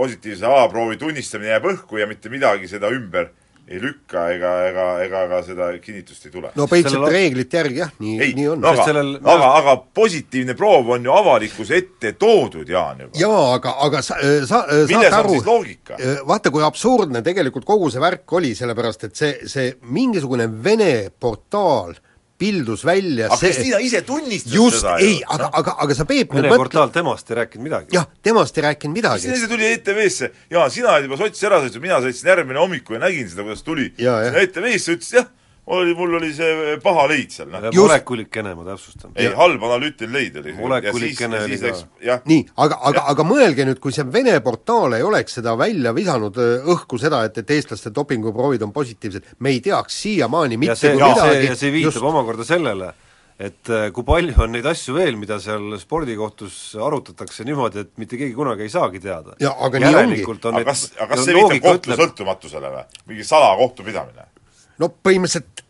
positiivse 0.00 0.48
A-proovi 0.48 0.96
tunnistamine 1.00 1.52
jääb 1.52 1.68
õhku 1.74 2.00
ja 2.00 2.08
mitte 2.08 2.32
midagi 2.32 2.72
seda 2.72 2.88
ümber 2.94 3.34
ei 3.72 3.80
lükka 3.82 4.26
ega, 4.34 4.50
ega, 4.68 4.86
ega 5.06 5.22
ka 5.30 5.38
seda 5.46 5.70
kinnitust 5.80 6.26
ei 6.28 6.32
tule. 6.34 6.50
no 6.54 6.66
põhimõtteliselt 6.68 6.98
Sellel- 7.00 7.14
reeglite 7.16 7.56
järgi 7.62 7.80
jah, 7.82 7.92
nii, 8.04 8.14
ei, 8.20 8.34
nii 8.36 8.48
on 8.52 8.60
no 8.60 8.68
aga, 8.72 8.84
sellel- 8.88 9.16
aga, 9.22 9.48
aga 9.62 9.76
positiivne 9.96 10.54
proov 10.58 10.92
on 10.96 11.08
ju 11.08 11.12
avalikkuse 11.16 11.76
ette 11.80 12.12
toodud, 12.20 12.68
Jaan 12.68 13.00
juba. 13.06 13.18
jaa, 13.18 13.42
aga, 13.56 13.74
aga 13.88 14.02
sa, 14.04 14.20
sa 14.48 14.62
äh, 14.68 14.84
milles 14.90 15.08
on 15.12 15.18
aru 15.22 15.34
siis, 15.38 15.46
loogika? 15.48 15.96
vaata, 16.28 16.52
kui 16.54 16.62
absurdne 16.66 17.22
tegelikult 17.24 17.64
kogu 17.68 17.90
see 17.90 18.00
värk 18.04 18.32
oli, 18.38 18.54
sellepärast 18.58 19.08
et 19.08 19.16
see, 19.16 19.34
see 19.48 19.74
mingisugune 19.88 20.46
Vene 20.62 21.08
portaal 21.20 21.94
pildus 22.42 22.84
välja 22.86 23.28
aga 23.28 23.38
see 23.40 23.52
Kristiina 23.52 23.80
ise 23.84 24.02
tunnistas 24.06 24.54
just, 24.54 24.80
seda 24.80 24.96
ei, 25.02 25.20
aga, 25.36 25.50
aga, 25.60 25.76
aga 25.86 25.96
sa 25.98 26.06
Peep 26.08 26.32
Vene 26.32 26.46
nüüd 26.46 26.54
mõtle, 26.54 26.62
portaal 26.64 26.92
temast 26.94 27.30
ei 27.30 27.38
rääkinud 27.42 27.66
midagi. 27.68 27.94
jah, 27.96 28.08
temast 28.24 28.58
ei 28.58 28.66
rääkinud 28.68 28.98
midagi. 28.98 29.26
Siis 29.26 29.44
see 29.44 29.50
tuli 29.52 29.68
ETV-sse, 29.76 30.32
Jaan, 30.52 30.72
sina 30.74 30.96
olid 30.96 31.08
juba 31.10 31.20
sotsi 31.22 31.46
ära 31.48 31.60
sõitnud, 31.62 31.84
mina 31.84 32.00
sõitsin 32.04 32.32
järgmine 32.32 32.60
hommikul 32.62 32.98
ja 32.98 33.04
nägin 33.06 33.30
seda, 33.30 33.46
kuidas 33.46 33.64
tuli. 33.66 33.88
Jaa, 34.02 34.18
ETV-sse 34.42 34.96
ütles 34.98 35.14
jah, 35.20 35.30
oli, 35.66 35.94
mul 35.94 36.14
oli 36.18 36.32
see 36.34 36.76
paha 36.82 37.04
leid 37.10 37.30
seal, 37.30 37.50
noh. 37.52 37.68
Just- 37.68 37.78
molekulikene, 37.78 38.54
ma 38.58 38.64
täpsustan. 38.66 39.12
ei, 39.14 39.28
halb 39.36 39.62
analüütiline 39.62 40.16
leid 40.16 40.38
oli. 40.40 40.54
Molekulikene 40.58 41.42
oli 41.44 41.58
ka. 41.62 42.18
nii, 42.26 42.40
aga, 42.64 42.80
aga, 42.90 43.04
aga 43.14 43.26
mõelge 43.26 43.66
nüüd, 43.68 43.78
kui 43.82 43.94
see 43.94 44.06
Vene 44.12 44.34
portaal 44.44 44.98
ei 44.98 45.06
oleks 45.06 45.38
seda 45.38 45.54
välja 45.58 45.94
visanud 45.94 46.40
äh, 46.42 46.66
õhku 46.74 46.98
seda, 47.00 47.22
et, 47.28 47.38
et 47.38 47.54
eestlaste 47.54 47.94
dopinguproovid 47.94 48.66
on 48.66 48.74
positiivsed, 48.74 49.36
me 49.38 49.54
ei 49.54 49.62
teaks 49.62 50.02
siiamaani 50.02 50.58
mitte 50.58 50.74
ja 50.74 50.80
see, 50.82 50.98
midagi 50.98 51.48
ja 51.52 51.56
see 51.58 51.72
viitab 51.74 52.10
omakorda 52.10 52.46
sellele, 52.48 52.90
et 53.38 53.70
äh, 53.70 53.86
kui 53.94 54.06
palju 54.06 54.34
on 54.42 54.52
neid 54.56 54.66
asju 54.66 54.98
veel, 54.98 55.14
mida 55.20 55.38
seal 55.42 55.78
spordikohtus 55.78 56.58
arutatakse 56.74 57.46
niimoodi, 57.46 57.86
et 57.86 57.94
mitte 58.02 58.18
keegi 58.18 58.34
kunagi 58.34 58.66
ei 58.66 58.74
saagi 58.74 59.00
teada. 59.02 59.38
Ja 59.42 59.54
aga 59.62 59.86
nii 59.86 59.94
ongi. 60.02 60.26
aga 60.26 60.66
kas, 60.72 60.88
aga 60.98 61.14
kas 61.14 61.24
see 61.28 61.38
viitab 61.38 61.64
kohtu 61.70 62.02
sõltumatusele 62.02 62.74
või? 62.74 62.86
mingi 63.14 63.30
salakohtupidamine? 63.30 64.31
No 64.78 64.88
põhimõtteliselt 65.02 65.64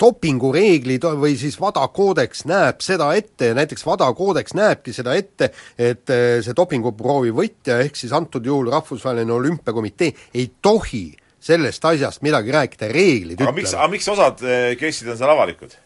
dopingureeglid 0.00 1.04
või 1.16 1.36
siis 1.40 1.56
WADA 1.60 1.86
koodeks 1.96 2.44
näeb 2.48 2.82
seda 2.84 3.10
ette 3.16 3.52
ja 3.52 3.56
näiteks 3.56 3.86
WADA 3.86 4.10
koodeks 4.16 4.54
näebki 4.56 4.92
seda 4.92 5.14
ette, 5.16 5.50
et 5.78 6.12
eh, 6.12 6.26
see 6.44 6.56
dopinguproovi 6.56 7.32
võtja, 7.36 7.80
ehk 7.84 7.96
siis 7.96 8.12
antud 8.16 8.44
juhul 8.46 8.70
Rahvusvaheline 8.74 9.32
Olümpiakomitee 9.32 10.12
ei 10.34 10.50
tohi 10.62 11.08
sellest 11.46 11.84
asjast 11.84 12.24
midagi 12.26 12.52
rääkida, 12.52 12.90
reeglid 12.92 13.40
aga 13.40 13.52
miks, 13.56 13.72
ütlevad. 13.72 13.82
aga 13.84 13.92
miks 13.94 14.08
osad 14.12 14.46
case'id 14.80 15.12
on 15.12 15.20
seal 15.20 15.32
avalikud? 15.32 15.76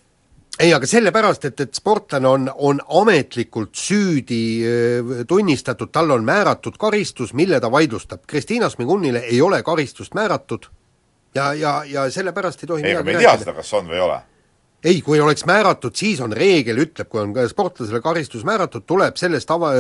ei, 0.60 0.72
aga 0.74 0.88
sellepärast, 0.88 1.46
et, 1.48 1.62
et 1.64 1.78
sportlane 1.78 2.28
on, 2.28 2.50
on 2.58 2.82
ametlikult 3.00 3.78
süüdi 3.78 4.42
eh, 4.66 5.14
tunnistatud, 5.28 5.92
talle 5.94 6.18
on 6.18 6.26
määratud 6.26 6.76
karistus, 6.80 7.32
mille 7.34 7.60
ta 7.60 7.70
vaidlustab. 7.72 8.26
Kristiina 8.26 8.68
Smigunile 8.72 9.22
ei 9.30 9.40
ole 9.40 9.62
karistust 9.62 10.14
määratud 10.18 10.68
ja, 11.34 11.52
ja, 11.54 11.76
ja 11.86 12.10
sellepärast 12.10 12.64
ei 12.64 12.72
tohi 12.72 12.84
ei, 12.86 12.96
aga 12.96 13.06
me 13.06 13.16
ei 13.16 13.24
tea 13.24 13.38
seda, 13.44 13.54
kas 13.56 13.72
on 13.78 13.88
või 13.90 13.98
ei 13.98 14.04
ole. 14.06 14.18
ei, 14.90 15.00
kui 15.04 15.20
oleks 15.20 15.44
määratud, 15.44 15.92
siis 15.96 16.22
on 16.24 16.32
reegel, 16.32 16.78
ütleb, 16.80 17.08
kui 17.12 17.20
on 17.20 17.34
ka 17.36 17.44
sportlasele 17.50 18.00
karistus 18.00 18.46
määratud, 18.48 18.86
tuleb 18.88 19.18
sellest 19.20 19.50
ava-, 19.52 19.74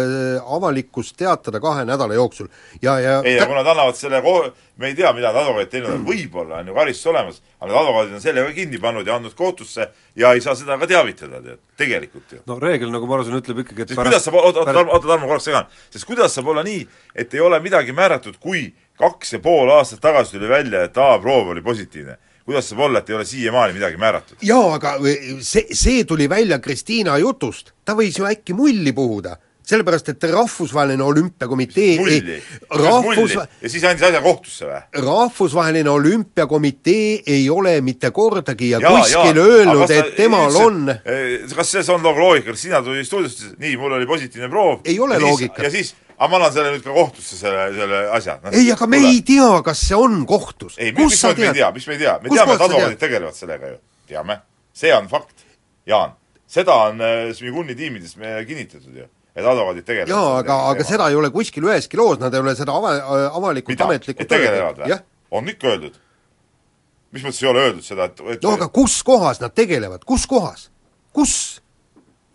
avalikkust 0.56 1.16
teatada 1.16 1.60
kahe 1.60 1.86
nädala 1.88 2.18
jooksul 2.18 2.50
ja, 2.82 2.98
ja 3.00 3.14
ei, 3.24 3.38
aga 3.38 3.48
kui 3.48 3.56
nad 3.56 3.70
annavad 3.72 3.96
selle 3.96 4.20
ko-, 4.24 4.50
me 4.76 4.90
ei 4.92 4.98
tea, 4.98 5.14
mida 5.16 5.32
need 5.32 5.40
advokaadid 5.40 5.72
teinud 5.72 5.94
on, 5.94 6.04
võib-olla 6.08 6.60
on 6.60 6.68
ju 6.68 6.76
karistus 6.76 7.08
olemas, 7.14 7.40
aga 7.58 7.70
need 7.70 7.80
advokaadid 7.80 8.18
on 8.18 8.24
selle 8.26 8.44
ka 8.44 8.52
kinni 8.60 8.82
pannud 8.84 9.08
ja 9.08 9.16
andnud 9.16 9.34
kohtusse 9.38 9.88
ja 10.20 10.34
ei 10.36 10.44
saa 10.44 10.54
seda 10.58 10.76
ka 10.80 10.90
teavitada, 10.90 11.40
tead, 11.48 11.64
tegelikult 11.80 12.36
ju. 12.36 12.42
no 12.46 12.60
reegel, 12.60 12.92
nagu 12.92 13.08
ma 13.08 13.16
aru 13.16 13.26
saan, 13.30 13.40
ütleb 13.40 13.64
ikkagi, 13.64 13.86
et 13.88 13.94
sest 13.94 14.02
kuidas 14.04 14.28
saab, 14.28 14.38
oota, 14.42 14.66
oota, 14.66 14.84
oota, 14.84 15.08
Tarmo, 15.08 15.32
korraks 15.32 15.48
segan, 15.48 15.72
sest 15.88 16.08
kuidas 16.08 16.36
saab 16.36 16.52
olla 16.52 16.64
nii, 16.66 16.84
et 17.16 17.34
ei 17.34 17.42
ole 17.44 17.60
midagi 17.64 17.96
määratud, 17.96 18.36
kui 18.40 18.68
kaks 19.00 19.32
ja 19.32 19.38
pool 19.42 19.70
aastat 19.74 20.00
tagasi 20.04 20.36
tuli 20.38 20.48
välja, 20.48 20.84
et 20.84 20.98
A-proov 20.98 21.54
oli 21.54 21.62
positiivne. 21.64 22.16
kuidas 22.44 22.66
saab 22.68 22.80
olla, 22.88 22.98
et 22.98 23.10
ei 23.10 23.14
ole 23.14 23.24
siiamaani 23.24 23.72
midagi 23.76 23.96
määratud? 24.00 24.36
jaa, 24.42 24.74
aga 24.74 24.96
see, 25.44 25.66
see 25.72 26.04
tuli 26.04 26.28
välja 26.28 26.58
Kristiina 26.58 27.18
jutust, 27.18 27.72
ta 27.84 27.94
võis 27.94 28.18
ju 28.18 28.26
äkki 28.26 28.56
mulli 28.58 28.92
puhuda, 28.96 29.36
sellepärast 29.70 30.08
et 30.10 30.24
Rahvusvaheline 30.32 31.04
Olümpiakomitee 31.04 31.98
mulli, 32.00 32.40
rahvus, 32.74 33.36
ja 33.36 33.70
siis 33.70 33.84
andis 33.86 34.02
asja 34.08 34.22
kohtusse 34.24 34.66
või? 34.66 34.80
rahvusvaheline 35.04 35.90
Olümpiakomitee 36.44 37.22
ei 37.26 37.46
ole 37.50 37.76
mitte 37.86 38.10
kordagi 38.10 38.70
ja, 38.72 38.80
ja 38.82 38.90
kuskil 38.96 39.36
jaa, 39.36 39.46
öelnud, 39.46 39.90
et 39.90 40.14
temal 40.16 40.50
üldse- 40.50 40.66
on 40.66 40.90
Eh, 40.90 41.46
kas 41.54 41.70
see 41.76 41.86
on 41.94 42.02
nagu 42.02 42.18
loogika, 42.18 42.56
sina 42.56 42.82
tuli 42.82 43.04
stuudiosse, 43.06 43.54
nii, 43.62 43.76
mul 43.78 43.92
oli 44.00 44.06
positiivne 44.10 44.48
proov. 44.50 44.80
Ei 44.84 44.98
ole 45.00 45.18
loogikat. 45.22 45.62
ja 45.64 45.70
siis, 45.70 45.94
aga 46.20 46.28
ma 46.28 46.36
annan 46.36 46.52
selle 46.52 46.72
nüüd 46.74 46.82
ka 46.84 46.94
kohtusse, 46.94 47.36
selle, 47.40 47.62
selle 47.76 48.00
asja. 48.16 48.36
No,. 48.42 48.52
ei, 48.52 48.66
aga 48.74 48.88
me 48.90 48.98
ei 49.08 49.20
tea, 49.26 49.50
kas 49.64 49.84
see 49.88 49.96
on 49.96 50.18
kohtus. 50.28 50.76
ei, 50.76 50.92
miks 50.96 51.20
sa 51.20 51.32
me 51.36 51.46
ei 51.48 51.54
tea, 51.56 51.70
miks 51.72 51.86
me 51.88 51.96
ei 51.96 52.02
tea, 52.02 52.16
me 52.20 52.28
Kust 52.28 52.40
teame, 52.40 52.56
et 52.56 52.64
advokaadid 52.66 53.00
tegelevad 53.00 53.38
sellega 53.38 53.70
ju, 53.70 53.78
teame. 54.10 54.36
see 54.76 54.92
on 54.96 55.08
fakt, 55.08 55.46
Jaan. 55.88 56.12
seda 56.50 56.76
on 56.90 57.00
äh, 57.06 57.30
Smiguni 57.36 57.76
tiimides 57.78 58.18
me 58.20 58.34
kinnitatud 58.44 59.00
ju, 59.00 59.08
et 59.32 59.40
advokaadid 59.40 59.88
tegelevad 59.88 60.12
jaa, 60.12 60.36
aga, 60.42 60.58
aga 60.74 60.86
seda 60.90 61.08
ei 61.08 61.16
ole 61.16 61.32
kuskil 61.32 61.70
üheski 61.70 62.00
loos, 62.00 62.20
nad 62.20 62.36
ei 62.36 62.44
ole 62.44 62.54
seda 62.58 62.76
ava-, 62.76 63.00
avalikult 63.30 63.72
mida, 63.72 63.88
ametlikult 63.88 64.26
et 64.26 64.34
tegelevad 64.36 64.84
või? 64.84 65.00
On 65.40 65.48
ikka 65.48 65.72
öeldud. 65.72 65.96
mis 67.16 67.24
mõttes 67.24 67.40
ei 67.40 67.48
ole 67.48 67.64
öeldud 67.64 67.86
seda, 67.86 68.10
et, 68.12 68.20
et 68.36 68.44
no 68.44 68.58
aga 68.58 68.68
kus 68.68 69.00
kohas 69.06 69.40
nad 69.40 69.56
tegelevad, 69.56 70.04
kus 70.04 70.28
kohas, 70.28 70.68
kus 71.16 71.59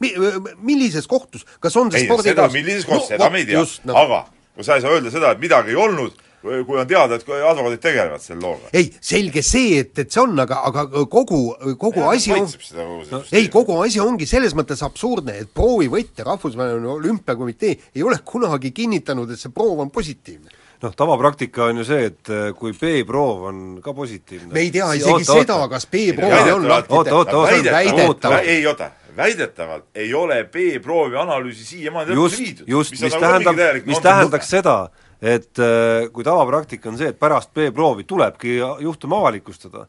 Mi, 0.04 0.12
millises 0.60 1.08
kohtus, 1.08 1.46
kas 1.64 1.76
on 1.80 1.92
see 1.92 2.04
ei, 2.04 2.08
spordi 2.10 2.34
seda, 2.34 2.50
millises 2.52 2.88
kohas, 2.88 3.08
seda 3.14 3.30
me 3.32 3.40
ei 3.44 3.46
tea, 3.48 3.62
no. 3.88 3.96
aga 3.96 4.26
kui 4.56 4.64
sa 4.64 4.76
ei 4.76 4.84
saa 4.84 4.96
öelda 4.96 5.12
seda, 5.12 5.34
et 5.36 5.40
midagi 5.42 5.72
ei 5.72 5.80
olnud, 5.80 6.18
kui 6.46 6.78
on 6.78 6.88
teada, 6.88 7.18
et 7.18 7.26
kui 7.26 7.38
advokaadid 7.42 7.82
tegelevad 7.82 8.24
selle 8.24 8.44
looga. 8.44 8.70
ei, 8.78 8.90
selge 9.04 9.42
see, 9.46 9.80
et, 9.82 9.94
et 10.04 10.12
see 10.12 10.22
on, 10.22 10.36
aga, 10.44 10.60
aga 10.70 11.06
kogu, 11.12 11.40
kogu 11.82 12.04
asi 12.10 12.34
on 12.36 12.44
maitseb 12.44 12.68
seda 12.68 12.86
kogu 12.86 13.08
seda 13.08 13.40
ei, 13.40 13.48
kogu 13.54 13.80
asi 13.82 14.04
ongi 14.04 14.28
selles 14.30 14.54
mõttes 14.58 14.84
absurdne, 14.86 15.40
et 15.42 15.52
proovivõtja 15.56 16.28
Rahvusvaheline 16.28 16.92
Olümpiakomitee 16.94 17.74
ei 17.96 18.06
ole 18.06 18.20
kunagi 18.26 18.72
kinnitanud, 18.76 19.34
et 19.34 19.42
see 19.42 19.54
proov 19.56 19.82
on 19.84 19.92
positiivne. 19.96 20.54
noh, 20.86 20.94
tavapraktika 20.96 21.72
on 21.72 21.82
ju 21.82 21.88
see, 21.88 22.12
et 22.12 22.30
äh, 22.30 22.52
kui 22.58 22.76
B-proov 22.78 23.48
on 23.50 23.64
ka 23.84 23.96
positiivne 23.98 24.54
me 24.54 24.68
ei 24.68 24.72
tea 24.76 24.92
isegi 24.94 25.16
oota, 25.16 25.40
seda, 25.42 25.58
oota. 25.58 25.72
kas 25.74 25.90
B-proovi 25.90 26.54
on 26.54 26.70
oota, 26.70 26.94
oota, 26.94 27.18
oota, 27.18 27.42
väidetavalt 27.72 28.30
oota, 28.30 28.40
ei 28.44 28.68
oota, 28.70 28.92
väidetavalt 29.18 29.90
ei 29.96 30.14
ole 30.14 30.44
B-proovi 30.52 31.18
analüüsi 31.20 31.66
siiamaani 31.66 32.12
lõpuni 32.12 32.24
just 32.24 32.40
viidud. 32.40 32.68
just, 32.68 32.96
mis 33.02 33.18
tähendab, 33.20 33.62
mis 33.86 34.02
tähendaks 34.04 34.50
seda, 34.52 34.78
et 35.22 35.62
äh, 35.62 36.08
kui 36.14 36.26
tavapraktika 36.28 36.92
on 36.92 37.00
see, 37.00 37.12
et 37.14 37.20
pärast 37.20 37.54
B-proovi 37.56 38.08
tulebki 38.08 38.58
juhtum 38.60 39.16
avalikustada, 39.20 39.86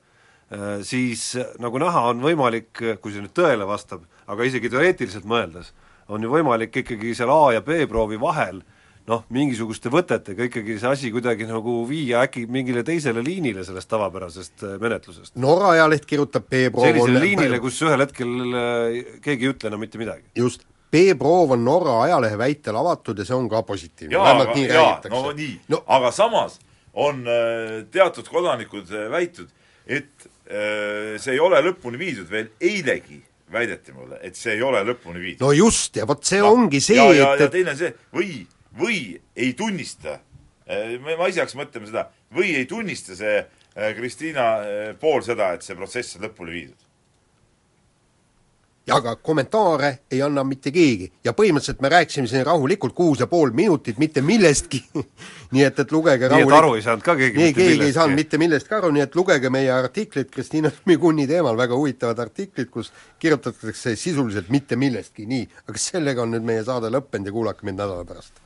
siis 0.87 1.29
äh, 1.37 1.51
nagu 1.63 1.83
näha, 1.83 2.07
on 2.13 2.23
võimalik, 2.23 2.71
kui 3.03 3.13
see 3.13 3.25
nüüd 3.25 3.35
tõele 3.37 3.67
vastab, 3.69 4.07
aga 4.27 4.47
isegi 4.47 4.71
teoreetiliselt 4.71 5.27
mõeldes, 5.29 5.73
on 6.09 6.23
ju 6.23 6.31
võimalik 6.31 6.83
ikkagi 6.83 7.15
seal 7.19 7.33
A 7.35 7.57
ja 7.57 7.63
B-proovi 7.67 8.21
vahel 8.23 8.63
noh, 9.11 9.25
mingisuguste 9.35 9.91
võtetega 9.93 10.47
ikkagi 10.49 10.77
see 10.81 10.91
asi 10.91 11.11
kuidagi 11.15 11.47
nagu 11.49 11.79
viia 11.89 12.25
äkki 12.27 12.45
mingile 12.51 12.83
teisele 12.87 13.23
liinile 13.25 13.65
sellest 13.67 13.91
tavapärasest 13.91 14.65
äh, 14.67 14.77
menetlusest. 14.83 15.37
Norra 15.43 15.75
ajaleht 15.77 16.07
kirjutab 16.11 16.49
B-proov 16.51 16.89
sellisele 16.89 17.23
liinile, 17.23 17.61
kus 17.63 17.79
ühel 17.87 18.03
hetkel 18.03 18.33
äh, 18.47 18.97
keegi 19.25 19.49
ei 19.49 19.53
ütle 19.55 19.71
enam 19.71 19.85
mitte 19.85 20.01
midagi. 20.03 20.27
just, 20.39 20.67
B-proov 20.93 21.55
on 21.57 21.65
Norra 21.67 22.01
ajalehe 22.07 22.39
väitel 22.41 22.79
avatud 22.79 23.19
ja 23.19 23.29
see 23.29 23.37
on 23.37 23.51
ka 23.53 23.63
positiivne, 23.67 24.15
jaa, 24.17 24.25
vähemalt 24.27 24.51
aga 24.51 24.59
nii, 24.59 24.67
jaa, 24.67 24.83
räägitakse. 24.83 25.23
no 25.23 25.37
nii. 25.43 25.53
No, 25.75 25.83
aga 25.99 26.13
samas 26.15 26.59
on 27.07 27.23
äh, 27.31 27.79
teatud 27.93 28.29
kodanikud 28.33 28.91
väitnud, 29.13 29.55
et 29.87 30.33
see 30.47 31.33
ei 31.35 31.41
ole 31.43 31.59
lõpuni 31.59 31.99
viidud 31.99 32.29
veel. 32.31 32.53
Eilegi 32.63 33.19
väideti 33.53 33.95
mulle, 33.95 34.19
et 34.23 34.39
see 34.39 34.55
ei 34.55 34.63
ole 34.63 34.83
lõpuni 34.87 35.23
viidud. 35.23 35.43
No 35.43 35.51
just, 35.55 35.97
ja 35.99 36.07
vot 36.07 36.23
see 36.27 36.39
no, 36.43 36.53
ongi 36.55 36.81
see, 36.83 36.99
ja, 36.99 37.07
ja, 37.15 37.33
et, 37.35 37.43
ja 37.43 37.49
et 37.49 37.55
teine 37.55 37.75
on 37.75 37.81
see, 37.81 37.91
või, 38.15 38.31
või 38.79 39.21
ei 39.37 39.53
tunnista, 39.59 40.19
ma 41.01 41.29
ise 41.31 41.43
hakkasin 41.43 41.61
mõtlema 41.63 41.91
seda, 41.91 42.09
või 42.35 42.57
ei 42.57 42.67
tunnista 42.67 43.17
see 43.17 43.39
äh, 43.39 43.95
Kristiina 43.97 44.49
äh, 44.57 44.91
pool 45.01 45.23
seda, 45.27 45.55
et 45.55 45.63
see 45.67 45.77
protsess 45.79 46.19
on 46.19 46.27
lõpuni 46.27 46.55
viidud. 46.57 46.83
aga 48.95 49.17
kommentaare 49.17 49.89
ei 50.15 50.21
anna 50.23 50.45
mitte 50.47 50.71
keegi 50.71 51.09
ja 51.25 51.33
põhimõtteliselt 51.35 51.81
me 51.83 51.89
rääkisime 51.91 52.29
siin 52.31 52.45
rahulikult 52.47 52.95
kuus 52.95 53.19
ja 53.21 53.27
pool 53.27 53.51
minutit 53.51 53.99
mitte 53.99 54.23
millestki 54.23 54.79
nii 55.55 55.65
et, 55.67 55.81
et 55.83 55.93
lugege 55.93 56.29
nii 56.31 56.47
et 56.47 56.55
aru 56.55 56.77
ei 56.79 56.85
saanud 56.85 57.03
ka 57.03 57.17
keegi 57.19 57.37
nii, 57.37 57.49
mitte 57.49 57.59
keegi 57.59 57.73
ei 57.73 57.79
millestki. 57.79 57.99
saanud 57.99 58.21
mitte 58.21 58.39
millestki 58.39 58.79
aru, 58.79 58.93
nii 58.95 59.03
et 59.03 59.19
lugege 59.19 59.51
meie 59.51 59.75
artiklit 59.75 60.31
Kristiina 60.31 60.71
Šmiguni 60.71 61.27
teemal, 61.27 61.59
väga 61.59 61.75
huvitavad 61.75 62.23
artiklid, 62.29 62.71
kus 62.71 62.93
kirjutatakse 63.19 63.97
sisuliselt 63.99 64.55
mitte 64.55 64.79
millestki, 64.79 65.27
nii, 65.27 65.47
aga 65.67 65.83
sellega 65.89 66.23
on 66.23 66.37
nüüd 66.37 66.47
meie 66.47 66.65
saade 66.67 66.91
lõppenud 66.95 67.27
ja 67.27 67.35
kuulake 67.35 67.67
mind 67.67 67.83
nädala 67.83 68.07
pärast. 68.07 68.46